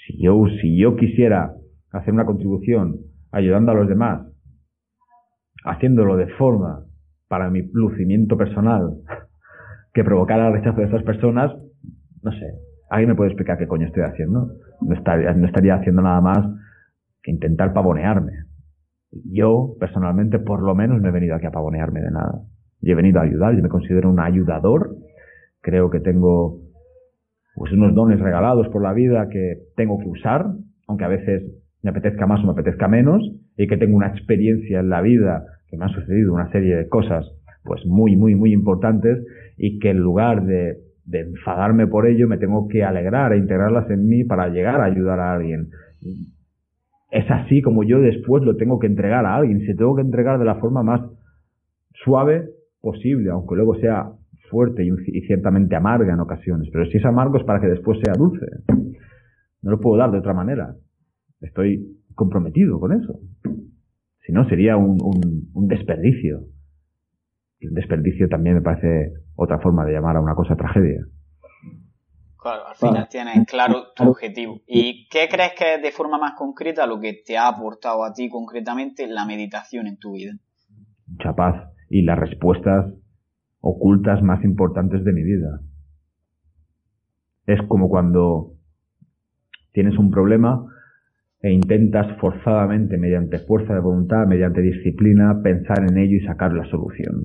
Si 0.07 0.23
yo, 0.23 0.45
si 0.61 0.79
yo 0.79 0.97
quisiera 0.97 1.55
hacer 1.93 2.13
una 2.13 2.27
contribución 2.27 3.01
ayudando 3.33 3.73
a 3.73 3.75
los 3.75 3.89
demás, 3.89 4.27
haciéndolo 5.65 6.17
de 6.17 6.29
forma 6.35 6.85
para 7.29 7.51
mi 7.51 7.63
lucimiento 7.73 8.37
personal 8.37 8.99
que 9.93 10.05
provocara 10.05 10.49
el 10.49 10.55
rechazo 10.55 10.81
de 10.81 10.87
esas 10.87 11.03
personas, 11.05 11.53
no 12.23 12.33
sé, 12.33 12.55
alguien 12.91 13.11
me 13.11 13.15
puede 13.15 13.31
explicar 13.31 13.59
qué 13.59 13.67
coño 13.67 13.87
estoy 13.87 14.03
haciendo. 14.03 14.51
No 14.81 14.95
estaría, 14.95 15.33
no 15.33 15.47
estaría 15.47 15.77
haciendo 15.77 16.03
nada 16.03 16.21
más 16.21 16.47
que 17.23 17.31
intentar 17.31 17.73
pavonearme. 17.73 18.33
Yo, 19.25 19.77
personalmente, 19.79 20.39
por 20.39 20.63
lo 20.63 20.75
menos 20.75 21.01
no 21.01 21.09
he 21.09 21.13
venido 21.13 21.37
aquí 21.37 21.47
a 21.47 21.53
pavonearme 21.53 22.01
de 22.01 22.11
nada. 22.11 22.43
Yo 22.81 22.93
he 22.93 22.97
venido 22.97 23.21
a 23.21 23.23
ayudar, 23.23 23.55
yo 23.55 23.63
me 23.63 23.69
considero 23.69 24.11
un 24.11 24.21
ayudador. 24.21 24.97
Creo 25.61 25.91
que 25.91 26.01
tengo 26.01 26.59
pues 27.55 27.73
unos 27.73 27.95
dones 27.95 28.21
regalados 28.21 28.69
por 28.69 28.83
la 28.83 28.93
vida 28.93 29.29
que 29.29 29.59
tengo 29.77 29.99
que 29.99 30.09
usar, 30.09 30.47
aunque 30.89 31.05
a 31.05 31.09
veces 31.09 31.43
me 31.83 31.91
apetezca 31.91 32.27
más 32.27 32.43
o 32.43 32.47
me 32.47 32.53
apetezca 32.53 32.89
menos, 32.89 33.23
y 33.57 33.67
que 33.67 33.77
tengo 33.77 33.97
una 33.97 34.09
experiencia 34.09 34.81
en 34.81 34.89
la 34.89 35.01
vida 35.01 35.45
que 35.69 35.77
me 35.77 35.85
han 35.85 35.91
sucedido 35.93 36.35
una 36.35 36.51
serie 36.51 36.77
de 36.77 36.89
cosas 36.89 37.25
pues 37.63 37.85
muy, 37.87 38.17
muy, 38.17 38.35
muy 38.35 38.53
importantes 38.53 39.25
y 39.57 39.79
que 39.79 39.91
en 39.91 39.99
lugar 39.99 40.45
de, 40.45 40.79
de 41.07 41.21
enfadarme 41.21 41.87
por 41.87 42.07
ello 42.07 42.29
me 42.29 42.39
tengo 42.39 42.69
que 42.69 42.85
alegrar 42.85 43.33
e 43.33 43.39
integrarlas 43.39 43.89
en 43.91 44.07
mí 44.09 44.25
para 44.25 44.49
llegar 44.49 44.81
a 44.81 44.85
ayudar 44.85 45.21
a 45.21 45.35
alguien. 45.35 45.69
Es 47.11 47.31
así 47.31 47.63
como 47.63 47.85
yo 47.85 48.01
después 48.01 48.43
lo 48.43 48.57
tengo 48.57 48.79
que 48.79 48.87
entregar 48.87 49.25
a 49.25 49.37
alguien, 49.37 49.65
se 49.67 49.75
tengo 49.75 49.95
que 49.95 50.03
entregar 50.03 50.39
de 50.39 50.45
la 50.45 50.57
forma 50.57 50.83
más 50.83 51.01
suave 52.05 52.49
posible, 52.81 53.31
aunque 53.31 53.55
luego 53.55 53.77
sea 53.77 54.11
fuerte 54.51 54.85
y, 54.85 55.21
ciertamente 55.23 55.77
amarga 55.77 56.13
en 56.13 56.21
ocasiones, 56.21 56.69
pero 56.73 56.87
si 56.87 56.99
es 56.99 57.05
amargo 57.05 57.39
es 57.39 57.45
para 57.45 57.61
que 57.61 57.69
después 57.69 57.99
sea 58.05 58.15
dulce. 58.15 58.47
No 59.63 59.71
lo 59.71 59.81
puedo 59.81 59.97
dar 59.97 60.11
de 60.11 60.19
otra 60.19 60.35
manera. 60.35 60.75
Estoy 61.41 61.99
comprometido 62.15 62.79
con 62.79 62.93
eso. 62.93 63.19
Si 64.27 64.33
no, 64.33 64.49
sería 64.49 64.77
un, 64.77 64.99
un, 65.53 65.69
desperdicio. 65.69 66.45
Y 67.61 67.67
un 67.67 67.75
desperdicio 67.75 68.29
también 68.29 68.57
me 68.57 68.63
parece 68.63 69.13
otra 69.37 69.59
forma 69.59 69.85
de 69.85 69.93
llamar 69.93 70.17
a 70.17 70.21
una 70.21 70.35
cosa 70.35 70.55
tragedia. 70.57 71.07
Claro, 72.39 72.69
al 72.69 72.75
final 72.75 73.09
tienes 73.09 73.47
claro 73.47 73.93
tu 73.97 74.05
objetivo. 74.11 74.61
¿Y 74.67 75.09
qué 75.09 75.29
crees 75.31 75.53
que 75.59 75.77
es 75.77 75.83
de 75.83 75.91
forma 75.93 76.19
más 76.19 76.35
concreta 76.37 76.87
lo 76.87 77.01
que 77.01 77.23
te 77.25 77.39
ha 77.39 77.49
aportado 77.49 78.05
a 78.05 78.13
ti 78.13 78.29
concretamente 78.29 79.07
la 79.07 79.25
meditación 79.25 79.87
en 79.87 79.99
tu 79.99 80.13
vida? 80.13 80.33
Mucha 81.07 81.35
paz 81.35 81.71
y 81.89 82.03
las 82.03 82.19
respuestas 82.19 82.93
ocultas 83.67 84.23
más 84.23 84.45
importantes 84.45 85.03
de 85.05 85.13
mi 85.13 85.23
vida. 85.23 85.61
Es 87.47 87.63
como 87.67 87.89
cuando 87.89 88.53
tienes 89.73 89.99
un 89.99 90.11
problema 90.11 90.67
e 91.41 91.51
intentas 91.51 92.07
forzadamente, 92.21 92.99
mediante 92.99 93.39
fuerza 93.39 93.75
de 93.75 93.81
voluntad, 93.81 94.27
mediante 94.27 94.61
disciplina, 94.61 95.41
pensar 95.43 95.79
en 95.89 95.97
ello 95.97 96.17
y 96.17 96.27
sacar 96.27 96.53
la 96.53 96.65
solución. 96.67 97.25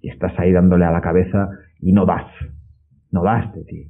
Y 0.00 0.10
estás 0.10 0.38
ahí 0.38 0.52
dándole 0.52 0.84
a 0.84 0.90
la 0.90 1.00
cabeza 1.00 1.48
y 1.80 1.92
no 1.92 2.04
das, 2.04 2.26
no 3.10 3.22
das 3.22 3.52
de 3.54 3.64
ti. 3.64 3.88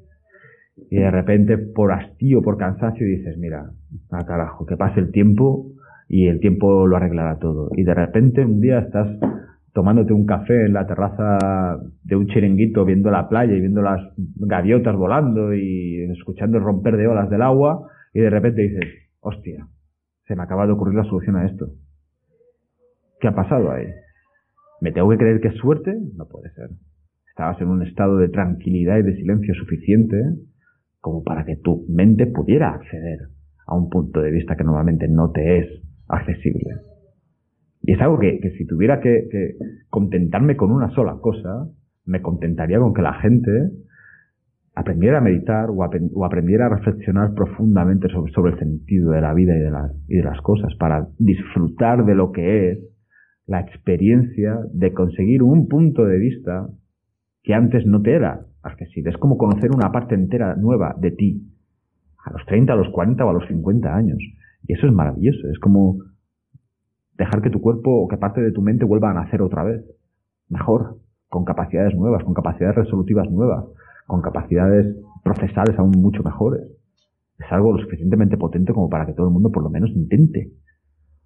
y 0.91 0.97
de 0.97 1.11
repente 1.11 1.59
por 1.59 1.93
hastío, 1.93 2.43
por 2.43 2.59
cansancio 2.59 3.07
dices, 3.07 3.37
mira, 3.39 3.70
a 4.11 4.24
carajo, 4.24 4.66
que 4.66 4.76
pase 4.76 5.01
el 5.01 5.11
tiempo 5.11 5.72
y 6.09 6.28
el 6.28 6.39
tiempo 6.39 6.87
lo 6.87 6.97
arreglará 6.97 7.39
todo. 7.39 7.70
Y 7.76 7.83
de 7.83 7.95
repente 7.95 8.45
un 8.45 8.61
día 8.61 8.78
estás 8.78 9.09
tomándote 9.73 10.12
un 10.12 10.27
café 10.27 10.66
en 10.66 10.75
la 10.75 10.87
terraza 10.87 11.79
de 12.05 12.16
un 12.16 12.27
chiringuito, 12.27 12.85
viendo 12.85 13.11
la 13.11 13.29
playa 13.29 13.55
y 13.55 13.61
viendo 13.61 13.83
las 13.83 14.01
gaviotas 14.16 14.95
volando 14.95 15.55
y 15.55 16.03
escuchando 16.11 16.59
el 16.59 16.64
romper 16.64 16.97
de 16.97 17.07
olas 17.07 17.31
del 17.31 17.43
agua, 17.43 17.89
y 18.12 18.20
de 18.20 18.31
repente 18.31 18.62
dices, 18.62 18.85
hostia, 19.20 19.66
se 20.27 20.37
me 20.37 20.43
acaba 20.43 20.66
de 20.66 20.73
ocurrir 20.73 20.95
la 20.95 21.05
solución 21.05 21.37
a 21.37 21.47
esto. 21.47 21.70
¿Qué 23.20 23.29
ha 23.29 23.35
pasado 23.35 23.70
ahí? 23.70 23.87
¿Me 24.81 24.93
tengo 24.93 25.09
que 25.11 25.18
creer 25.18 25.41
que 25.41 25.49
es 25.49 25.57
suerte? 25.57 25.97
No 26.16 26.27
puede 26.27 26.51
ser. 26.51 26.68
Estabas 27.29 27.61
en 27.61 27.68
un 27.68 27.83
estado 27.87 28.18
de 28.18 28.29
tranquilidad 28.29 28.99
y 28.99 29.03
de 29.03 29.16
silencio 29.16 29.55
suficiente 29.55 30.16
como 31.01 31.23
para 31.23 31.45
que 31.45 31.57
tu 31.57 31.87
mente 31.89 32.27
pudiera 32.27 32.75
acceder 32.75 33.29
a 33.66 33.75
un 33.75 33.89
punto 33.89 34.20
de 34.20 34.31
vista 34.31 34.57
que 34.57 34.64
normalmente 34.64 35.09
no 35.09 35.31
te 35.31 35.59
es 35.59 35.83
accesible. 36.09 36.91
Y 37.83 37.93
es 37.93 38.01
algo 38.01 38.18
que, 38.18 38.39
si 38.57 38.66
tuviera 38.66 39.01
que, 39.01 39.57
contentarme 39.91 40.57
con 40.57 40.70
una 40.70 40.91
sola 40.91 41.16
cosa, 41.20 41.68
me 42.05 42.22
contentaría 42.22 42.78
con 42.78 42.95
que 42.95 43.03
la 43.03 43.14
gente 43.14 43.70
aprendiera 44.74 45.18
a 45.18 45.20
meditar 45.20 45.68
o, 45.70 45.85
aprendiera 46.24 46.66
a 46.66 46.68
reflexionar 46.70 47.35
profundamente 47.35 48.09
sobre, 48.09 48.53
el 48.53 48.59
sentido 48.59 49.12
de 49.12 49.20
la 49.20 49.35
vida 49.35 49.55
y 49.57 49.61
de, 49.61 49.70
las, 49.70 49.93
y 50.09 50.16
de 50.16 50.22
las 50.22 50.41
cosas 50.41 50.74
para 50.78 51.09
disfrutar 51.18 52.05
de 52.07 52.14
lo 52.14 52.33
que 52.33 52.70
es 52.70 52.78
la 53.47 53.61
experiencia 53.61 54.59
de 54.72 54.93
conseguir 54.93 55.43
un 55.43 55.68
punto 55.68 56.05
de 56.05 56.18
vista 56.18 56.68
que 57.43 57.55
antes 57.55 57.85
no 57.85 58.01
te 58.01 58.14
era 58.14 58.47
accesible. 58.62 59.11
Es 59.11 59.18
como 59.18 59.37
conocer 59.37 59.70
una 59.74 59.91
parte 59.91 60.14
entera 60.14 60.55
nueva 60.55 60.95
de 60.99 61.11
ti 61.11 61.43
a 62.24 62.33
los 62.33 62.47
30, 62.47 62.72
a 62.72 62.76
los 62.76 62.89
40 62.91 63.24
o 63.24 63.30
a 63.30 63.33
los 63.33 63.47
50 63.49 63.95
años. 63.95 64.18
Y 64.66 64.74
eso 64.74 64.87
es 64.87 64.93
maravilloso. 64.93 65.49
Es 65.51 65.59
como 65.59 65.99
dejar 67.14 67.42
que 67.42 67.50
tu 67.50 67.60
cuerpo 67.60 67.90
o 67.90 68.08
que 68.08 68.16
parte 68.16 68.40
de 68.40 68.52
tu 68.52 68.62
mente 68.62 68.84
vuelva 68.84 69.10
a 69.10 69.14
nacer 69.14 69.42
otra 69.42 69.64
vez. 69.64 69.84
Mejor, 70.48 70.98
con 71.28 71.44
capacidades 71.44 71.94
nuevas, 71.94 72.24
con 72.24 72.34
capacidades 72.34 72.76
resolutivas 72.76 73.30
nuevas, 73.30 73.64
con 74.06 74.22
capacidades 74.22 74.96
procesales 75.22 75.78
aún 75.78 75.92
mucho 75.92 76.22
mejores. 76.22 76.62
Es 77.38 77.50
algo 77.50 77.72
lo 77.72 77.82
suficientemente 77.82 78.36
potente 78.36 78.72
como 78.72 78.88
para 78.88 79.06
que 79.06 79.14
todo 79.14 79.28
el 79.28 79.32
mundo 79.32 79.50
por 79.50 79.62
lo 79.62 79.70
menos 79.70 79.90
intente 79.90 80.52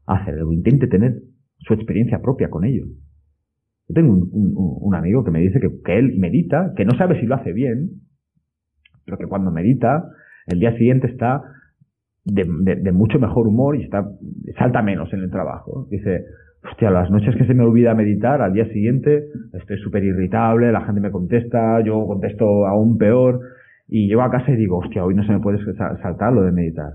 hacerlo, 0.07 0.53
intente 0.53 0.87
tener 0.87 1.22
su 1.59 1.74
experiencia 1.74 2.20
propia 2.20 2.51
con 2.51 2.64
ello. 2.64 2.87
Yo 3.89 3.95
tengo 3.95 4.12
un, 4.14 4.95
amigo 4.95 5.24
que 5.24 5.30
me 5.30 5.41
dice 5.41 5.61
que, 5.61 5.70
que, 5.84 5.99
él 5.99 6.18
medita, 6.18 6.72
que 6.76 6.84
no 6.84 6.97
sabe 6.97 7.20
si 7.20 7.26
lo 7.26 7.37
hace 7.37 7.53
bien, 7.53 8.03
pero 9.05 9.18
que 9.18 9.26
cuando 9.26 9.51
medita, 9.51 10.09
el 10.47 10.59
día 10.59 10.76
siguiente 10.76 11.07
está 11.07 11.43
de, 12.27 12.93
mucho 12.93 13.18
mejor 13.18 13.47
humor 13.47 13.77
y 13.77 13.85
está, 13.85 14.09
salta 14.59 14.83
menos 14.83 15.12
en 15.12 15.20
el 15.20 15.31
trabajo. 15.31 15.87
Dice, 15.91 16.24
hostia, 16.68 16.91
las 16.91 17.11
noches 17.11 17.37
que 17.37 17.47
se 17.47 17.55
me 17.55 17.62
olvida 17.64 17.95
meditar, 17.95 18.43
al 18.43 18.53
día 18.53 18.66
siguiente 18.66 19.24
estoy 19.53 19.79
súper 19.79 20.05
irritable, 20.05 20.72
la 20.72 20.85
gente 20.85 21.01
me 21.01 21.11
contesta, 21.11 21.81
yo 21.85 22.07
contesto 22.07 22.66
aún 22.66 22.99
peor, 22.99 23.41
y 23.89 24.09
llego 24.09 24.22
a 24.22 24.31
casa 24.31 24.51
y 24.51 24.57
digo, 24.57 24.79
hostia, 24.79 25.05
hoy 25.05 25.14
no 25.14 25.24
se 25.24 25.33
me 25.33 25.41
puede 25.41 25.59
saltar 26.03 26.33
lo 26.33 26.43
de 26.43 26.53
meditar. 26.53 26.95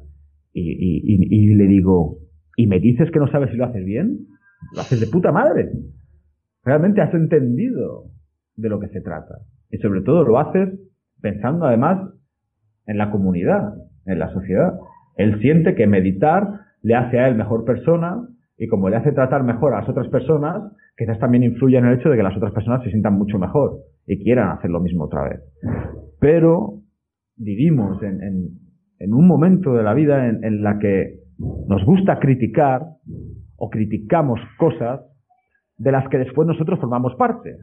Y, 0.53 0.71
y, 0.71 1.51
y, 1.51 1.55
le 1.55 1.65
digo, 1.65 2.17
¿y 2.57 2.67
me 2.67 2.79
dices 2.79 3.09
que 3.11 3.19
no 3.19 3.27
sabes 3.27 3.51
si 3.51 3.57
lo 3.57 3.65
haces 3.65 3.85
bien? 3.85 4.27
Lo 4.75 4.81
haces 4.81 4.99
de 4.99 5.07
puta 5.07 5.31
madre. 5.31 5.69
Realmente 6.65 7.01
has 7.01 7.13
entendido 7.13 8.07
de 8.57 8.67
lo 8.67 8.79
que 8.79 8.89
se 8.89 8.99
trata. 8.99 9.35
Y 9.69 9.77
sobre 9.77 10.01
todo 10.01 10.25
lo 10.25 10.37
haces 10.37 10.69
pensando 11.21 11.65
además 11.65 12.11
en 12.85 12.97
la 12.97 13.09
comunidad, 13.09 13.73
en 14.05 14.19
la 14.19 14.33
sociedad. 14.33 14.73
Él 15.15 15.39
siente 15.41 15.75
que 15.75 15.87
meditar 15.87 16.61
le 16.81 16.95
hace 16.95 17.19
a 17.19 17.27
él 17.27 17.35
mejor 17.35 17.65
persona 17.65 18.27
y 18.57 18.67
como 18.67 18.89
le 18.89 18.97
hace 18.97 19.11
tratar 19.11 19.43
mejor 19.43 19.73
a 19.73 19.81
las 19.81 19.89
otras 19.89 20.07
personas, 20.09 20.71
quizás 20.97 21.19
también 21.19 21.43
influye 21.43 21.77
en 21.77 21.85
el 21.85 21.99
hecho 21.99 22.09
de 22.09 22.17
que 22.17 22.23
las 22.23 22.35
otras 22.37 22.53
personas 22.53 22.83
se 22.83 22.89
sientan 22.89 23.17
mucho 23.17 23.39
mejor 23.39 23.79
y 24.05 24.23
quieran 24.23 24.49
hacer 24.49 24.69
lo 24.69 24.79
mismo 24.79 25.05
otra 25.05 25.23
vez. 25.23 25.41
Pero 26.19 26.81
vivimos 27.35 28.01
en, 28.03 29.13
un 29.13 29.27
momento 29.27 29.73
de 29.73 29.83
la 29.83 29.93
vida 29.93 30.27
en, 30.27 30.43
en 30.43 30.63
la 30.63 30.77
que 30.77 31.21
nos 31.67 31.83
gusta 31.85 32.19
criticar 32.19 32.83
o 33.57 33.69
criticamos 33.69 34.39
cosas 34.57 35.01
de 35.77 35.91
las 35.91 36.07
que 36.09 36.19
después 36.19 36.47
nosotros 36.47 36.79
formamos 36.79 37.15
parte. 37.15 37.57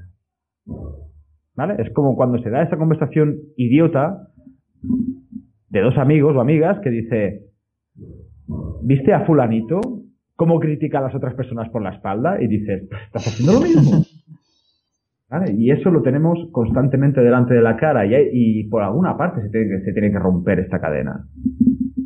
¿Vale? 1.54 1.76
Es 1.78 1.92
como 1.92 2.16
cuando 2.16 2.38
se 2.38 2.50
da 2.50 2.62
esa 2.62 2.76
conversación 2.76 3.36
idiota 3.56 4.28
de 5.70 5.80
dos 5.80 5.96
amigos 5.98 6.36
o 6.36 6.40
amigas 6.40 6.78
que 6.80 6.90
dice, 6.90 7.42
¿viste 8.82 9.12
a 9.12 9.26
fulanito 9.26 9.80
cómo 10.36 10.60
critica 10.60 10.98
a 10.98 11.02
las 11.02 11.14
otras 11.14 11.34
personas 11.34 11.68
por 11.70 11.82
la 11.82 11.90
espalda? 11.90 12.40
Y 12.40 12.48
dices, 12.48 12.82
estás 13.06 13.26
haciendo 13.26 13.54
lo 13.54 13.60
mismo. 13.60 14.04
Y 15.54 15.70
eso 15.70 15.90
lo 15.90 16.00
tenemos 16.00 16.38
constantemente 16.52 17.20
delante 17.20 17.52
de 17.52 17.60
la 17.60 17.76
cara 17.76 18.06
y, 18.06 18.66
por 18.70 18.82
alguna 18.82 19.16
parte 19.18 19.42
se 19.42 19.50
tiene, 19.50 19.68
que, 19.68 19.84
se 19.84 19.92
tiene 19.92 20.10
que 20.10 20.18
romper 20.18 20.58
esta 20.60 20.80
cadena. 20.80 21.28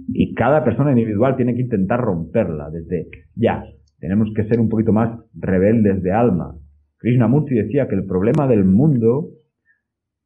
Y 0.09 0.35
cada 0.35 0.65
persona 0.65 0.91
individual 0.91 1.37
tiene 1.37 1.55
que 1.55 1.61
intentar 1.61 2.01
romperla 2.01 2.69
desde 2.71 3.07
ya. 3.37 3.65
Tenemos 4.01 4.29
que 4.35 4.45
ser 4.49 4.59
un 4.59 4.69
poquito 4.69 4.93
más 4.93 5.21
rebeldes 5.35 6.03
de 6.03 6.11
alma. 6.13 6.57
Krishnamurti 6.99 7.55
decía 7.55 7.87
que 7.87 7.95
el 7.95 8.07
problema 8.07 8.49
del 8.49 8.65
mundo 8.65 9.29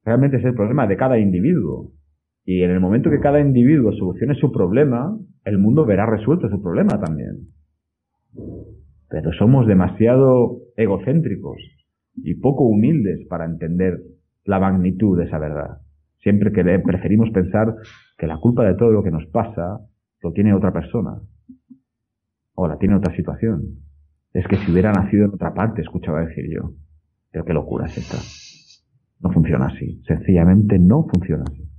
realmente 0.02 0.38
es 0.38 0.44
el 0.44 0.54
problema 0.54 0.86
de 0.86 0.96
cada 0.96 1.18
individuo. 1.18 1.92
Y 2.46 2.62
en 2.62 2.70
el 2.70 2.78
momento 2.78 3.10
que 3.10 3.18
cada 3.18 3.40
individuo 3.40 3.92
solucione 3.92 4.36
su 4.36 4.52
problema, 4.52 5.18
el 5.44 5.58
mundo 5.58 5.84
verá 5.84 6.06
resuelto 6.06 6.48
su 6.48 6.62
problema 6.62 7.00
también. 7.00 7.48
Pero 9.10 9.32
somos 9.32 9.66
demasiado 9.66 10.58
egocéntricos 10.76 11.56
y 12.14 12.36
poco 12.36 12.62
humildes 12.62 13.26
para 13.28 13.46
entender 13.46 13.98
la 14.44 14.60
magnitud 14.60 15.18
de 15.18 15.24
esa 15.24 15.40
verdad. 15.40 15.78
Siempre 16.18 16.52
que 16.52 16.62
preferimos 16.78 17.30
pensar 17.30 17.74
que 18.16 18.28
la 18.28 18.38
culpa 18.38 18.64
de 18.64 18.76
todo 18.76 18.92
lo 18.92 19.02
que 19.02 19.10
nos 19.10 19.26
pasa 19.26 19.80
lo 20.22 20.32
tiene 20.32 20.54
otra 20.54 20.72
persona 20.72 21.20
o 22.54 22.68
la 22.68 22.78
tiene 22.78 22.94
otra 22.94 23.14
situación. 23.16 23.80
Es 24.32 24.46
que 24.46 24.56
si 24.56 24.70
hubiera 24.70 24.92
nacido 24.92 25.24
en 25.24 25.34
otra 25.34 25.52
parte, 25.52 25.82
escuchaba 25.82 26.24
decir 26.24 26.44
yo. 26.48 26.74
Pero 27.32 27.44
qué 27.44 27.52
locura 27.52 27.86
es 27.86 27.98
esta. 27.98 28.18
No 29.20 29.32
funciona 29.32 29.66
así. 29.66 30.00
Sencillamente 30.06 30.78
no 30.78 31.06
funciona 31.12 31.42
así. 31.44 31.75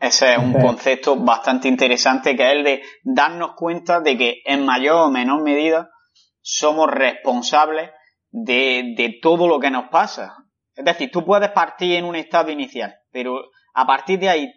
Ese 0.00 0.32
es 0.32 0.38
un 0.38 0.54
concepto 0.54 1.16
bastante 1.22 1.68
interesante 1.68 2.34
que 2.34 2.42
es 2.42 2.52
el 2.56 2.64
de 2.64 2.82
darnos 3.04 3.52
cuenta 3.54 4.00
de 4.00 4.16
que 4.16 4.36
en 4.46 4.64
mayor 4.64 5.08
o 5.08 5.10
menor 5.10 5.42
medida 5.42 5.90
somos 6.40 6.90
responsables 6.90 7.90
de, 8.30 8.94
de 8.96 9.18
todo 9.20 9.46
lo 9.46 9.60
que 9.60 9.70
nos 9.70 9.90
pasa. 9.90 10.36
Es 10.74 10.84
decir, 10.84 11.10
tú 11.12 11.24
puedes 11.24 11.50
partir 11.50 11.96
en 11.96 12.06
un 12.06 12.16
estado 12.16 12.50
inicial, 12.50 12.94
pero 13.12 13.34
a 13.74 13.86
partir 13.86 14.18
de 14.18 14.30
ahí, 14.30 14.52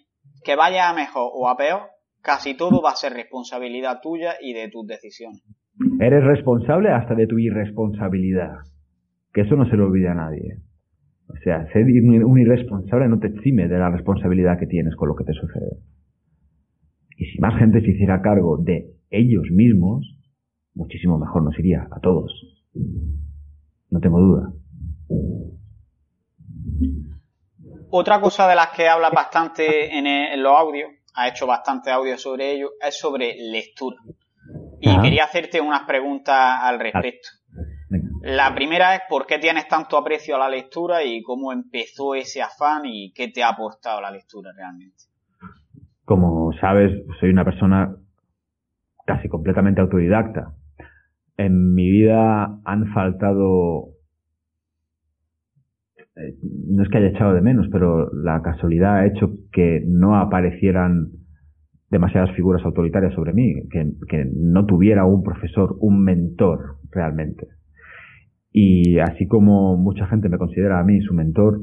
que 0.45 0.55
vaya 0.55 0.89
a 0.89 0.93
mejor 0.93 1.29
o 1.33 1.49
a 1.49 1.57
peor, 1.57 1.89
casi 2.21 2.55
todo 2.55 2.81
va 2.81 2.91
a 2.91 2.95
ser 2.95 3.11
responsabilidad 3.11 3.99
tuya 4.01 4.35
y 4.41 4.53
de 4.53 4.69
tus 4.69 4.87
decisiones. 4.87 5.43
Eres 5.99 6.23
responsable 6.23 6.89
hasta 6.89 7.15
de 7.15 7.27
tu 7.27 7.37
irresponsabilidad. 7.37 8.59
Que 9.33 9.41
eso 9.41 9.55
no 9.55 9.69
se 9.69 9.75
lo 9.75 9.85
olvida 9.85 10.11
a 10.11 10.15
nadie. 10.15 10.59
O 11.27 11.37
sea, 11.43 11.71
ser 11.71 11.85
un 11.85 12.39
irresponsable 12.39 13.07
no 13.07 13.19
te 13.19 13.27
exime 13.27 13.67
de 13.67 13.77
la 13.77 13.89
responsabilidad 13.89 14.59
que 14.59 14.67
tienes 14.67 14.95
con 14.95 15.09
lo 15.09 15.15
que 15.15 15.23
te 15.23 15.33
sucede. 15.33 15.77
Y 17.17 17.25
si 17.25 17.39
más 17.39 17.57
gente 17.57 17.81
se 17.81 17.91
hiciera 17.91 18.21
cargo 18.21 18.57
de 18.57 18.93
ellos 19.09 19.45
mismos, 19.51 20.05
muchísimo 20.73 21.17
mejor 21.17 21.43
nos 21.43 21.57
iría 21.59 21.87
a 21.91 21.99
todos. 21.99 22.31
No 23.89 23.99
tengo 23.99 24.19
duda. 24.19 24.53
Otra 27.89 28.19
cosa 28.19 28.47
de 28.47 28.55
las 28.55 28.69
que 28.69 28.87
habla 28.87 29.11
bastante 29.11 29.95
en, 29.95 30.41
los 30.41 30.51
audios, 30.57 30.89
ha 31.13 31.27
hecho 31.27 31.45
bastante 31.45 31.91
audio 31.91 32.17
sobre 32.17 32.51
ello, 32.51 32.71
es 32.81 32.97
sobre 32.97 33.35
lectura. 33.37 33.97
Y 34.81 34.99
quería 35.01 35.25
hacerte 35.25 35.61
unas 35.61 35.83
preguntas 35.83 36.59
al 36.61 36.79
respecto. 36.79 37.29
La 38.23 38.55
primera 38.55 38.95
es 38.95 39.01
por 39.09 39.25
qué 39.27 39.37
tienes 39.37 39.67
tanto 39.67 39.97
aprecio 39.97 40.37
a 40.37 40.39
la 40.39 40.47
lectura 40.47 41.03
y 41.03 41.21
cómo 41.23 41.51
empezó 41.51 42.15
ese 42.15 42.41
afán 42.41 42.83
y 42.85 43.11
qué 43.11 43.27
te 43.27 43.43
ha 43.43 43.49
aportado 43.49 43.99
la 43.99 44.11
lectura 44.11 44.53
realmente. 44.55 45.03
Como 46.05 46.53
sabes, 46.53 47.03
soy 47.19 47.31
una 47.31 47.43
persona 47.43 47.93
casi 49.05 49.27
completamente 49.27 49.81
autodidacta. 49.81 50.53
En 51.35 51.73
mi 51.73 51.91
vida 51.91 52.61
han 52.63 52.93
faltado, 52.93 53.89
eh, 56.15 56.37
no 56.69 56.83
es 56.83 56.89
que 56.89 56.99
haya 56.99 57.09
echado 57.09 57.33
de 57.33 57.41
menos, 57.41 57.67
pero 57.73 58.09
la 58.13 58.41
casualidad 58.41 58.99
ha 58.99 59.05
hecho 59.05 59.33
que 59.51 59.83
no 59.85 60.15
aparecieran 60.15 61.09
demasiadas 61.89 62.33
figuras 62.37 62.63
autoritarias 62.63 63.13
sobre 63.15 63.33
mí, 63.33 63.67
que, 63.69 63.85
que 64.07 64.25
no 64.33 64.65
tuviera 64.65 65.03
un 65.03 65.23
profesor, 65.23 65.75
un 65.81 66.01
mentor 66.05 66.77
realmente. 66.89 67.49
Y 68.53 68.99
así 68.99 69.27
como 69.27 69.75
mucha 69.75 70.05
gente 70.05 70.29
me 70.29 70.37
considera 70.37 70.79
a 70.79 70.83
mí 70.83 71.01
su 71.01 71.13
mentor, 71.15 71.59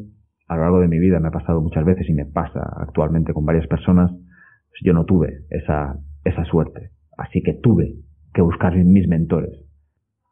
a 0.48 0.56
lo 0.56 0.62
largo 0.62 0.80
de 0.80 0.88
mi 0.88 0.98
vida 0.98 1.20
me 1.20 1.28
ha 1.28 1.30
pasado 1.30 1.62
muchas 1.62 1.84
veces 1.84 2.08
y 2.08 2.12
me 2.12 2.26
pasa 2.26 2.60
actualmente 2.76 3.32
con 3.32 3.46
varias 3.46 3.68
personas, 3.68 4.10
pues 4.10 4.80
yo 4.82 4.92
no 4.92 5.04
tuve 5.04 5.44
esa, 5.50 5.96
esa 6.24 6.44
suerte. 6.46 6.90
Así 7.16 7.42
que 7.42 7.54
tuve 7.54 7.94
que 8.34 8.42
buscar 8.42 8.74
mis 8.76 9.06
mentores 9.06 9.64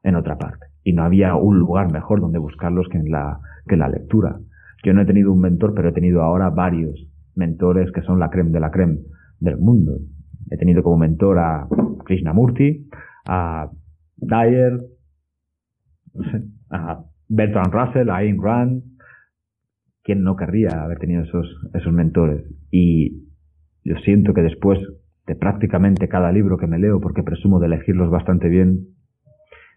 en 0.02 0.16
otra 0.16 0.36
parte. 0.36 0.66
Y 0.82 0.94
no 0.94 1.04
había 1.04 1.36
un 1.36 1.60
lugar 1.60 1.92
mejor 1.92 2.20
donde 2.20 2.38
buscarlos 2.40 2.88
que 2.88 2.98
en 2.98 3.12
la, 3.12 3.38
que 3.68 3.74
en 3.74 3.80
la 3.80 3.88
lectura. 3.88 4.40
Yo 4.84 4.92
no 4.92 5.02
he 5.02 5.06
tenido 5.06 5.32
un 5.32 5.40
mentor, 5.40 5.74
pero 5.74 5.90
he 5.90 5.92
tenido 5.92 6.22
ahora 6.22 6.50
varios 6.50 7.08
mentores 7.36 7.92
que 7.92 8.02
son 8.02 8.18
la 8.18 8.30
creme 8.30 8.50
de 8.50 8.60
la 8.60 8.72
creme 8.72 8.98
del 9.38 9.58
mundo. 9.58 9.98
He 10.50 10.56
tenido 10.56 10.82
como 10.82 10.98
mentor 10.98 11.38
a 11.38 11.68
Krishnamurti, 12.04 12.88
a 13.28 13.70
Dyer, 14.16 14.80
a 16.70 17.04
Bertrand 17.28 17.72
Russell, 17.72 18.10
a 18.10 18.16
Ayn 18.16 18.42
Rand. 18.42 18.82
¿Quién 20.02 20.22
no 20.22 20.36
querría 20.36 20.82
haber 20.82 20.98
tenido 20.98 21.22
esos, 21.22 21.46
esos 21.74 21.92
mentores? 21.92 22.44
Y 22.70 23.28
yo 23.84 23.96
siento 24.04 24.32
que 24.32 24.42
después 24.42 24.78
de 25.26 25.34
prácticamente 25.34 26.08
cada 26.08 26.32
libro 26.32 26.56
que 26.56 26.66
me 26.66 26.78
leo, 26.78 27.00
porque 27.00 27.22
presumo 27.22 27.60
de 27.60 27.66
elegirlos 27.66 28.10
bastante 28.10 28.48
bien, 28.48 28.86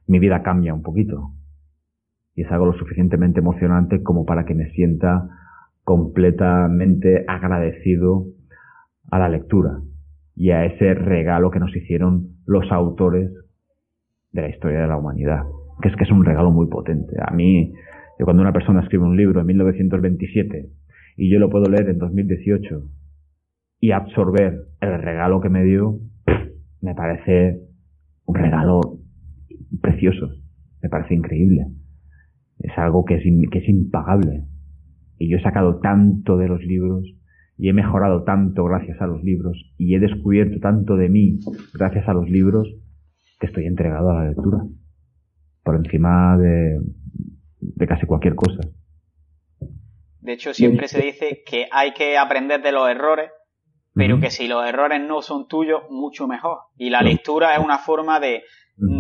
mi 0.08 0.20
vida 0.20 0.44
cambia 0.44 0.74
un 0.74 0.82
poquito. 0.82 1.34
Y 2.36 2.44
es 2.44 2.52
algo 2.52 2.68
lo 2.68 2.74
suficientemente 2.74 3.40
emocionante 3.40 4.02
como 4.02 4.26
para 4.26 4.46
que 4.46 4.56
me 4.56 4.70
sienta 4.72 5.28
completamente 5.84 7.26
agradecido 7.28 8.28
a 9.10 9.20
la 9.20 9.28
lectura 9.28 9.82
y 10.36 10.52
a 10.52 10.66
ese 10.66 10.94
regalo 10.94 11.52
que 11.52 11.60
nos 11.60 11.76
hicieron 11.76 12.38
los 12.46 12.72
autores 12.72 13.32
de 14.32 14.42
la 14.42 14.50
historia 14.50 14.82
de 14.82 14.88
la 14.88 14.98
humanidad, 14.98 15.44
que 15.82 15.90
es 15.90 15.96
que 15.96 16.04
es 16.04 16.12
un 16.12 16.24
regalo 16.24 16.52
muy 16.52 16.68
potente. 16.68 17.16
A 17.20 17.34
mí, 17.34 17.74
cuando 18.24 18.42
una 18.42 18.54
persona 18.54 18.82
escribe 18.82 19.04
un 19.04 19.18
libro 19.18 19.42
en 19.42 19.48
1927 19.48 20.70
y 21.18 21.32
yo 21.32 21.40
lo 21.40 21.50
puedo 21.50 21.70
leer 21.70 21.90
en 21.90 21.98
2018 21.98 22.84
y 23.80 23.92
absorber 23.92 24.68
el 24.80 25.02
regalo 25.02 25.42
que 25.42 25.50
me 25.50 25.64
dio, 25.64 26.00
me 26.82 26.96
parece 26.96 27.60
un 28.26 28.36
regalo 28.36 28.82
precioso, 29.82 30.30
me 30.82 30.90
parece 30.90 31.16
increíble. 31.16 31.66
Es 32.60 32.78
algo 32.78 33.06
que 33.06 33.16
es, 33.16 33.24
que 33.52 33.60
es 33.60 33.70
impagable. 33.70 34.46
Y 35.18 35.30
yo 35.30 35.38
he 35.38 35.42
sacado 35.42 35.80
tanto 35.80 36.38
de 36.38 36.48
los 36.48 36.64
libros 36.64 37.04
y 37.58 37.70
he 37.70 37.74
mejorado 37.74 38.24
tanto 38.24 38.64
gracias 38.66 39.02
a 39.02 39.08
los 39.08 39.24
libros 39.24 39.74
y 39.78 39.96
he 39.96 40.00
descubierto 40.00 40.60
tanto 40.60 40.96
de 40.96 41.10
mí 41.10 41.40
gracias 41.74 42.08
a 42.08 42.14
los 42.14 42.28
libros 42.30 42.68
que 43.40 43.48
estoy 43.48 43.66
entregado 43.66 44.10
a 44.10 44.24
la 44.24 44.30
lectura 44.30 44.64
por 45.64 45.76
encima 45.76 46.38
de, 46.38 46.80
de 47.60 47.88
casi 47.88 48.06
cualquier 48.06 48.36
cosa. 48.36 48.62
De 50.22 50.34
hecho, 50.34 50.54
siempre 50.54 50.88
se 50.88 51.02
dice 51.02 51.42
que 51.46 51.68
hay 51.72 51.94
que 51.94 52.18
aprender 52.18 52.62
de 52.62 52.72
los 52.72 52.90
errores, 52.90 53.32
pero 53.94 54.20
que 54.20 54.30
si 54.30 54.48
los 54.48 54.66
errores 54.68 55.02
no 55.02 55.22
son 55.22 55.48
tuyos, 55.48 55.82
mucho 55.90 56.28
mejor. 56.28 56.60
Y 56.78 56.90
la 56.90 57.02
lectura 57.02 57.56
es 57.56 57.64
una 57.64 57.80
forma 57.80 58.20
de 58.20 58.44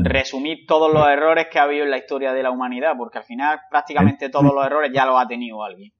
resumir 0.03 0.65
todos 0.67 0.93
los 0.93 1.07
errores 1.07 1.47
que 1.51 1.59
ha 1.59 1.63
habido 1.63 1.85
en 1.85 1.91
la 1.91 1.97
historia 1.97 2.33
de 2.33 2.43
la 2.43 2.51
humanidad, 2.51 2.93
porque 2.97 3.19
al 3.19 3.23
final 3.23 3.59
prácticamente 3.69 4.29
todos 4.29 4.53
los 4.53 4.65
errores 4.65 4.91
ya 4.93 5.05
los 5.05 5.15
ha 5.19 5.27
tenido 5.27 5.63
alguien. 5.63 5.91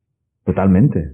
Totalmente. 0.44 1.12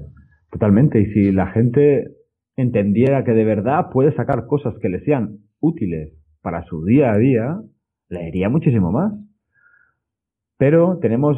Totalmente. 0.52 1.02
Y 1.02 1.06
si 1.14 1.32
la 1.32 1.48
gente 1.48 2.08
entendiera 2.56 3.24
que 3.24 3.32
de 3.32 3.43
verdad 3.43 3.89
puede 3.91 4.14
sacar 4.16 4.48
cosas 4.48 4.74
que 4.82 4.89
le 4.89 5.02
sean 5.02 5.39
útiles 5.60 6.14
para 6.41 6.64
su 6.64 6.84
día 6.86 7.12
a 7.12 7.18
día, 7.18 7.60
leería 8.10 8.50
muchísimo 8.50 8.91
más. 8.91 9.14
Pero 10.58 10.97
tenemos 10.99 11.38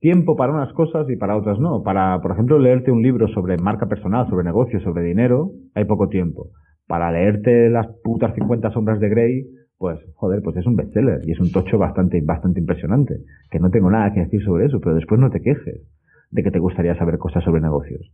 tiempo 0.00 0.36
para 0.36 0.52
unas 0.52 0.72
cosas 0.72 1.08
y 1.08 1.16
para 1.16 1.36
otras 1.36 1.58
no. 1.58 1.82
Para, 1.82 2.20
por 2.20 2.32
ejemplo, 2.32 2.58
leerte 2.58 2.90
un 2.90 3.02
libro 3.02 3.28
sobre 3.28 3.56
marca 3.58 3.86
personal, 3.86 4.28
sobre 4.28 4.44
negocios, 4.44 4.82
sobre 4.82 5.02
dinero, 5.02 5.50
hay 5.74 5.84
poco 5.84 6.08
tiempo. 6.08 6.50
Para 6.86 7.10
leerte 7.10 7.70
las 7.70 7.86
putas 8.02 8.34
50 8.34 8.70
sombras 8.70 9.00
de 9.00 9.08
Grey, 9.08 9.46
pues, 9.78 9.98
joder, 10.14 10.42
pues 10.42 10.56
es 10.56 10.66
un 10.66 10.76
bestseller 10.76 11.20
y 11.24 11.32
es 11.32 11.40
un 11.40 11.50
tocho 11.52 11.78
bastante, 11.78 12.20
bastante 12.22 12.60
impresionante. 12.60 13.16
Que 13.50 13.58
no 13.58 13.70
tengo 13.70 13.90
nada 13.90 14.12
que 14.12 14.20
decir 14.20 14.42
sobre 14.44 14.66
eso, 14.66 14.80
pero 14.80 14.94
después 14.94 15.20
no 15.20 15.30
te 15.30 15.40
quejes 15.40 15.82
de 16.30 16.42
que 16.42 16.50
te 16.50 16.58
gustaría 16.58 16.96
saber 16.96 17.18
cosas 17.18 17.44
sobre 17.44 17.60
negocios. 17.60 18.10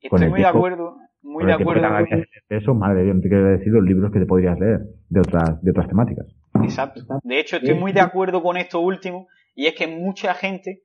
Estoy 0.00 0.28
muy 0.28 0.40
de 0.40 0.46
acuerdo, 0.46 0.96
muy 1.22 1.46
de 1.46 1.52
acuerdo. 1.52 1.82
Eso, 2.48 2.74
madre 2.74 3.04
mía, 3.04 3.14
no 3.14 3.20
te 3.20 3.28
quiero 3.28 3.48
decir 3.48 3.72
los 3.72 3.84
libros 3.84 4.12
que 4.12 4.20
te 4.20 4.26
podrías 4.26 4.58
leer 4.58 4.80
de 5.08 5.20
otras, 5.20 5.62
de 5.62 5.70
otras 5.70 5.88
temáticas. 5.88 6.26
Exacto. 6.62 7.00
De 7.22 7.40
hecho, 7.40 7.56
estoy 7.56 7.74
muy 7.74 7.92
de 7.92 8.00
acuerdo 8.00 8.42
con 8.42 8.56
esto 8.56 8.80
último, 8.80 9.26
y 9.54 9.66
es 9.66 9.74
que 9.74 9.86
mucha 9.86 10.34
gente 10.34 10.82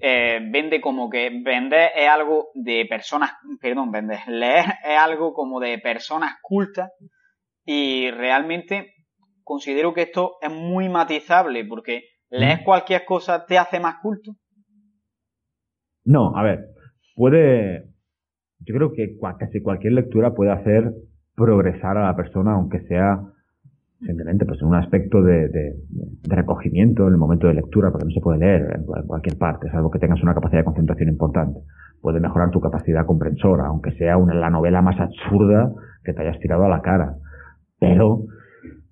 eh, 0.00 0.40
vende 0.50 0.80
como 0.80 1.08
que 1.08 1.30
vender 1.44 1.90
es 1.94 2.08
algo 2.08 2.48
de 2.54 2.86
personas, 2.88 3.32
perdón, 3.60 3.92
vender, 3.92 4.20
leer 4.26 4.64
es 4.84 4.98
algo 4.98 5.32
como 5.32 5.60
de 5.60 5.78
personas 5.78 6.34
cultas, 6.42 6.90
y 7.64 8.10
realmente 8.10 8.92
considero 9.42 9.94
que 9.94 10.02
esto 10.02 10.36
es 10.40 10.50
muy 10.50 10.88
matizable, 10.88 11.64
porque 11.64 12.04
leer 12.30 12.60
mm. 12.60 12.64
cualquier 12.64 13.04
cosa 13.04 13.46
te 13.46 13.58
hace 13.58 13.78
más 13.80 13.96
culto. 14.02 14.32
No, 16.04 16.36
a 16.36 16.42
ver, 16.42 16.66
puede, 17.14 17.86
yo 18.60 18.74
creo 18.74 18.92
que 18.92 19.16
casi 19.38 19.62
cualquier 19.62 19.94
lectura 19.94 20.34
puede 20.34 20.52
hacer 20.52 20.92
progresar 21.34 21.96
a 21.96 22.06
la 22.06 22.16
persona, 22.16 22.54
aunque 22.54 22.80
sea 22.86 23.20
simplemente 24.06 24.44
pues 24.44 24.60
en 24.60 24.68
un 24.68 24.74
aspecto 24.74 25.22
de, 25.22 25.48
de, 25.48 25.74
recogimiento 26.24 27.06
en 27.06 27.14
el 27.14 27.18
momento 27.18 27.46
de 27.46 27.54
lectura, 27.54 27.90
porque 27.90 28.06
no 28.06 28.10
se 28.12 28.20
puede 28.20 28.38
leer 28.38 28.76
en 28.76 28.84
cualquier 29.06 29.36
parte, 29.38 29.70
salvo 29.70 29.90
que 29.90 29.98
tengas 29.98 30.22
una 30.22 30.34
capacidad 30.34 30.60
de 30.60 30.64
concentración 30.64 31.08
importante. 31.08 31.60
Puede 32.00 32.20
mejorar 32.20 32.50
tu 32.50 32.60
capacidad 32.60 33.06
comprensora, 33.06 33.66
aunque 33.66 33.92
sea 33.92 34.16
una, 34.16 34.34
la 34.34 34.50
novela 34.50 34.82
más 34.82 34.98
absurda 35.00 35.72
que 36.04 36.12
te 36.12 36.22
hayas 36.22 36.38
tirado 36.40 36.64
a 36.64 36.68
la 36.68 36.82
cara. 36.82 37.16
Pero 37.80 38.26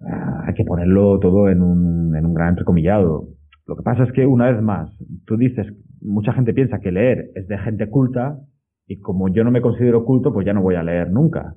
ah, 0.01 0.45
hay 0.47 0.55
que 0.55 0.65
ponerlo 0.65 1.19
todo 1.19 1.49
en 1.51 1.63
un, 1.63 2.17
en 2.17 2.25
un 2.25 2.35
gran 2.35 2.51
entrecomillado. 2.51 3.29
Lo 3.67 3.77
que 3.77 3.83
pasa 3.83 4.05
es 4.05 4.13
que, 4.13 4.27
una 4.27 4.51
vez 4.51 4.63
más, 4.63 4.91
tú 5.27 5.37
dices 5.37 5.67
mucha 6.03 6.33
gente 6.33 6.53
piensa 6.53 6.81
que 6.81 6.91
leer 6.91 7.31
es 7.35 7.47
de 7.49 7.59
gente 7.59 7.89
culta 7.89 8.39
y 8.87 8.99
como 8.99 9.29
yo 9.29 9.45
no 9.45 9.51
me 9.51 9.61
considero 9.61 10.05
culto, 10.05 10.33
pues 10.33 10.45
ya 10.45 10.53
no 10.53 10.63
voy 10.63 10.75
a 10.75 10.83
leer 10.83 11.11
nunca. 11.11 11.55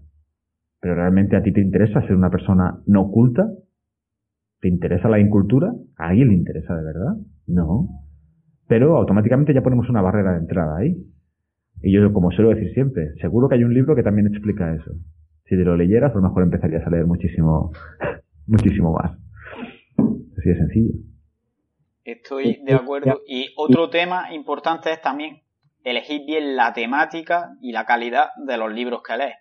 Pero 0.86 0.94
realmente 0.94 1.36
a 1.36 1.42
ti 1.42 1.52
te 1.52 1.62
interesa 1.62 2.00
ser 2.02 2.16
una 2.16 2.30
persona 2.30 2.80
no 2.86 3.10
culta? 3.10 3.50
¿Te 4.62 4.68
interesa 4.68 5.10
la 5.10 5.20
incultura? 5.20 5.74
¿A 5.98 6.10
alguien 6.10 6.28
le 6.28 6.36
interesa 6.36 6.76
de 6.76 6.84
verdad? 6.84 7.16
No. 7.48 7.88
Pero 8.68 8.96
automáticamente 8.96 9.52
ya 9.52 9.64
ponemos 9.64 9.90
una 9.90 10.04
barrera 10.04 10.34
de 10.34 10.42
entrada 10.42 10.78
ahí. 10.78 10.96
Y 11.82 11.92
yo, 11.92 12.14
como 12.14 12.30
suelo 12.30 12.52
decir 12.52 12.72
siempre, 12.76 13.16
seguro 13.20 13.50
que 13.50 13.56
hay 13.56 13.64
un 13.64 13.74
libro 13.74 13.96
que 13.96 14.04
también 14.04 14.28
explica 14.28 14.76
eso. 14.76 14.92
Si 15.46 15.58
te 15.58 15.64
lo 15.64 15.76
leyeras, 15.76 16.12
a 16.12 16.18
lo 16.18 16.22
mejor 16.22 16.44
empezarías 16.44 16.86
a 16.86 16.92
leer 16.92 17.08
muchísimo, 17.08 17.72
muchísimo 18.46 18.94
más. 18.94 19.18
Así 20.38 20.50
de 20.50 20.56
sencillo. 20.56 20.94
Estoy 22.04 22.62
de 22.64 22.76
acuerdo. 22.76 23.22
Y 23.28 23.48
otro 23.58 23.90
tema 23.90 24.32
importante 24.36 24.92
es 24.92 25.02
también 25.02 25.38
elegir 25.84 26.28
bien 26.28 26.56
la 26.56 26.74
temática 26.74 27.58
y 27.60 27.72
la 27.72 27.86
calidad 27.86 28.28
de 28.46 28.56
los 28.60 28.72
libros 28.72 29.02
que 29.02 29.18
lees. 29.18 29.36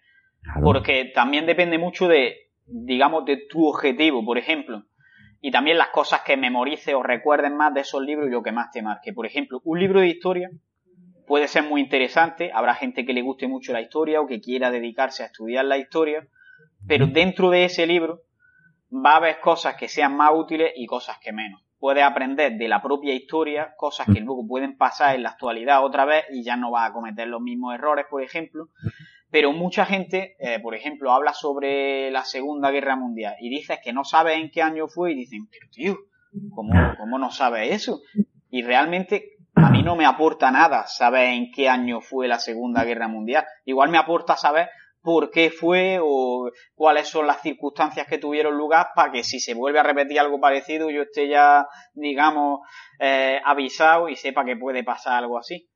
Porque 0.62 1.12
también 1.14 1.46
depende 1.46 1.78
mucho 1.78 2.08
de, 2.08 2.50
digamos, 2.66 3.24
de 3.24 3.46
tu 3.48 3.66
objetivo, 3.66 4.24
por 4.24 4.38
ejemplo. 4.38 4.84
Y 5.40 5.50
también 5.50 5.78
las 5.78 5.88
cosas 5.88 6.22
que 6.22 6.36
memorices 6.36 6.94
o 6.94 7.02
recuerden 7.02 7.56
más 7.56 7.74
de 7.74 7.80
esos 7.80 8.02
libros 8.02 8.28
y 8.28 8.32
lo 8.32 8.42
que 8.42 8.52
más 8.52 8.70
te 8.70 8.82
marque. 8.82 9.12
Por 9.12 9.26
ejemplo, 9.26 9.60
un 9.64 9.78
libro 9.78 10.00
de 10.00 10.08
historia 10.08 10.50
puede 11.26 11.48
ser 11.48 11.64
muy 11.64 11.80
interesante. 11.80 12.50
Habrá 12.52 12.74
gente 12.74 13.04
que 13.04 13.12
le 13.12 13.22
guste 13.22 13.46
mucho 13.46 13.72
la 13.72 13.80
historia 13.80 14.20
o 14.20 14.26
que 14.26 14.40
quiera 14.40 14.70
dedicarse 14.70 15.22
a 15.22 15.26
estudiar 15.26 15.64
la 15.66 15.78
historia. 15.78 16.26
Pero 16.86 17.06
dentro 17.06 17.50
de 17.50 17.64
ese 17.64 17.86
libro 17.86 18.20
va 18.90 19.14
a 19.14 19.16
haber 19.16 19.40
cosas 19.40 19.74
que 19.76 19.88
sean 19.88 20.16
más 20.16 20.30
útiles 20.34 20.72
y 20.76 20.86
cosas 20.86 21.18
que 21.18 21.32
menos 21.32 21.64
puedes 21.84 22.02
aprender 22.02 22.56
de 22.56 22.66
la 22.66 22.80
propia 22.80 23.12
historia 23.12 23.74
cosas 23.76 24.06
que 24.06 24.22
luego 24.22 24.46
pueden 24.48 24.74
pasar 24.78 25.16
en 25.16 25.22
la 25.22 25.28
actualidad 25.28 25.84
otra 25.84 26.06
vez 26.06 26.24
y 26.30 26.42
ya 26.42 26.56
no 26.56 26.70
vas 26.70 26.88
a 26.88 26.94
cometer 26.94 27.28
los 27.28 27.42
mismos 27.42 27.74
errores, 27.74 28.06
por 28.08 28.22
ejemplo. 28.22 28.70
Pero 29.34 29.50
mucha 29.50 29.84
gente, 29.84 30.36
eh, 30.38 30.60
por 30.60 30.76
ejemplo, 30.76 31.12
habla 31.12 31.32
sobre 31.34 32.08
la 32.12 32.24
Segunda 32.24 32.70
Guerra 32.70 32.94
Mundial 32.94 33.34
y 33.40 33.50
dices 33.50 33.80
que 33.82 33.92
no 33.92 34.04
sabes 34.04 34.38
en 34.38 34.48
qué 34.48 34.62
año 34.62 34.86
fue 34.86 35.10
y 35.10 35.16
dicen, 35.16 35.48
pero 35.50 35.68
tío, 35.72 35.96
¿cómo, 36.54 36.72
cómo 36.96 37.18
no 37.18 37.32
sabes 37.32 37.72
eso? 37.72 38.00
Y 38.48 38.62
realmente 38.62 39.30
a 39.56 39.70
mí 39.70 39.82
no 39.82 39.96
me 39.96 40.06
aporta 40.06 40.52
nada 40.52 40.86
saber 40.86 41.30
en 41.30 41.50
qué 41.50 41.68
año 41.68 42.00
fue 42.00 42.28
la 42.28 42.38
Segunda 42.38 42.84
Guerra 42.84 43.08
Mundial. 43.08 43.44
Igual 43.64 43.90
me 43.90 43.98
aporta 43.98 44.36
saber 44.36 44.68
por 45.02 45.32
qué 45.32 45.50
fue 45.50 45.98
o 46.00 46.52
cuáles 46.76 47.08
son 47.08 47.26
las 47.26 47.42
circunstancias 47.42 48.06
que 48.06 48.18
tuvieron 48.18 48.56
lugar 48.56 48.90
para 48.94 49.10
que 49.10 49.24
si 49.24 49.40
se 49.40 49.54
vuelve 49.54 49.80
a 49.80 49.82
repetir 49.82 50.20
algo 50.20 50.38
parecido 50.38 50.90
yo 50.90 51.02
esté 51.02 51.28
ya, 51.28 51.66
digamos, 51.92 52.60
eh, 53.00 53.40
avisado 53.44 54.08
y 54.08 54.14
sepa 54.14 54.44
que 54.44 54.56
puede 54.56 54.84
pasar 54.84 55.24
algo 55.24 55.38
así. 55.38 55.68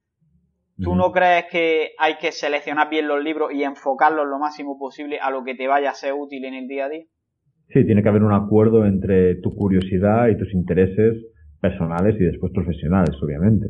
¿Tú 0.82 0.94
no 0.94 1.10
crees 1.10 1.46
que 1.50 1.90
hay 1.98 2.18
que 2.18 2.30
seleccionar 2.30 2.88
bien 2.88 3.08
los 3.08 3.22
libros 3.22 3.52
y 3.52 3.64
enfocarlos 3.64 4.26
lo 4.28 4.38
máximo 4.38 4.78
posible 4.78 5.18
a 5.20 5.30
lo 5.30 5.42
que 5.42 5.54
te 5.54 5.66
vaya 5.66 5.90
a 5.90 5.94
ser 5.94 6.12
útil 6.12 6.44
en 6.44 6.54
el 6.54 6.68
día 6.68 6.86
a 6.86 6.88
día? 6.88 7.04
Sí, 7.68 7.84
tiene 7.84 8.02
que 8.02 8.08
haber 8.08 8.22
un 8.22 8.32
acuerdo 8.32 8.86
entre 8.86 9.34
tu 9.36 9.54
curiosidad 9.54 10.28
y 10.28 10.38
tus 10.38 10.54
intereses 10.54 11.16
personales 11.60 12.14
y 12.20 12.24
después 12.24 12.52
profesionales, 12.52 13.16
obviamente. 13.22 13.66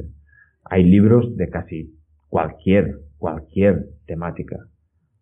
hay 0.71 0.85
libros 0.85 1.35
de 1.37 1.49
casi 1.49 1.95
cualquier, 2.29 2.99
cualquier 3.17 3.87
temática. 4.07 4.57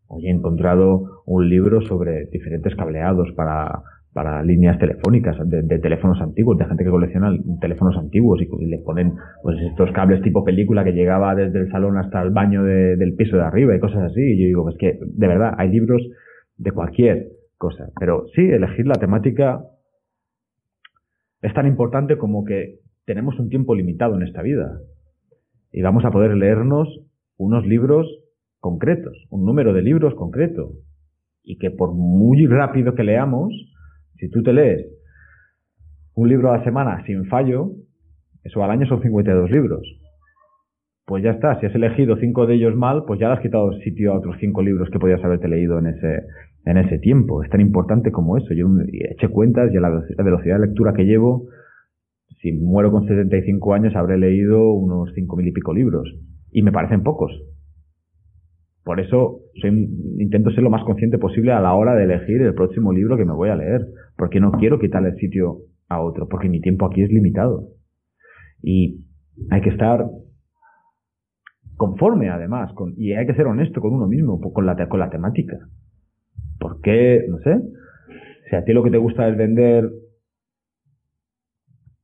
Hoy 0.09 0.27
he 0.27 0.31
encontrado 0.31 1.23
un 1.25 1.49
libro 1.49 1.81
sobre 1.83 2.27
diferentes 2.27 2.75
cableados 2.75 3.33
para, 3.37 3.83
para 4.17 4.43
líneas 4.43 4.79
telefónicas, 4.79 5.37
de, 5.45 5.79
teléfonos 5.79 6.19
antiguos, 6.23 6.57
de 6.57 6.65
gente 6.65 6.85
que 6.85 6.89
colecciona 6.89 7.37
teléfonos 7.61 7.99
antiguos 7.99 8.41
y, 8.41 8.65
le 8.65 8.79
ponen 8.79 9.13
pues 9.43 9.61
estos 9.61 9.93
cables 9.93 10.23
tipo 10.23 10.43
película 10.43 10.85
que 10.85 10.95
llegaba 10.95 11.35
desde 11.35 11.59
el 11.59 11.71
salón 11.71 11.99
hasta 11.99 12.23
el 12.23 12.31
baño 12.31 12.63
del 12.63 13.15
piso 13.15 13.37
de 13.37 13.43
arriba 13.43 13.77
y 13.77 13.79
cosas 13.79 14.05
así. 14.05 14.23
Y 14.23 14.39
yo 14.39 14.47
digo, 14.47 14.63
pues 14.63 14.79
que 14.79 14.99
de 15.03 15.27
verdad 15.29 15.53
hay 15.59 15.69
libros 15.69 16.01
de 16.57 16.71
cualquier 16.71 17.27
cosa. 17.59 17.91
Pero 18.01 18.25
sí, 18.35 18.41
elegir 18.41 18.87
la 18.87 18.95
temática 18.95 19.61
es 21.43 21.53
tan 21.53 21.67
importante 21.67 22.17
como 22.17 22.47
que 22.47 22.79
tenemos 23.05 23.39
un 23.39 23.51
tiempo 23.51 23.75
limitado 23.75 24.17
en 24.17 24.23
esta 24.23 24.41
vida 24.41 24.81
y 25.73 25.83
vamos 25.83 26.07
a 26.07 26.11
poder 26.11 26.35
leernos 26.39 26.89
unos 27.37 27.67
libros 27.67 28.07
concretos, 28.61 29.27
un 29.29 29.45
número 29.45 29.75
de 29.75 29.83
libros 29.83 30.15
concreto. 30.15 30.73
Y 31.43 31.59
que 31.59 31.71
por 31.71 31.93
muy 31.93 32.47
rápido 32.47 32.95
que 32.95 33.05
leamos, 33.05 33.53
si 34.19 34.29
tú 34.31 34.43
te 34.43 34.53
lees 34.53 34.87
un 36.15 36.29
libro 36.29 36.51
a 36.51 36.59
la 36.59 36.65
semana 36.65 37.05
sin 37.05 37.27
fallo, 37.27 37.73
eso 38.43 38.63
al 38.63 38.71
año 38.71 38.87
son 38.87 39.03
52 39.03 39.51
libros. 39.51 39.83
Pues 41.05 41.23
ya 41.23 41.31
está, 41.31 41.61
si 41.61 41.67
has 41.67 41.75
elegido 41.75 42.17
cinco 42.17 42.47
de 42.47 42.55
ellos 42.55 42.75
mal, 42.75 43.05
pues 43.07 43.21
ya 43.21 43.29
le 43.29 43.35
has 43.35 43.41
quitado 43.41 43.73
sitio 43.81 44.13
a 44.13 44.19
otros 44.19 44.37
cinco 44.41 44.63
libros 44.63 44.89
que 44.91 44.99
podías 44.99 45.23
haberte 45.23 45.47
leído 45.47 45.79
en 45.79 45.87
ese, 45.87 46.23
en 46.65 46.79
ese 46.79 46.99
tiempo. 46.99 47.45
Es 47.45 47.51
tan 47.51 47.61
importante 47.61 48.11
como 48.11 48.37
eso. 48.37 48.55
Yo 48.55 48.67
eché 49.11 49.29
cuentas 49.29 49.73
y 49.73 49.77
a 49.77 49.81
la 49.81 49.91
velocidad 50.25 50.59
de 50.59 50.67
lectura 50.67 50.95
que 50.95 51.05
llevo, 51.05 51.49
si 52.41 52.53
muero 52.53 52.91
con 52.91 53.07
75 53.07 53.75
años 53.75 53.95
habré 53.95 54.19
leído 54.19 54.73
unos 54.73 55.13
cinco 55.15 55.37
mil 55.37 55.47
y 55.47 55.53
pico 55.53 55.73
libros. 55.73 56.13
Y 56.51 56.63
me 56.63 56.73
parecen 56.73 57.03
pocos. 57.03 57.33
Por 58.87 59.01
eso 59.01 59.41
intento 60.17 60.53
ser 60.53 60.63
lo 60.63 60.71
más 60.71 60.85
consciente 60.85 61.19
posible 61.19 61.51
a 61.51 61.61
la 61.61 61.75
hora 61.75 61.97
de 61.97 62.05
elegir 62.05 62.41
el 62.41 62.55
próximo 62.55 62.93
libro 62.93 63.17
que 63.17 63.25
me 63.25 63.33
voy 63.33 63.49
a 63.49 63.57
leer, 63.57 63.85
porque 64.17 64.39
no 64.39 64.53
quiero 64.53 64.79
quitarle 64.79 65.09
el 65.09 65.17
sitio 65.17 65.63
a 65.89 66.01
otro, 66.01 66.29
porque 66.29 66.49
mi 66.49 66.61
tiempo 66.61 66.87
aquí 66.87 67.03
es 67.03 67.11
limitado. 67.11 67.71
Y 68.63 69.05
hay 69.51 69.61
que 69.63 69.71
estar 69.71 70.07
conforme 71.77 72.31
además, 72.31 72.73
y 72.97 73.15
hay 73.15 73.27
que 73.27 73.35
ser 73.35 73.49
honesto 73.49 73.81
con 73.81 73.93
uno 73.93 74.07
mismo, 74.07 74.41
con 74.41 74.65
la, 74.65 74.77
con 74.89 75.01
la 75.01 75.11
temática. 75.11 75.59
Porque, 76.61 77.27
no 77.29 77.39
sé, 77.39 77.61
si 78.49 78.55
a 78.55 78.63
ti 78.63 78.73
lo 78.73 78.85
que 78.85 78.93
te 78.93 78.99
gusta 78.99 79.27
es 79.29 79.37
vender 79.37 79.91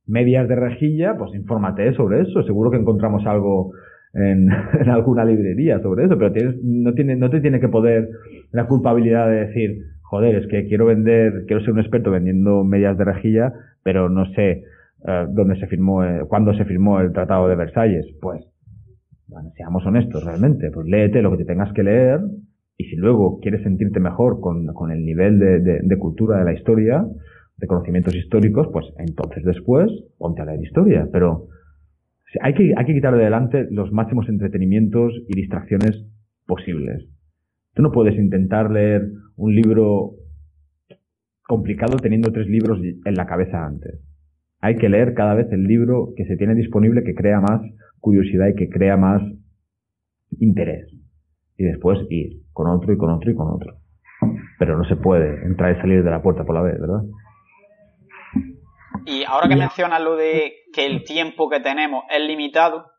medias 0.05 0.49
de 0.49 0.55
rejilla, 0.57 1.15
pues 1.17 1.33
infórmate 1.33 1.93
sobre 1.93 2.23
eso. 2.23 2.43
Seguro 2.43 2.71
que 2.71 2.77
encontramos 2.77 3.25
algo 3.25 3.71
en, 4.13 4.51
alguna 4.89 5.25
librería 5.25 5.79
sobre 5.79 6.05
eso, 6.05 6.17
pero 6.17 6.31
tienes, 6.31 6.55
no, 6.63 6.93
tiene, 6.93 7.15
no 7.15 7.29
te 7.29 7.41
tiene 7.41 7.59
que 7.59 7.67
poder 7.67 8.09
la 8.51 8.67
culpabilidad 8.67 9.27
de 9.27 9.47
decir, 9.47 9.77
joder, 10.01 10.35
es 10.35 10.47
que 10.47 10.67
quiero 10.67 10.85
vender, 10.85 11.45
quiero 11.47 11.63
ser 11.63 11.73
un 11.73 11.79
experto 11.79 12.11
vendiendo 12.11 12.63
medias 12.63 12.97
de 12.97 13.05
rejilla, 13.05 13.53
pero 13.83 14.09
no 14.09 14.25
sé 14.33 14.63
eh, 15.07 15.25
dónde 15.29 15.59
se 15.59 15.67
firmó, 15.67 16.03
eh, 16.03 16.21
cuándo 16.27 16.53
se 16.53 16.65
firmó 16.65 16.99
el 16.99 17.11
Tratado 17.11 17.47
de 17.47 17.55
Versalles. 17.55 18.05
Pues, 18.21 18.45
bueno, 19.27 19.49
seamos 19.57 19.83
honestos 19.85 20.23
realmente, 20.23 20.69
pues 20.69 20.85
léete 20.87 21.23
lo 21.23 21.31
que 21.31 21.37
te 21.37 21.45
tengas 21.45 21.73
que 21.73 21.81
leer 21.81 22.19
y 22.77 22.85
si 22.85 22.95
luego 22.95 23.39
quieres 23.39 23.63
sentirte 23.63 23.99
mejor 23.99 24.39
con, 24.39 24.67
con 24.67 24.91
el 24.91 25.03
nivel 25.03 25.39
de, 25.39 25.59
de, 25.59 25.79
de 25.81 25.97
cultura 25.97 26.37
de 26.37 26.45
la 26.45 26.53
historia, 26.53 27.03
de 27.57 27.67
conocimientos 27.67 28.15
históricos, 28.15 28.67
pues 28.71 28.85
entonces 28.99 29.43
después 29.43 29.89
ponte 30.19 30.41
a 30.41 30.45
leer 30.45 30.61
historia, 30.61 31.07
pero 31.11 31.47
hay 32.41 32.53
que, 32.53 32.73
hay 32.75 32.85
que 32.85 32.93
quitar 32.93 33.15
de 33.15 33.23
delante 33.23 33.67
los 33.71 33.91
máximos 33.91 34.27
entretenimientos 34.29 35.13
y 35.27 35.35
distracciones 35.35 36.05
posibles. 36.45 37.07
Tú 37.73 37.81
no 37.81 37.91
puedes 37.91 38.15
intentar 38.15 38.71
leer 38.71 39.07
un 39.35 39.55
libro 39.55 40.11
complicado 41.47 41.97
teniendo 41.97 42.31
tres 42.31 42.47
libros 42.47 42.79
en 42.83 43.13
la 43.15 43.25
cabeza 43.25 43.65
antes. 43.65 43.99
Hay 44.61 44.77
que 44.77 44.89
leer 44.89 45.13
cada 45.13 45.33
vez 45.33 45.51
el 45.51 45.63
libro 45.63 46.13
que 46.15 46.25
se 46.25 46.37
tiene 46.37 46.55
disponible 46.55 47.03
que 47.03 47.15
crea 47.15 47.41
más 47.41 47.61
curiosidad 47.99 48.47
y 48.47 48.55
que 48.55 48.69
crea 48.69 48.97
más 48.97 49.21
interés. 50.39 50.87
Y 51.57 51.63
después 51.63 51.99
ir 52.09 52.43
con 52.53 52.67
otro 52.67 52.93
y 52.93 52.97
con 52.97 53.09
otro 53.09 53.31
y 53.31 53.35
con 53.35 53.49
otro. 53.49 53.75
Pero 54.59 54.77
no 54.77 54.85
se 54.85 54.95
puede 54.95 55.45
entrar 55.45 55.75
y 55.75 55.81
salir 55.81 56.03
de 56.03 56.09
la 56.09 56.21
puerta 56.21 56.45
por 56.45 56.55
la 56.55 56.61
vez, 56.61 56.79
¿verdad? 56.79 57.03
Y 59.05 59.23
ahora 59.23 59.47
que 59.47 59.55
mencionas 59.55 60.01
lo 60.01 60.15
de 60.15 60.53
que 60.73 60.85
el 60.85 61.03
tiempo 61.03 61.49
que 61.49 61.59
tenemos 61.59 62.05
es 62.09 62.21
limitado, 62.21 62.91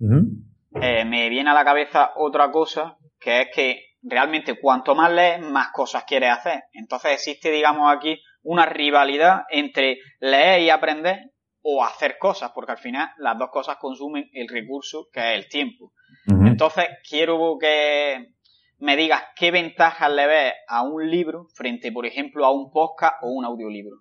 eh, 0.00 1.04
me 1.04 1.28
viene 1.28 1.50
a 1.50 1.54
la 1.54 1.64
cabeza 1.64 2.12
otra 2.16 2.50
cosa, 2.50 2.96
que 3.20 3.42
es 3.42 3.48
que 3.54 3.84
realmente 4.02 4.58
cuanto 4.60 4.94
más 4.94 5.12
lees, 5.12 5.40
más 5.40 5.68
cosas 5.72 6.04
quieres 6.04 6.30
hacer. 6.30 6.64
Entonces 6.72 7.12
existe, 7.12 7.50
digamos, 7.50 7.94
aquí 7.94 8.20
una 8.42 8.66
rivalidad 8.66 9.42
entre 9.50 9.98
leer 10.20 10.62
y 10.62 10.70
aprender 10.70 11.30
o 11.62 11.84
hacer 11.84 12.18
cosas, 12.18 12.50
porque 12.52 12.72
al 12.72 12.78
final 12.78 13.10
las 13.18 13.38
dos 13.38 13.50
cosas 13.50 13.76
consumen 13.76 14.28
el 14.32 14.48
recurso 14.48 15.06
que 15.12 15.20
es 15.20 15.38
el 15.38 15.48
tiempo. 15.48 15.92
Entonces 16.26 16.86
quiero 17.08 17.56
que 17.60 18.34
me 18.78 18.96
digas 18.96 19.22
qué 19.36 19.50
ventajas 19.50 20.10
le 20.10 20.26
ves 20.26 20.52
a 20.68 20.82
un 20.82 21.08
libro 21.08 21.46
frente, 21.54 21.92
por 21.92 22.04
ejemplo, 22.04 22.44
a 22.44 22.52
un 22.52 22.70
podcast 22.70 23.14
o 23.22 23.28
un 23.28 23.44
audiolibro 23.44 23.98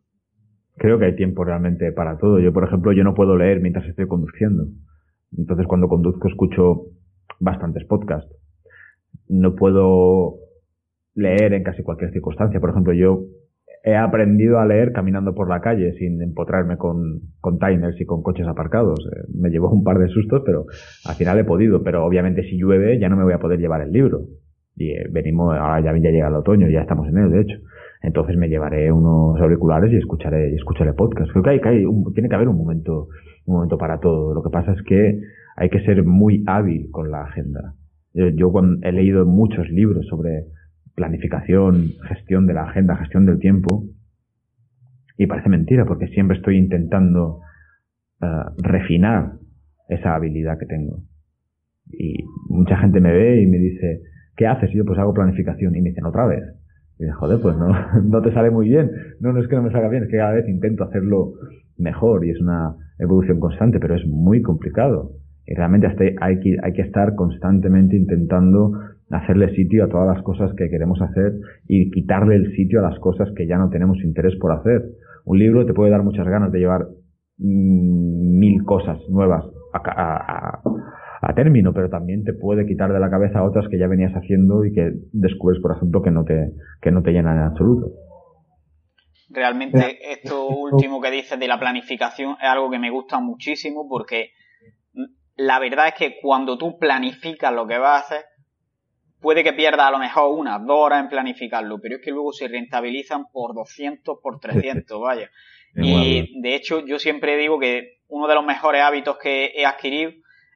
creo 0.77 0.99
que 0.99 1.05
hay 1.05 1.15
tiempo 1.15 1.43
realmente 1.43 1.91
para 1.91 2.17
todo. 2.17 2.39
Yo, 2.39 2.53
por 2.53 2.63
ejemplo, 2.63 2.91
yo 2.91 3.03
no 3.03 3.13
puedo 3.13 3.35
leer 3.37 3.61
mientras 3.61 3.85
estoy 3.87 4.07
conduciendo. 4.07 4.65
Entonces, 5.37 5.67
cuando 5.67 5.87
conduzco, 5.87 6.27
escucho 6.27 6.87
bastantes 7.39 7.85
podcasts. 7.85 8.33
No 9.27 9.55
puedo 9.55 10.35
leer 11.15 11.53
en 11.53 11.63
casi 11.63 11.83
cualquier 11.83 12.11
circunstancia. 12.11 12.59
Por 12.59 12.71
ejemplo, 12.71 12.93
yo 12.93 13.23
he 13.83 13.95
aprendido 13.95 14.59
a 14.59 14.65
leer 14.65 14.91
caminando 14.91 15.33
por 15.33 15.49
la 15.49 15.61
calle 15.61 15.93
sin 15.93 16.21
empotrarme 16.21 16.77
con, 16.77 17.21
con 17.39 17.57
timers 17.57 17.99
y 17.99 18.05
con 18.05 18.21
coches 18.21 18.47
aparcados. 18.47 18.99
Eh, 19.05 19.27
me 19.33 19.49
llevó 19.49 19.69
un 19.69 19.83
par 19.83 19.97
de 19.97 20.07
sustos, 20.09 20.43
pero 20.45 20.65
al 21.05 21.15
final 21.15 21.39
he 21.39 21.43
podido. 21.43 21.83
Pero 21.83 22.05
obviamente 22.05 22.43
si 22.43 22.57
llueve 22.57 22.99
ya 22.99 23.09
no 23.09 23.15
me 23.15 23.23
voy 23.23 23.33
a 23.33 23.39
poder 23.39 23.59
llevar 23.59 23.81
el 23.81 23.91
libro. 23.91 24.21
Y 24.75 24.91
eh, 24.91 25.07
venimos, 25.11 25.57
ahora 25.57 25.81
ya, 25.81 25.97
ya 25.97 26.11
llega 26.11 26.27
el 26.27 26.35
otoño, 26.35 26.69
ya 26.69 26.81
estamos 26.81 27.07
en 27.07 27.17
él, 27.17 27.31
de 27.31 27.41
hecho 27.41 27.57
entonces 28.01 28.35
me 28.35 28.49
llevaré 28.49 28.91
unos 28.91 29.39
auriculares 29.39 29.91
y 29.91 29.97
escucharé, 29.97 30.51
y 30.51 30.55
escucharé 30.55 30.93
podcast. 30.93 31.31
Creo 31.31 31.43
que 31.43 31.49
hay, 31.51 31.61
que 31.61 31.69
hay 31.69 31.85
tiene 32.13 32.29
que 32.29 32.35
haber 32.35 32.47
un 32.47 32.57
momento, 32.57 33.09
un 33.45 33.55
momento 33.55 33.77
para 33.77 33.99
todo. 33.99 34.33
Lo 34.33 34.41
que 34.41 34.49
pasa 34.49 34.73
es 34.73 34.81
que 34.83 35.21
hay 35.55 35.69
que 35.69 35.81
ser 35.81 36.03
muy 36.03 36.43
hábil 36.47 36.89
con 36.91 37.11
la 37.11 37.23
agenda. 37.23 37.75
Yo, 38.13 38.51
cuando 38.51 38.85
he 38.85 38.91
leído 38.91 39.25
muchos 39.25 39.69
libros 39.69 40.05
sobre 40.07 40.45
planificación, 40.95 41.91
gestión 42.09 42.45
de 42.47 42.53
la 42.53 42.63
agenda, 42.63 42.97
gestión 42.97 43.25
del 43.25 43.39
tiempo, 43.39 43.85
y 45.17 45.27
parece 45.27 45.49
mentira 45.49 45.85
porque 45.85 46.07
siempre 46.07 46.37
estoy 46.37 46.57
intentando 46.57 47.39
uh, 48.21 48.61
refinar 48.61 49.33
esa 49.87 50.15
habilidad 50.15 50.57
que 50.57 50.65
tengo. 50.65 51.03
Y 51.87 52.23
mucha 52.49 52.77
gente 52.77 52.99
me 52.99 53.11
ve 53.11 53.41
y 53.41 53.47
me 53.47 53.57
dice, 53.57 54.01
¿qué 54.35 54.47
haces? 54.47 54.71
Y 54.73 54.77
yo 54.77 54.85
pues 54.85 54.99
hago 54.99 55.13
planificación 55.13 55.75
y 55.75 55.81
me 55.81 55.89
dicen 55.89 56.05
otra 56.05 56.25
vez. 56.25 56.43
Joder, 57.09 57.39
pues 57.41 57.57
no, 57.57 57.69
no 58.03 58.21
te 58.21 58.33
sale 58.33 58.51
muy 58.51 58.69
bien. 58.69 58.91
No, 59.19 59.33
no 59.33 59.41
es 59.41 59.47
que 59.47 59.55
no 59.55 59.63
me 59.63 59.71
salga 59.71 59.89
bien, 59.89 60.03
es 60.03 60.09
que 60.09 60.17
cada 60.17 60.33
vez 60.33 60.47
intento 60.47 60.83
hacerlo 60.83 61.33
mejor 61.77 62.25
y 62.25 62.31
es 62.31 62.39
una 62.39 62.75
evolución 62.99 63.39
constante, 63.39 63.79
pero 63.79 63.95
es 63.95 64.05
muy 64.05 64.41
complicado. 64.41 65.13
Y 65.45 65.55
realmente 65.55 65.87
hay 66.21 66.39
que, 66.39 66.57
hay 66.61 66.73
que 66.73 66.83
estar 66.83 67.15
constantemente 67.15 67.95
intentando 67.95 68.73
hacerle 69.09 69.53
sitio 69.55 69.83
a 69.83 69.89
todas 69.89 70.15
las 70.15 70.23
cosas 70.23 70.53
que 70.55 70.69
queremos 70.69 71.01
hacer 71.01 71.33
y 71.67 71.89
quitarle 71.91 72.35
el 72.35 72.55
sitio 72.55 72.79
a 72.79 72.89
las 72.89 72.99
cosas 72.99 73.29
que 73.35 73.47
ya 73.47 73.57
no 73.57 73.69
tenemos 73.69 73.97
interés 74.03 74.35
por 74.39 74.51
hacer. 74.51 74.83
Un 75.25 75.39
libro 75.39 75.65
te 75.65 75.73
puede 75.73 75.91
dar 75.91 76.03
muchas 76.03 76.27
ganas 76.27 76.51
de 76.51 76.59
llevar 76.59 76.87
mm, 77.37 78.39
mil 78.39 78.63
cosas 78.63 78.99
nuevas 79.09 79.43
a, 79.73 79.79
a 79.79 80.61
término, 81.35 81.73
pero 81.73 81.89
también 81.89 82.23
te 82.23 82.33
puede 82.33 82.65
quitar 82.65 82.91
de 82.91 82.99
la 82.99 83.09
cabeza 83.09 83.43
otras 83.43 83.67
que 83.69 83.77
ya 83.77 83.87
venías 83.87 84.13
haciendo 84.13 84.65
y 84.65 84.73
que 84.73 84.91
descubres, 85.13 85.61
por 85.61 85.75
ejemplo, 85.75 86.01
que 86.01 86.11
no 86.11 86.23
te, 86.23 86.51
que 86.81 86.91
no 86.91 87.03
te 87.03 87.11
llenan 87.11 87.37
en 87.37 87.43
absoluto. 87.43 87.91
Realmente 89.29 90.11
esto 90.11 90.47
último 90.47 90.99
que 90.99 91.11
dices 91.11 91.39
de 91.39 91.47
la 91.47 91.59
planificación 91.59 92.35
es 92.41 92.49
algo 92.49 92.69
que 92.69 92.79
me 92.79 92.89
gusta 92.89 93.19
muchísimo 93.19 93.87
porque 93.87 94.31
la 95.37 95.59
verdad 95.59 95.87
es 95.87 95.93
que 95.93 96.17
cuando 96.21 96.57
tú 96.57 96.77
planificas 96.77 97.53
lo 97.53 97.65
que 97.65 97.77
vas 97.77 98.01
a 98.01 98.05
hacer, 98.05 98.25
puede 99.21 99.43
que 99.43 99.53
pierdas 99.53 99.87
a 99.87 99.91
lo 99.91 99.99
mejor 99.99 100.37
unas 100.37 100.65
dos 100.65 100.77
horas 100.77 101.03
en 101.03 101.09
planificarlo, 101.09 101.79
pero 101.81 101.95
es 101.95 102.01
que 102.01 102.11
luego 102.11 102.33
se 102.33 102.47
rentabilizan 102.47 103.25
por 103.31 103.53
200, 103.55 104.17
por 104.21 104.39
300, 104.41 104.99
vaya. 104.99 105.29
Y 105.75 106.41
de 106.41 106.55
hecho 106.55 106.85
yo 106.85 106.99
siempre 106.99 107.37
digo 107.37 107.57
que 107.57 107.99
uno 108.09 108.27
de 108.27 108.35
los 108.35 108.45
mejores 108.45 108.81
hábitos 108.81 109.17
que 109.17 109.53
he 109.55 109.65
adquirido 109.65 110.11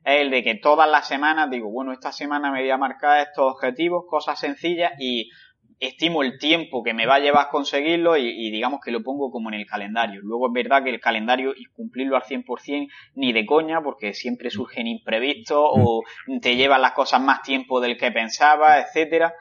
es 0.06 0.22
el 0.22 0.30
de 0.30 0.44
que 0.44 0.56
todas 0.56 0.90
las 0.90 1.08
semanas 1.08 1.50
digo, 1.50 1.70
bueno, 1.72 1.92
esta 1.92 2.12
semana 2.12 2.52
me 2.52 2.62
voy 2.62 2.70
a 2.70 2.78
marcar 2.78 3.28
estos 3.28 3.54
objetivos, 3.54 4.06
cosas 4.08 4.40
sencillas 4.40 4.94
y 5.00 5.32
estimo 5.80 6.22
el 6.22 6.38
tiempo 6.38 6.84
que 6.84 6.94
me 6.94 7.08
va 7.08 7.16
a 7.16 7.20
llevar 7.20 7.48
a 7.48 7.50
conseguirlo 7.50 8.16
y, 8.16 8.52
digamos 8.52 8.80
que 8.84 8.92
lo 8.92 9.02
pongo 9.02 9.32
como 9.32 9.50
en 9.50 9.56
el 9.56 9.66
calendario. 9.66 10.22
Luego 10.22 10.48
es 10.48 10.54
verdad 10.54 10.84
que 10.84 10.92
el 10.92 11.00
calendario 11.00 11.54
y 11.56 11.66
cumplirlo 11.66 12.16
al 12.16 12.22
100% 12.22 12.88
ni 13.16 13.34
de 13.34 13.48
coña 13.48 13.82
porque 13.82 14.14
siempre 14.14 14.52
surgen 14.52 14.86
imprevistos 14.86 15.60
o 15.60 16.04
te 16.40 16.56
llevan 16.56 16.84
las 16.84 16.94
cosas 16.94 17.20
más 17.20 17.42
tiempo 17.42 17.82
del 17.82 17.98
que 17.98 18.12
pensaba, 18.12 18.80
etcétera. 18.80 19.34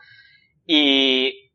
Y 0.67 1.51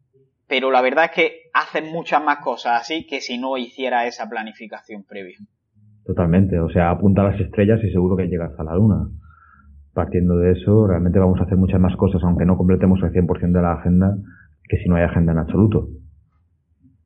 pero 0.48 0.70
la 0.70 0.82
verdad 0.82 1.06
es 1.06 1.12
que 1.12 1.42
hacen 1.52 1.92
muchas 1.92 2.24
más 2.24 2.40
cosas 2.44 2.82
así 2.82 3.08
que 3.08 3.22
si 3.22 3.40
no 3.40 3.58
hiciera 3.58 4.06
esa 4.06 4.30
planificación 4.30 5.04
previa. 5.04 5.40
Totalmente, 6.10 6.60
o 6.60 6.68
sea, 6.72 6.90
apunta 6.90 7.22
a 7.22 7.30
las 7.30 7.40
estrellas 7.40 7.80
y 7.84 7.92
seguro 7.92 8.18
que 8.18 8.28
llegas 8.28 8.60
a 8.60 8.64
la 8.64 8.74
luna. 8.74 9.10
Partiendo 9.94 10.38
de 10.38 10.54
eso, 10.54 10.88
realmente 10.88 11.20
vamos 11.20 11.40
a 11.40 11.44
hacer 11.44 11.56
muchas 11.56 11.80
más 11.80 11.96
cosas, 11.98 12.24
aunque 12.24 12.48
no 12.48 12.58
completemos 12.58 13.00
el 13.04 13.12
100% 13.12 13.52
de 13.52 13.62
la 13.62 13.74
agenda, 13.74 14.18
que 14.68 14.78
si 14.78 14.90
no 14.90 14.96
hay 14.96 15.04
agenda 15.04 15.34
en 15.34 15.38
absoluto. 15.38 15.90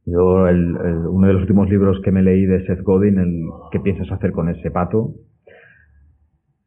Yo, 0.05 0.47
el, 0.47 0.77
uno 0.77 1.27
de 1.27 1.33
los 1.33 1.41
últimos 1.41 1.69
libros 1.69 1.99
que 2.01 2.13
me 2.13 2.21
leí 2.21 2.45
de 2.45 2.65
Seth 2.65 2.81
Godin, 2.81 3.19
el 3.19 3.41
¿Qué 3.73 3.81
piensas 3.81 4.09
hacer 4.09 4.31
con 4.31 4.47
ese 4.47 4.71
pato? 4.71 5.15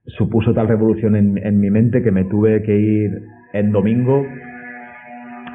supuso 0.08 0.52
tal 0.52 0.68
revolución 0.68 1.16
en, 1.16 1.58
mi 1.58 1.70
mente 1.70 2.02
que 2.02 2.12
me 2.12 2.24
tuve 2.24 2.62
que 2.62 2.78
ir 2.78 3.22
en 3.54 3.72
domingo 3.72 4.26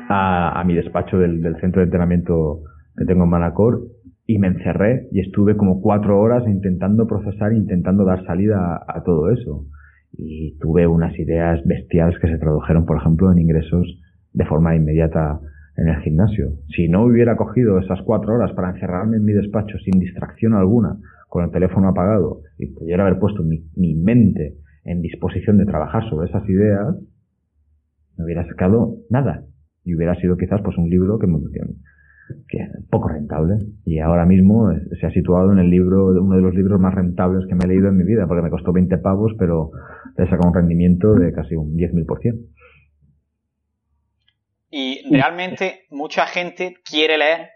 a, 0.09 0.63
mi 0.65 0.73
despacho 0.73 1.19
del, 1.19 1.43
centro 1.61 1.81
de 1.81 1.85
entrenamiento 1.85 2.63
que 2.97 3.05
tengo 3.05 3.25
en 3.25 3.29
Manacor 3.29 3.81
y 4.31 4.39
me 4.39 4.47
encerré 4.47 5.09
y 5.11 5.19
estuve 5.19 5.57
como 5.57 5.81
cuatro 5.81 6.19
horas 6.21 6.47
intentando 6.47 7.05
procesar, 7.05 7.51
intentando 7.51 8.05
dar 8.05 8.25
salida 8.25 8.81
a 8.87 9.03
todo 9.03 9.29
eso. 9.29 9.65
Y 10.13 10.57
tuve 10.59 10.87
unas 10.87 11.17
ideas 11.19 11.59
bestiales 11.65 12.17
que 12.19 12.29
se 12.29 12.37
tradujeron, 12.37 12.85
por 12.85 12.97
ejemplo, 12.97 13.29
en 13.29 13.39
ingresos 13.39 13.99
de 14.31 14.45
forma 14.45 14.73
inmediata 14.73 15.41
en 15.75 15.89
el 15.89 15.97
gimnasio. 16.01 16.53
Si 16.75 16.87
no 16.87 17.03
hubiera 17.03 17.35
cogido 17.35 17.77
esas 17.79 18.01
cuatro 18.03 18.35
horas 18.35 18.53
para 18.53 18.69
encerrarme 18.69 19.17
en 19.17 19.25
mi 19.25 19.33
despacho 19.33 19.77
sin 19.79 19.99
distracción 19.99 20.53
alguna, 20.53 20.97
con 21.27 21.43
el 21.43 21.51
teléfono 21.51 21.89
apagado, 21.89 22.41
y 22.57 22.67
pudiera 22.67 23.05
haber 23.05 23.19
puesto 23.19 23.43
mi, 23.43 23.95
mente 23.95 24.55
en 24.85 25.01
disposición 25.01 25.57
de 25.57 25.65
trabajar 25.65 26.09
sobre 26.09 26.29
esas 26.29 26.47
ideas, 26.47 26.95
no 28.17 28.25
hubiera 28.25 28.47
sacado 28.47 28.95
nada. 29.09 29.43
Y 29.83 29.93
hubiera 29.95 30.15
sido 30.15 30.37
quizás 30.37 30.61
pues 30.61 30.77
un 30.77 30.89
libro 30.89 31.19
que, 31.19 31.27
que, 32.47 32.67
poco 32.89 33.09
rentable. 33.09 33.55
Y 33.85 33.99
ahora 33.99 34.25
mismo 34.25 34.71
se 34.99 35.05
ha 35.05 35.11
situado 35.11 35.51
en 35.51 35.59
el 35.59 35.69
libro, 35.69 36.07
uno 36.07 36.35
de 36.35 36.41
los 36.41 36.53
libros 36.53 36.79
más 36.79 36.93
rentables 36.93 37.47
que 37.47 37.55
me 37.55 37.65
he 37.65 37.67
leído 37.67 37.89
en 37.89 37.97
mi 37.97 38.03
vida, 38.03 38.27
porque 38.27 38.43
me 38.43 38.49
costó 38.49 38.71
20 38.71 38.97
pavos, 38.97 39.33
pero 39.37 39.71
he 40.17 40.23
sacado 40.23 40.47
un 40.47 40.55
rendimiento 40.55 41.13
de 41.13 41.33
casi 41.33 41.55
un 41.55 41.75
10.000%. 41.75 42.47
Y 44.69 45.03
realmente 45.13 45.81
mucha 45.89 46.25
gente 46.25 46.77
quiere 46.89 47.17
leer, 47.17 47.49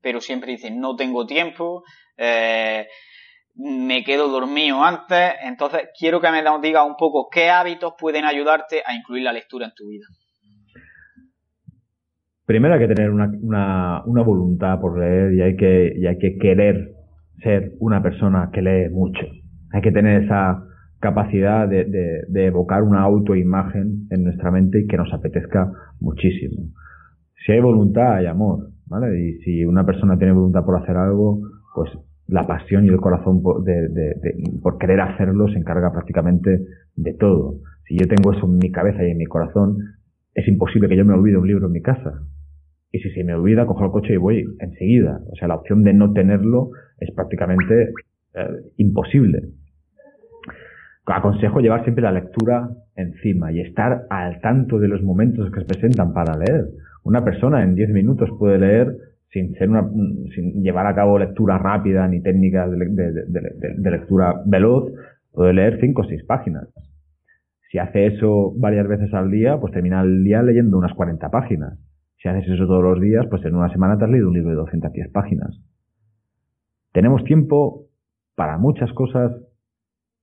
pero 0.00 0.20
siempre 0.20 0.52
dice, 0.52 0.70
no 0.70 0.96
tengo 0.96 1.26
tiempo, 1.26 1.84
eh, 2.16 2.86
me 3.54 4.02
quedo 4.02 4.28
dormido 4.28 4.82
antes, 4.82 5.34
entonces 5.42 5.90
quiero 5.96 6.20
que 6.20 6.30
me 6.30 6.42
digas 6.62 6.84
un 6.86 6.96
poco 6.96 7.28
qué 7.30 7.50
hábitos 7.50 7.94
pueden 7.98 8.24
ayudarte 8.24 8.82
a 8.84 8.94
incluir 8.94 9.22
la 9.22 9.32
lectura 9.32 9.66
en 9.66 9.74
tu 9.74 9.88
vida. 9.88 10.06
Primero 12.46 12.74
hay 12.74 12.80
que 12.80 12.94
tener 12.94 13.10
una, 13.10 13.32
una, 13.40 14.02
una 14.04 14.22
voluntad 14.22 14.80
por 14.80 14.98
leer 14.98 15.34
y 15.34 15.40
hay, 15.40 15.56
que, 15.56 15.92
y 15.96 16.06
hay 16.06 16.18
que 16.18 16.36
querer 16.38 16.92
ser 17.42 17.72
una 17.78 18.02
persona 18.02 18.50
que 18.52 18.62
lee 18.62 18.90
mucho. 18.90 19.26
Hay 19.72 19.80
que 19.80 19.92
tener 19.92 20.24
esa, 20.24 20.64
capacidad 21.04 21.68
de, 21.68 21.84
de, 22.26 22.46
evocar 22.46 22.82
una 22.82 23.02
autoimagen 23.02 24.06
en 24.08 24.24
nuestra 24.24 24.50
mente 24.50 24.80
y 24.80 24.86
que 24.86 24.96
nos 24.96 25.12
apetezca 25.12 25.70
muchísimo. 26.00 26.70
Si 27.44 27.52
hay 27.52 27.60
voluntad, 27.60 28.14
hay 28.14 28.24
amor, 28.24 28.70
¿vale? 28.86 29.20
Y 29.20 29.34
si 29.42 29.66
una 29.66 29.84
persona 29.84 30.16
tiene 30.16 30.32
voluntad 30.32 30.64
por 30.64 30.82
hacer 30.82 30.96
algo, 30.96 31.42
pues 31.74 31.90
la 32.26 32.46
pasión 32.46 32.86
y 32.86 32.88
el 32.88 33.02
corazón 33.02 33.42
por, 33.42 33.62
de, 33.64 34.16
por 34.62 34.78
querer 34.78 35.02
hacerlo 35.02 35.46
se 35.48 35.58
encarga 35.58 35.92
prácticamente 35.92 36.64
de 36.96 37.12
todo. 37.12 37.56
Si 37.86 37.98
yo 37.98 38.08
tengo 38.08 38.32
eso 38.32 38.46
en 38.46 38.56
mi 38.56 38.72
cabeza 38.72 39.06
y 39.06 39.10
en 39.10 39.18
mi 39.18 39.26
corazón, 39.26 39.76
es 40.32 40.48
imposible 40.48 40.88
que 40.88 40.96
yo 40.96 41.04
me 41.04 41.12
olvide 41.12 41.36
un 41.36 41.46
libro 41.46 41.66
en 41.66 41.72
mi 41.72 41.82
casa. 41.82 42.22
Y 42.94 43.00
si 43.00 43.10
se 43.10 43.24
me 43.24 43.34
olvida, 43.34 43.66
cojo 43.66 43.84
el 43.84 43.90
coche 43.90 44.14
y 44.14 44.18
voy 44.18 44.44
enseguida. 44.60 45.20
O 45.32 45.36
sea, 45.36 45.48
la 45.48 45.56
opción 45.56 45.82
de 45.82 45.92
no 45.92 46.12
tenerlo 46.12 46.70
es 47.00 47.10
prácticamente 47.10 47.90
eh, 48.34 48.48
imposible 48.76 49.40
aconsejo 51.12 51.60
llevar 51.60 51.82
siempre 51.82 52.02
la 52.02 52.12
lectura 52.12 52.70
encima 52.96 53.52
y 53.52 53.60
estar 53.60 54.06
al 54.08 54.40
tanto 54.40 54.78
de 54.78 54.88
los 54.88 55.02
momentos 55.02 55.50
que 55.50 55.60
se 55.60 55.66
presentan 55.66 56.14
para 56.14 56.36
leer. 56.36 56.68
Una 57.02 57.24
persona 57.24 57.62
en 57.62 57.74
10 57.74 57.90
minutos 57.90 58.30
puede 58.38 58.58
leer 58.58 58.96
sin, 59.30 59.54
una, 59.68 59.86
sin 60.34 60.62
llevar 60.62 60.86
a 60.86 60.94
cabo 60.94 61.18
lectura 61.18 61.58
rápida 61.58 62.08
ni 62.08 62.22
técnicas 62.22 62.70
de, 62.70 63.90
lectura 63.90 64.42
veloz, 64.46 64.92
puede 65.32 65.52
leer 65.52 65.78
5 65.80 66.00
o 66.00 66.04
6 66.04 66.24
páginas. 66.24 66.68
Si 67.70 67.78
hace 67.78 68.06
eso 68.06 68.54
varias 68.56 68.86
veces 68.86 69.12
al 69.12 69.30
día, 69.30 69.58
pues 69.60 69.72
termina 69.72 70.00
el 70.00 70.22
día 70.22 70.42
leyendo 70.42 70.78
unas 70.78 70.94
40 70.94 71.28
páginas. 71.30 71.78
Si 72.24 72.30
haces 72.30 72.48
eso 72.48 72.66
todos 72.66 72.82
los 72.82 73.02
días, 73.02 73.26
pues 73.28 73.44
en 73.44 73.54
una 73.54 73.70
semana 73.70 73.98
te 73.98 74.04
has 74.04 74.10
leído 74.10 74.28
un 74.28 74.34
libro 74.34 74.48
de 74.48 74.56
210 74.56 75.10
páginas. 75.12 75.60
Tenemos 76.90 77.22
tiempo 77.24 77.88
para 78.34 78.56
muchas 78.56 78.90
cosas 78.94 79.30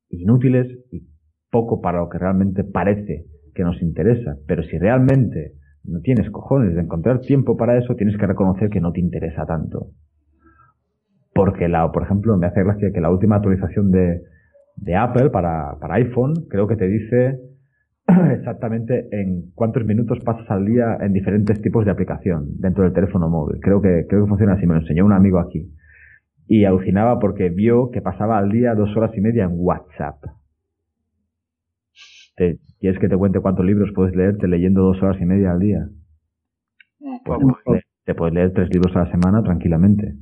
inútiles 0.09 0.65
y 0.91 1.03
poco 1.51 1.79
para 1.79 1.99
lo 1.99 2.09
que 2.09 2.17
realmente 2.17 2.63
parece 2.63 3.27
que 3.53 3.63
nos 3.63 3.79
interesa. 3.83 4.35
Pero 4.47 4.63
si 4.63 4.79
realmente 4.79 5.53
no 5.83 5.99
tienes 5.99 6.31
cojones 6.31 6.73
de 6.73 6.81
encontrar 6.81 7.21
tiempo 7.21 7.55
para 7.55 7.77
eso, 7.77 7.93
tienes 7.95 8.17
que 8.17 8.25
reconocer 8.25 8.71
que 8.71 8.81
no 8.81 8.91
te 8.91 8.99
interesa 8.99 9.45
tanto. 9.45 9.89
Porque 11.35 11.67
la, 11.67 11.91
por 11.91 12.01
ejemplo, 12.01 12.35
me 12.35 12.47
hace 12.47 12.63
gracia 12.63 12.91
que 12.91 12.99
la 12.99 13.11
última 13.11 13.35
actualización 13.35 13.91
de, 13.91 14.23
Apple 14.97 15.29
para 15.29 15.77
iPhone 15.91 16.47
creo 16.49 16.65
que 16.65 16.77
te 16.77 16.87
dice 16.87 17.39
exactamente 18.33 19.07
en 19.11 19.51
cuántos 19.53 19.85
minutos 19.85 20.19
pasas 20.23 20.49
al 20.49 20.65
día 20.65 20.97
en 21.01 21.13
diferentes 21.13 21.61
tipos 21.61 21.85
de 21.85 21.91
aplicación 21.91 22.49
dentro 22.59 22.83
del 22.83 22.93
teléfono 22.93 23.29
móvil. 23.29 23.59
Creo 23.61 23.81
que, 23.81 24.05
creo 24.07 24.23
que 24.23 24.29
funciona 24.29 24.53
así, 24.53 24.65
me 24.65 24.75
lo 24.75 24.81
enseñó 24.81 25.05
un 25.05 25.13
amigo 25.13 25.39
aquí 25.39 25.71
y 26.47 26.65
alucinaba 26.65 27.19
porque 27.19 27.49
vio 27.49 27.91
que 27.91 28.01
pasaba 28.01 28.37
al 28.37 28.51
día 28.51 28.75
dos 28.75 28.95
horas 28.97 29.11
y 29.15 29.21
media 29.21 29.45
en 29.45 29.51
WhatsApp. 29.53 30.21
¿Te, 32.35 32.59
¿Quieres 32.79 32.99
que 32.99 33.07
te 33.07 33.17
cuente 33.17 33.39
cuántos 33.39 33.65
libros 33.65 33.91
puedes 33.95 34.15
leerte 34.15 34.47
leyendo 34.47 34.81
dos 34.81 35.01
horas 35.01 35.21
y 35.21 35.25
media 35.25 35.51
al 35.51 35.59
día? 35.59 35.87
Pues 37.23 37.39
te, 38.05 38.15
puedes 38.15 38.33
leer, 38.33 38.51
tres 38.53 38.69
libros 38.73 38.95
a 38.95 39.05
la 39.05 39.11
semana 39.11 39.43
tranquilamente. 39.43 40.15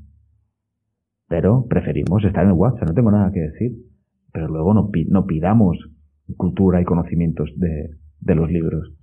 Pero 1.28 1.66
preferimos 1.68 2.24
estar 2.24 2.46
en 2.46 2.52
WhatsApp, 2.52 2.90
no 2.90 2.94
tengo 2.94 3.12
nada 3.12 3.32
que 3.32 3.40
decir. 3.40 3.72
Pero 4.32 4.48
luego 4.48 4.74
no, 4.74 4.92
no 5.08 5.26
pidamos 5.26 5.78
cultura 6.36 6.82
y 6.82 6.86
conocimientos 6.86 7.52
de, 7.56 7.98
de 8.20 8.36
los 8.36 8.52
libros. 8.52 8.94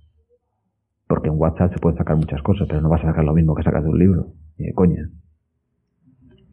Porque 1.07 1.29
en 1.29 1.35
WhatsApp 1.35 1.73
se 1.73 1.79
pueden 1.79 1.97
sacar 1.97 2.17
muchas 2.17 2.41
cosas, 2.41 2.67
pero 2.67 2.81
no 2.81 2.89
vas 2.89 3.03
a 3.03 3.07
sacar 3.07 3.23
lo 3.23 3.33
mismo 3.33 3.55
que 3.55 3.63
sacas 3.63 3.83
de 3.83 3.89
un 3.89 3.99
libro. 3.99 4.33
Ni 4.57 4.67
de 4.67 4.73
coña. 4.73 5.09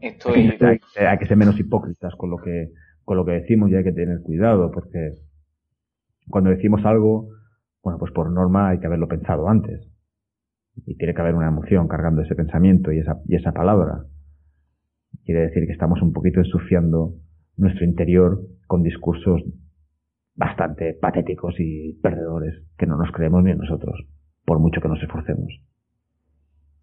Hay, 0.05 1.19
que 1.19 1.27
ser 1.27 1.37
menos 1.37 1.59
hipócritas 1.59 2.15
con 2.17 2.31
lo 2.31 2.37
que 2.37 2.73
con 3.05 3.17
lo 3.17 3.25
que 3.25 3.33
decimos 3.33 3.71
y 3.71 3.75
hay 3.75 3.85
que 3.85 3.93
tener 3.93 4.21
cuidado 4.23 4.71
porque 4.71 5.15
cuando 6.29 6.51
decimos 6.51 6.85
algo, 6.85 7.29
bueno, 7.83 7.99
pues 7.99 8.13
por 8.13 8.31
norma 8.31 8.71
hay 8.71 8.81
que 8.81 8.87
haberlo 8.87 9.09
pensado 9.09 9.49
antes 9.49 9.91
y 10.87 10.97
tiene 10.97 11.15
que 11.15 11.21
haber 11.21 11.35
una 11.35 11.49
emoción 11.49 11.87
cargando 11.89 12.23
ese 12.23 12.35
pensamiento 12.35 12.93
y 12.93 12.99
esa 12.99 13.21
y 13.27 13.37
esa 13.37 13.53
palabra. 13.53 14.05
Quiere 15.25 15.43
decir 15.43 15.67
que 15.67 15.73
estamos 15.73 16.03
un 16.03 16.13
poquito 16.13 16.41
ensuciando 16.41 17.15
nuestro 17.57 17.85
interior 17.85 18.43
con 18.67 18.83
discursos 18.83 19.43
bastante 20.35 20.95
patéticos 21.01 21.55
y 21.59 21.95
perdedores 22.03 22.63
que 22.77 22.87
no 22.87 22.97
nos 22.97 23.11
creemos 23.13 23.43
ni 23.45 23.55
nosotros, 23.55 24.05
por 24.45 24.59
mucho 24.59 24.81
que 24.81 24.89
nos 24.89 25.03
esforcemos. 25.03 25.61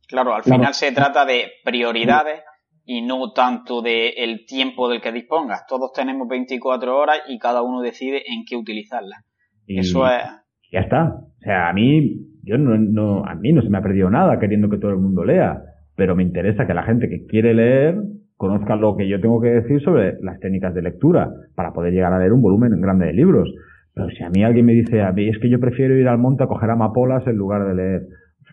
Claro, 0.07 0.33
al 0.33 0.43
final 0.43 0.73
se 0.73 0.91
trata 0.91 1.25
de 1.25 1.51
prioridades 1.63 2.41
y 2.83 3.01
no 3.01 3.31
tanto 3.31 3.81
del 3.81 4.13
el 4.17 4.45
tiempo 4.45 4.89
del 4.89 5.01
que 5.01 5.11
dispongas. 5.11 5.65
Todos 5.67 5.93
tenemos 5.93 6.27
24 6.27 6.97
horas 6.97 7.21
y 7.27 7.39
cada 7.39 7.61
uno 7.61 7.81
decide 7.81 8.23
en 8.27 8.43
qué 8.45 8.55
utilizarlas. 8.55 9.23
Eso 9.67 10.05
es... 10.07 10.23
Ya 10.71 10.79
está. 10.79 11.15
O 11.15 11.39
sea, 11.39 11.69
a 11.69 11.73
mí, 11.73 12.17
yo 12.43 12.57
no, 12.57 12.77
no, 12.77 13.25
a 13.25 13.35
mí 13.35 13.51
no 13.53 13.61
se 13.61 13.69
me 13.69 13.77
ha 13.77 13.81
perdido 13.81 14.09
nada 14.09 14.39
queriendo 14.39 14.69
que 14.69 14.77
todo 14.77 14.91
el 14.91 14.97
mundo 14.97 15.23
lea, 15.23 15.61
pero 15.95 16.15
me 16.15 16.23
interesa 16.23 16.65
que 16.65 16.73
la 16.73 16.83
gente 16.83 17.09
que 17.09 17.25
quiere 17.25 17.53
leer 17.53 17.95
conozca 18.41 18.75
lo 18.75 18.97
que 18.97 19.07
yo 19.07 19.21
tengo 19.21 19.39
que 19.39 19.49
decir 19.49 19.79
sobre 19.81 20.19
las 20.19 20.39
técnicas 20.39 20.73
de 20.73 20.81
lectura 20.81 21.31
para 21.53 21.73
poder 21.73 21.93
llegar 21.93 22.11
a 22.11 22.17
leer 22.17 22.33
un 22.33 22.41
volumen 22.41 22.81
grande 22.81 23.05
de 23.05 23.13
libros. 23.13 23.53
Pero 23.93 24.09
si 24.09 24.23
a 24.23 24.31
mí 24.31 24.43
alguien 24.43 24.65
me 24.65 24.73
dice, 24.73 25.03
a 25.03 25.11
mí 25.11 25.29
es 25.29 25.37
que 25.37 25.47
yo 25.47 25.59
prefiero 25.59 25.95
ir 25.95 26.07
al 26.07 26.17
monte 26.17 26.43
a 26.43 26.47
coger 26.47 26.71
amapolas 26.71 27.27
en 27.27 27.35
lugar 27.35 27.67
de 27.67 27.75
leer, 27.75 28.07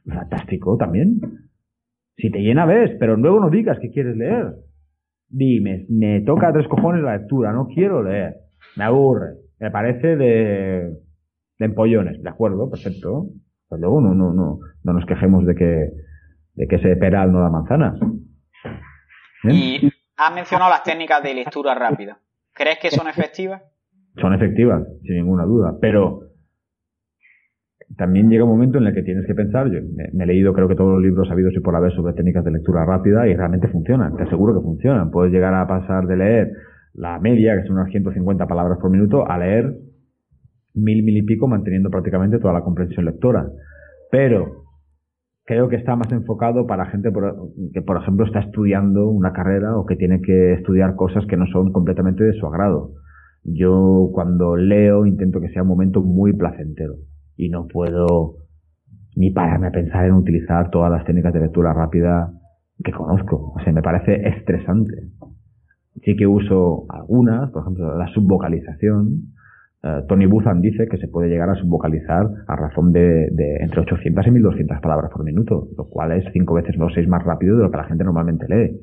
fantástico 0.04 0.76
también. 0.76 1.20
Si 2.18 2.30
te 2.30 2.40
llena, 2.40 2.66
ves, 2.66 2.98
pero 3.00 3.16
luego 3.16 3.40
no 3.40 3.48
digas 3.48 3.78
que 3.78 3.90
quieres 3.90 4.14
leer. 4.14 4.56
Dime, 5.26 5.86
me 5.88 6.20
toca 6.20 6.52
tres 6.52 6.68
cojones 6.68 7.02
la 7.02 7.16
lectura, 7.16 7.52
no 7.52 7.68
quiero 7.68 8.02
leer. 8.02 8.34
Me 8.76 8.84
aburre. 8.84 9.36
Me 9.58 9.70
parece 9.70 10.16
de, 10.16 10.98
de 11.58 11.64
empollones, 11.64 12.22
¿de 12.22 12.28
acuerdo? 12.28 12.68
Perfecto. 12.68 13.28
Pues 13.66 13.80
luego 13.80 14.02
no, 14.02 14.14
no, 14.14 14.34
no, 14.34 14.58
no 14.84 14.92
nos 14.92 15.06
quejemos 15.06 15.46
de 15.46 15.54
que, 15.54 15.90
de 16.56 16.66
que 16.66 16.76
ese 16.76 16.94
peral 16.96 17.32
no 17.32 17.40
da 17.40 17.48
manzanas. 17.48 17.98
Y 19.44 19.90
has 20.16 20.34
mencionado 20.34 20.70
las 20.70 20.82
técnicas 20.82 21.22
de 21.22 21.34
lectura 21.34 21.74
rápida. 21.74 22.18
¿Crees 22.52 22.78
que 22.78 22.90
son 22.90 23.08
efectivas? 23.08 23.62
Son 24.20 24.34
efectivas, 24.34 24.82
sin 25.02 25.16
ninguna 25.16 25.44
duda, 25.44 25.76
pero 25.80 26.22
también 27.96 28.28
llega 28.28 28.44
un 28.44 28.50
momento 28.50 28.78
en 28.78 28.86
el 28.86 28.94
que 28.94 29.02
tienes 29.02 29.26
que 29.26 29.34
pensar, 29.34 29.70
yo 29.70 29.80
me, 29.94 30.24
he 30.24 30.26
leído 30.26 30.52
creo 30.52 30.68
que 30.68 30.74
todos 30.74 30.94
los 30.94 31.02
libros 31.02 31.30
habidos 31.30 31.54
y 31.54 31.60
por 31.60 31.74
haber 31.76 31.92
sobre 31.92 32.14
técnicas 32.14 32.44
de 32.44 32.50
lectura 32.50 32.84
rápida 32.84 33.28
y 33.28 33.34
realmente 33.34 33.68
funcionan, 33.68 34.16
te 34.16 34.24
aseguro 34.24 34.54
que 34.54 34.64
funcionan. 34.64 35.10
Puedes 35.10 35.32
llegar 35.32 35.54
a 35.54 35.66
pasar 35.66 36.06
de 36.06 36.16
leer 36.16 36.52
la 36.94 37.18
media, 37.20 37.56
que 37.56 37.66
son 37.66 37.76
unas 37.76 37.90
150 37.90 38.46
palabras 38.46 38.78
por 38.80 38.90
minuto, 38.90 39.28
a 39.30 39.38
leer 39.38 39.72
mil, 40.74 41.02
mil 41.02 41.16
y 41.16 41.22
pico, 41.22 41.46
manteniendo 41.46 41.90
prácticamente 41.90 42.38
toda 42.38 42.52
la 42.52 42.62
comprensión 42.62 43.04
lectora. 43.04 43.46
Pero 44.10 44.67
creo 45.48 45.70
que 45.70 45.76
está 45.76 45.96
más 45.96 46.12
enfocado 46.12 46.66
para 46.66 46.90
gente 46.90 47.10
que, 47.72 47.80
por 47.80 47.96
ejemplo, 47.96 48.26
está 48.26 48.40
estudiando 48.40 49.08
una 49.08 49.32
carrera 49.32 49.78
o 49.78 49.86
que 49.86 49.96
tiene 49.96 50.20
que 50.20 50.52
estudiar 50.52 50.94
cosas 50.94 51.24
que 51.24 51.38
no 51.38 51.46
son 51.46 51.72
completamente 51.72 52.22
de 52.22 52.34
su 52.34 52.46
agrado. 52.46 52.92
Yo 53.44 54.10
cuando 54.12 54.56
leo 54.56 55.06
intento 55.06 55.40
que 55.40 55.48
sea 55.48 55.62
un 55.62 55.68
momento 55.68 56.02
muy 56.02 56.34
placentero 56.34 56.96
y 57.34 57.48
no 57.48 57.66
puedo 57.66 58.34
ni 59.16 59.30
pararme 59.30 59.68
a 59.68 59.70
pensar 59.70 60.04
en 60.04 60.12
utilizar 60.12 60.68
todas 60.68 60.92
las 60.92 61.06
técnicas 61.06 61.32
de 61.32 61.40
lectura 61.40 61.72
rápida 61.72 62.30
que 62.84 62.92
conozco. 62.92 63.54
O 63.56 63.60
sea, 63.64 63.72
me 63.72 63.80
parece 63.80 64.28
estresante. 64.28 65.08
Sí 66.04 66.14
que 66.14 66.26
uso 66.26 66.84
algunas, 66.90 67.50
por 67.52 67.62
ejemplo, 67.62 67.96
la 67.96 68.08
subvocalización. 68.08 69.32
Eh, 69.88 70.02
Tony 70.08 70.26
Buzan 70.26 70.60
dice 70.60 70.86
que 70.88 70.98
se 70.98 71.08
puede 71.08 71.28
llegar 71.28 71.48
a 71.48 71.54
subvocalizar 71.54 72.26
a 72.46 72.56
razón 72.56 72.92
de, 72.92 73.28
entre 73.60 73.80
800 73.80 74.26
y 74.26 74.30
1200 74.30 74.80
palabras 74.80 75.10
por 75.10 75.24
minuto, 75.24 75.68
lo 75.76 75.88
cual 75.88 76.12
es 76.12 76.24
cinco 76.32 76.54
veces 76.54 76.76
o 76.78 76.90
seis 76.90 77.08
más 77.08 77.24
rápido 77.24 77.56
de 77.56 77.64
lo 77.64 77.70
que 77.70 77.76
la 77.76 77.84
gente 77.84 78.04
normalmente 78.04 78.46
lee. 78.48 78.80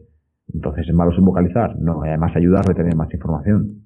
Entonces, 0.53 0.87
¿es 0.87 0.95
malo 0.95 1.11
subvocalizar? 1.11 1.77
No, 1.79 2.03
además 2.03 2.35
ayuda 2.35 2.59
a 2.59 2.67
retener 2.67 2.95
más 2.95 3.13
información. 3.13 3.81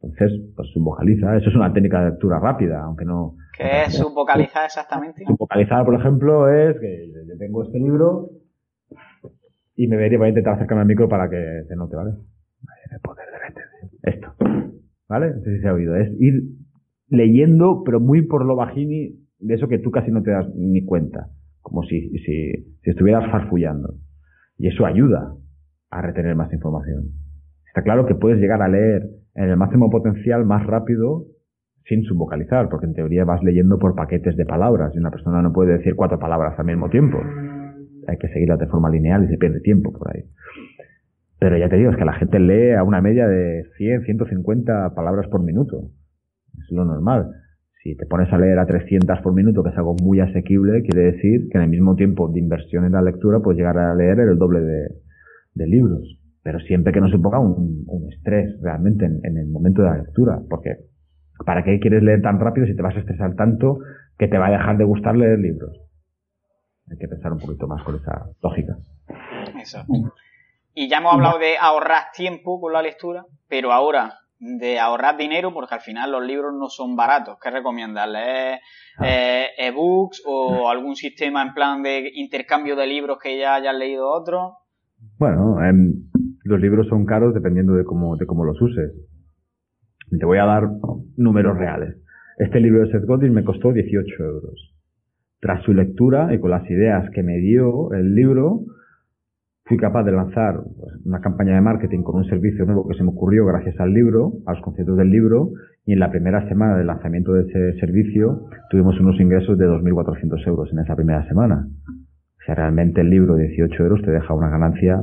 Entonces, 0.00 0.32
pues 0.56 0.68
subvocaliza. 0.72 1.36
Eso 1.36 1.50
es 1.50 1.56
una 1.56 1.72
técnica 1.72 2.00
de 2.00 2.10
lectura 2.10 2.40
rápida, 2.40 2.82
aunque 2.82 3.04
no... 3.04 3.36
¿Qué 3.56 3.82
es 3.86 3.94
subvocalizar 3.94 4.64
exactamente? 4.64 5.24
Subvocalizar, 5.26 5.84
por 5.84 5.94
ejemplo, 5.94 6.48
es 6.48 6.78
que 6.80 7.12
yo 7.28 7.38
tengo 7.38 7.62
este 7.62 7.78
libro 7.78 8.30
y 9.76 9.86
me 9.86 9.96
voy 9.96 10.26
a 10.26 10.28
intentar 10.28 10.54
acercarme 10.54 10.82
al 10.82 10.88
micro 10.88 11.08
para 11.08 11.28
que 11.28 11.64
se 11.68 11.76
note, 11.76 11.96
¿vale? 11.96 12.10
El 12.90 13.00
poder 13.00 13.26
de 13.26 14.10
Esto. 14.10 14.31
¿Vale? 15.12 15.34
No 15.34 15.42
sé 15.42 15.56
si 15.56 15.60
se 15.60 15.68
ha 15.68 15.74
oído. 15.74 15.94
Es 15.94 16.10
ir 16.18 16.42
leyendo, 17.08 17.82
pero 17.84 18.00
muy 18.00 18.22
por 18.22 18.46
lo 18.46 18.56
bajini, 18.56 19.10
de 19.40 19.54
eso 19.54 19.68
que 19.68 19.78
tú 19.78 19.90
casi 19.90 20.10
no 20.10 20.22
te 20.22 20.30
das 20.30 20.46
ni 20.54 20.86
cuenta. 20.86 21.26
Como 21.60 21.82
si, 21.82 22.08
si, 22.20 22.52
si 22.80 22.90
estuvieras 22.90 23.30
farfullando. 23.30 23.92
Y 24.56 24.68
eso 24.68 24.86
ayuda 24.86 25.34
a 25.90 26.00
retener 26.00 26.34
más 26.34 26.50
información. 26.50 27.10
Está 27.66 27.82
claro 27.82 28.06
que 28.06 28.14
puedes 28.14 28.40
llegar 28.40 28.62
a 28.62 28.68
leer 28.68 29.02
en 29.34 29.50
el 29.50 29.56
máximo 29.58 29.90
potencial 29.90 30.46
más 30.46 30.66
rápido 30.66 31.26
sin 31.84 32.04
subvocalizar, 32.04 32.70
porque 32.70 32.86
en 32.86 32.94
teoría 32.94 33.26
vas 33.26 33.42
leyendo 33.42 33.78
por 33.78 33.94
paquetes 33.94 34.34
de 34.38 34.46
palabras 34.46 34.94
y 34.94 34.98
una 34.98 35.10
persona 35.10 35.42
no 35.42 35.52
puede 35.52 35.76
decir 35.76 35.94
cuatro 35.94 36.18
palabras 36.18 36.58
al 36.58 36.64
mismo 36.64 36.88
tiempo. 36.88 37.18
Hay 38.08 38.16
que 38.16 38.28
seguirlas 38.28 38.60
de 38.60 38.66
forma 38.66 38.88
lineal 38.88 39.24
y 39.24 39.28
se 39.28 39.36
pierde 39.36 39.60
tiempo 39.60 39.92
por 39.92 40.16
ahí. 40.16 40.22
Pero 41.42 41.58
ya 41.58 41.68
te 41.68 41.76
digo, 41.76 41.90
es 41.90 41.96
que 41.96 42.04
la 42.04 42.12
gente 42.12 42.38
lee 42.38 42.70
a 42.70 42.84
una 42.84 43.00
media 43.00 43.26
de 43.26 43.64
100, 43.76 44.04
150 44.04 44.94
palabras 44.94 45.26
por 45.26 45.42
minuto. 45.42 45.90
Es 46.56 46.70
lo 46.70 46.84
normal. 46.84 47.32
Si 47.82 47.96
te 47.96 48.06
pones 48.06 48.32
a 48.32 48.38
leer 48.38 48.60
a 48.60 48.66
300 48.66 49.20
por 49.22 49.34
minuto, 49.34 49.64
que 49.64 49.70
es 49.70 49.76
algo 49.76 49.96
muy 50.00 50.20
asequible, 50.20 50.82
quiere 50.82 51.10
decir 51.10 51.48
que 51.50 51.58
en 51.58 51.64
el 51.64 51.70
mismo 51.70 51.96
tiempo 51.96 52.28
de 52.28 52.38
inversión 52.38 52.84
en 52.84 52.92
la 52.92 53.02
lectura 53.02 53.40
puedes 53.40 53.58
llegar 53.58 53.76
a 53.76 53.92
leer 53.92 54.20
el 54.20 54.38
doble 54.38 54.60
de, 54.60 55.66
libros 55.66 56.18
pero 56.44 56.58
siempre 56.60 56.92
que 56.92 57.00
no 57.00 57.08
se 57.08 57.18
ponga 57.18 57.38
un, 57.38 57.86
estrés 58.12 58.56
realmente 58.60 59.04
en, 59.04 59.36
el 59.36 59.46
momento 59.46 59.82
de 59.82 59.88
la 59.90 59.98
lectura, 59.98 60.40
porque 60.48 60.76
¿para 61.44 61.62
qué 61.62 61.78
quieres 61.78 62.02
leer 62.02 62.20
tan 62.20 62.40
rápido 62.40 62.66
si 62.66 62.74
te 62.74 62.82
vas 62.82 62.96
a 62.96 63.00
estresar 63.00 63.34
tanto 63.36 63.78
que 64.18 64.26
te 64.26 64.38
va 64.38 64.48
a 64.48 64.50
dejar 64.50 64.76
de 64.76 64.84
gustar 64.84 65.16
leer 65.16 65.38
libros? 65.38 65.76
Hay 66.90 66.98
que 66.98 67.06
pensar 67.06 67.32
un 67.32 67.38
poquito 67.38 67.68
más 67.68 67.84
con 67.84 67.94
esa 67.94 68.26
lógica. 68.42 68.76
Exacto. 69.56 69.92
Y 70.74 70.88
ya 70.88 70.98
hemos 70.98 71.14
hablado 71.14 71.38
de 71.38 71.56
ahorrar 71.58 72.04
tiempo 72.14 72.60
con 72.60 72.72
la 72.72 72.82
lectura, 72.82 73.24
pero 73.48 73.72
ahora 73.72 74.14
de 74.38 74.78
ahorrar 74.80 75.16
dinero, 75.16 75.52
porque 75.54 75.74
al 75.76 75.80
final 75.80 76.10
los 76.10 76.26
libros 76.26 76.52
no 76.58 76.68
son 76.68 76.96
baratos. 76.96 77.36
¿Qué 77.40 77.50
recomiendas? 77.50 78.10
¿Leer 78.10 78.58
ah. 78.98 79.06
eh, 79.06 79.46
ebooks 79.58 80.22
o 80.26 80.68
algún 80.68 80.96
sistema 80.96 81.42
en 81.42 81.54
plan 81.54 81.82
de 81.82 82.10
intercambio 82.14 82.74
de 82.74 82.86
libros 82.86 83.18
que 83.22 83.38
ya 83.38 83.54
hayas 83.54 83.76
leído 83.76 84.10
otro? 84.10 84.54
Bueno, 85.18 85.62
em, 85.64 85.92
los 86.44 86.60
libros 86.60 86.88
son 86.88 87.06
caros 87.06 87.34
dependiendo 87.34 87.74
de 87.74 87.84
cómo, 87.84 88.16
de 88.16 88.26
cómo 88.26 88.44
los 88.44 88.60
uses. 88.60 88.92
Te 90.10 90.26
voy 90.26 90.38
a 90.38 90.44
dar 90.44 90.64
números 91.16 91.56
reales. 91.56 91.96
Este 92.38 92.60
libro 92.60 92.80
de 92.80 92.90
Seth 92.90 93.06
Godin 93.06 93.32
me 93.32 93.44
costó 93.44 93.72
18 93.72 94.24
euros. 94.24 94.74
Tras 95.40 95.62
su 95.64 95.72
lectura 95.72 96.34
y 96.34 96.40
con 96.40 96.50
las 96.50 96.68
ideas 96.68 97.08
que 97.14 97.22
me 97.22 97.38
dio 97.38 97.92
el 97.92 98.14
libro, 98.14 98.60
capaz 99.76 100.04
de 100.04 100.12
lanzar 100.12 100.60
una 101.04 101.20
campaña 101.20 101.54
de 101.54 101.60
marketing 101.60 102.02
con 102.02 102.16
un 102.16 102.24
servicio 102.24 102.64
nuevo 102.64 102.86
que 102.88 102.96
se 102.96 103.02
me 103.02 103.10
ocurrió 103.10 103.46
gracias 103.46 103.78
al 103.80 103.92
libro, 103.92 104.32
a 104.46 104.52
los 104.52 104.62
conceptos 104.62 104.96
del 104.96 105.10
libro, 105.10 105.50
y 105.84 105.92
en 105.92 105.98
la 105.98 106.10
primera 106.10 106.48
semana 106.48 106.76
del 106.76 106.86
lanzamiento 106.86 107.32
de 107.32 107.42
ese 107.42 107.78
servicio 107.80 108.46
tuvimos 108.70 108.98
unos 109.00 109.20
ingresos 109.20 109.58
de 109.58 109.66
2.400 109.66 110.46
euros 110.46 110.72
en 110.72 110.78
esa 110.78 110.94
primera 110.96 111.26
semana. 111.26 111.68
O 111.88 112.44
sea, 112.44 112.54
realmente 112.54 113.00
el 113.00 113.10
libro 113.10 113.36
de 113.36 113.48
18 113.48 113.82
euros 113.82 114.02
te 114.02 114.10
deja 114.10 114.34
una 114.34 114.48
ganancia 114.48 115.02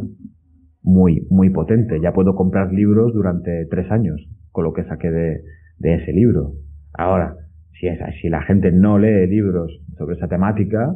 muy, 0.84 1.28
muy 1.30 1.50
potente. 1.50 2.00
Ya 2.02 2.14
puedo 2.14 2.36
comprar 2.36 2.72
libros 2.74 3.14
durante 3.14 3.66
tres 3.70 3.90
años 3.92 4.20
con 4.52 4.64
lo 4.64 4.74
que 4.74 4.84
saqué 4.86 5.10
de, 5.10 5.42
ese 5.80 6.12
libro. 6.12 6.54
Ahora, 6.94 7.36
si, 7.80 7.88
si 8.22 8.30
la 8.30 8.42
gente 8.42 8.72
no 8.72 8.98
lee 9.00 9.28
libros 9.28 9.72
sobre 9.98 10.16
esa 10.16 10.28
temática 10.28 10.94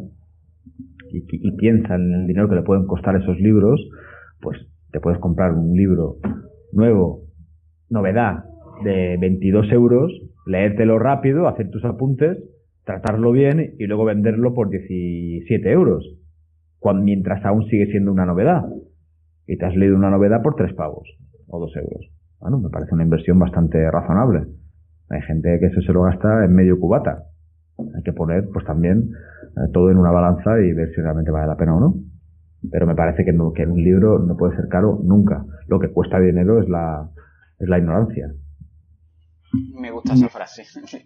y, 1.14 1.26
y 1.30 1.52
piensa 1.56 1.96
en 1.96 2.14
el 2.14 2.28
dinero 2.28 2.50
que 2.50 2.56
le 2.56 2.64
pueden 2.64 2.86
costar 2.86 3.16
esos 3.16 3.40
libros, 3.40 3.80
pues 4.42 4.58
te 4.92 5.00
puedes 5.00 5.20
comprar 5.20 5.54
un 5.54 5.76
libro 5.76 6.18
nuevo, 6.72 7.22
novedad, 7.90 8.46
de 8.84 9.18
22 9.20 9.72
euros, 9.72 10.12
leértelo 10.46 11.00
rápido, 11.00 11.48
hacer 11.48 11.70
tus 11.70 11.86
apuntes, 11.86 12.38
tratarlo 12.86 13.32
bien 13.32 13.76
y 13.78 13.86
luego 13.86 14.06
venderlo 14.06 14.54
por 14.54 14.70
17 14.70 15.72
euros, 15.72 16.06
cuando, 16.80 17.04
mientras 17.04 17.46
aún 17.46 17.66
sigue 17.68 17.88
siendo 17.88 18.12
una 18.12 18.26
novedad 18.26 18.64
y 19.48 19.58
te 19.58 19.66
has 19.66 19.76
leído 19.76 19.96
una 19.96 20.10
novedad 20.10 20.42
por 20.42 20.56
tres 20.56 20.74
pavos 20.74 21.08
o 21.48 21.60
dos 21.60 21.76
euros. 21.76 22.10
Bueno, 22.40 22.60
me 22.60 22.70
parece 22.70 22.94
una 22.94 23.04
inversión 23.04 23.40
bastante 23.40 23.90
razonable. 23.90 24.48
Hay 25.10 25.22
gente 25.22 25.58
que 25.60 25.68
eso 25.68 25.82
se 25.82 25.94
lo 25.94 26.04
gasta 26.04 26.44
en 26.44 26.54
medio 26.54 26.80
cubata. 26.80 27.24
Hay 27.78 28.04
que 28.04 28.14
poner, 28.14 28.48
pues 28.52 28.66
también, 28.66 29.12
todo 29.72 29.90
en 29.92 29.98
una 29.98 30.12
balanza 30.12 30.60
y 30.60 30.74
ver 30.74 30.90
si 30.94 31.02
realmente 31.02 31.32
vale 31.32 31.48
la 31.48 31.58
pena 31.58 31.76
o 31.76 31.80
no. 31.80 31.96
Pero 32.72 32.88
me 32.88 32.96
parece 32.96 33.26
que, 33.26 33.32
que 33.32 33.66
un 33.68 33.84
libro 33.84 34.20
no 34.20 34.38
puede 34.38 34.56
ser 34.56 34.68
caro 34.70 35.00
nunca. 35.04 35.46
Lo 35.68 35.80
que 35.80 35.92
cuesta 35.92 36.20
dinero 36.20 36.62
es 36.62 36.70
la, 36.70 37.10
es 37.60 37.68
la 37.68 37.78
ignorancia. 37.78 38.32
Me 39.76 39.92
gusta 39.92 40.14
esa 40.14 40.30
frase. 40.30 40.64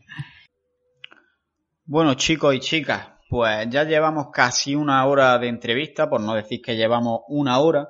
bueno, 1.86 2.14
chicos 2.14 2.56
y 2.56 2.60
chicas, 2.60 3.10
pues 3.30 3.68
ya 3.70 3.84
llevamos 3.84 4.28
casi 4.32 4.76
una 4.76 5.06
hora 5.06 5.38
de 5.40 5.48
entrevista, 5.48 6.10
por 6.10 6.22
no 6.22 6.36
decir 6.36 6.62
que 6.62 6.78
llevamos 6.78 7.22
una 7.28 7.60
hora. 7.60 7.90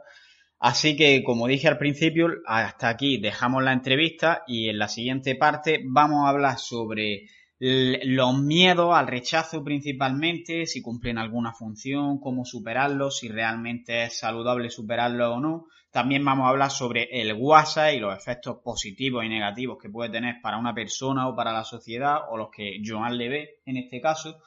Así 0.59 0.95
que, 0.95 1.23
como 1.23 1.47
dije 1.47 1.67
al 1.67 1.77
principio, 1.77 2.29
hasta 2.47 2.89
aquí 2.89 3.19
dejamos 3.21 3.63
la 3.63 3.73
entrevista 3.73 4.43
y 4.47 4.69
en 4.69 4.79
la 4.79 4.87
siguiente 4.87 5.35
parte 5.35 5.83
vamos 5.87 6.25
a 6.25 6.29
hablar 6.29 6.57
sobre 6.57 7.27
los 7.59 8.39
miedos 8.39 8.95
al 8.95 9.07
rechazo 9.07 9.63
principalmente, 9.63 10.65
si 10.67 10.81
cumplen 10.81 11.17
alguna 11.17 11.53
función, 11.53 12.19
cómo 12.19 12.45
superarlos, 12.45 13.17
si 13.17 13.29
realmente 13.29 14.03
es 14.03 14.19
saludable 14.19 14.69
superarlo 14.69 15.33
o 15.33 15.39
no. 15.39 15.67
También 15.89 16.23
vamos 16.23 16.45
a 16.45 16.49
hablar 16.49 16.69
sobre 16.69 17.07
el 17.11 17.33
WhatsApp 17.33 17.93
y 17.95 17.99
los 17.99 18.15
efectos 18.15 18.57
positivos 18.63 19.25
y 19.25 19.29
negativos 19.29 19.77
que 19.81 19.89
puede 19.89 20.11
tener 20.11 20.35
para 20.41 20.57
una 20.57 20.73
persona 20.75 21.27
o 21.27 21.35
para 21.35 21.51
la 21.51 21.63
sociedad, 21.63 22.19
o 22.29 22.37
los 22.37 22.49
que 22.51 22.79
Joan 22.85 23.17
le 23.17 23.29
ve 23.29 23.49
en 23.65 23.77
este 23.77 23.99
caso. 24.01 24.41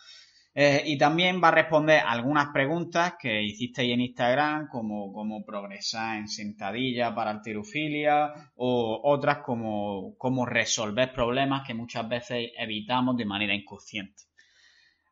Eh, 0.52 0.82
y 0.84 0.98
también 0.98 1.40
va 1.42 1.48
a 1.48 1.52
responder 1.52 2.02
algunas 2.04 2.48
preguntas 2.48 3.14
que 3.20 3.42
hicisteis 3.42 3.94
en 3.94 4.00
Instagram, 4.00 4.68
como 4.68 5.12
cómo 5.12 5.44
progresar 5.44 6.18
en 6.18 6.28
sentadilla 6.28 7.14
para 7.14 7.30
alterofilia, 7.30 8.32
o 8.56 9.00
otras 9.04 9.38
como 9.44 10.16
cómo 10.18 10.46
resolver 10.46 11.12
problemas 11.12 11.66
que 11.66 11.74
muchas 11.74 12.08
veces 12.08 12.50
evitamos 12.58 13.16
de 13.16 13.26
manera 13.26 13.54
inconsciente. 13.54 14.24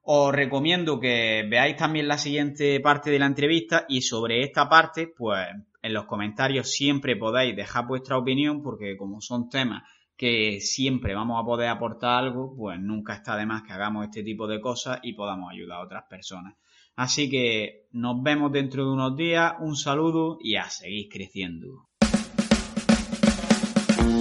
Os 0.03 0.33
recomiendo 0.33 0.99
que 0.99 1.47
veáis 1.49 1.77
también 1.77 2.09
la 2.09 2.19
siguiente 2.19 2.81
parte 2.81 3.11
de 3.11 3.19
la 3.19 3.27
entrevista 3.27 3.85
y 3.89 4.01
sobre 4.01 4.43
esta 4.43 4.69
parte, 4.69 5.07
pues 5.07 5.47
en 5.83 5.93
los 5.93 6.07
comentarios 6.07 6.73
siempre 6.73 7.15
podéis 7.15 7.55
dejar 7.55 7.87
vuestra 7.87 8.19
opinión 8.19 8.63
porque 8.63 8.97
como 8.97 9.21
son 9.21 9.49
temas 9.49 9.83
que 10.19 10.61
siempre 10.61 11.15
vamos 11.15 11.41
a 11.41 11.47
poder 11.47 11.69
aportar 11.69 12.25
algo, 12.25 12.53
pues 12.57 12.81
nunca 12.81 13.15
está 13.15 13.37
de 13.37 13.47
más 13.47 13.63
que 13.63 13.73
hagamos 13.73 14.05
este 14.05 14.25
tipo 14.25 14.49
de 14.49 14.61
cosas 14.61 14.99
y 15.05 15.13
podamos 15.13 15.53
ayudar 15.53 15.79
a 15.79 15.85
otras 15.85 16.05
personas. 16.11 16.57
Así 16.97 17.31
que 17.31 17.87
nos 17.93 18.21
vemos 18.21 18.51
dentro 18.51 18.85
de 18.85 18.93
unos 18.93 19.17
días, 19.17 19.55
un 19.61 19.77
saludo 19.77 20.37
y 20.43 20.57
a 20.57 20.69
seguir 20.69 21.09
creciendo. 21.09 21.88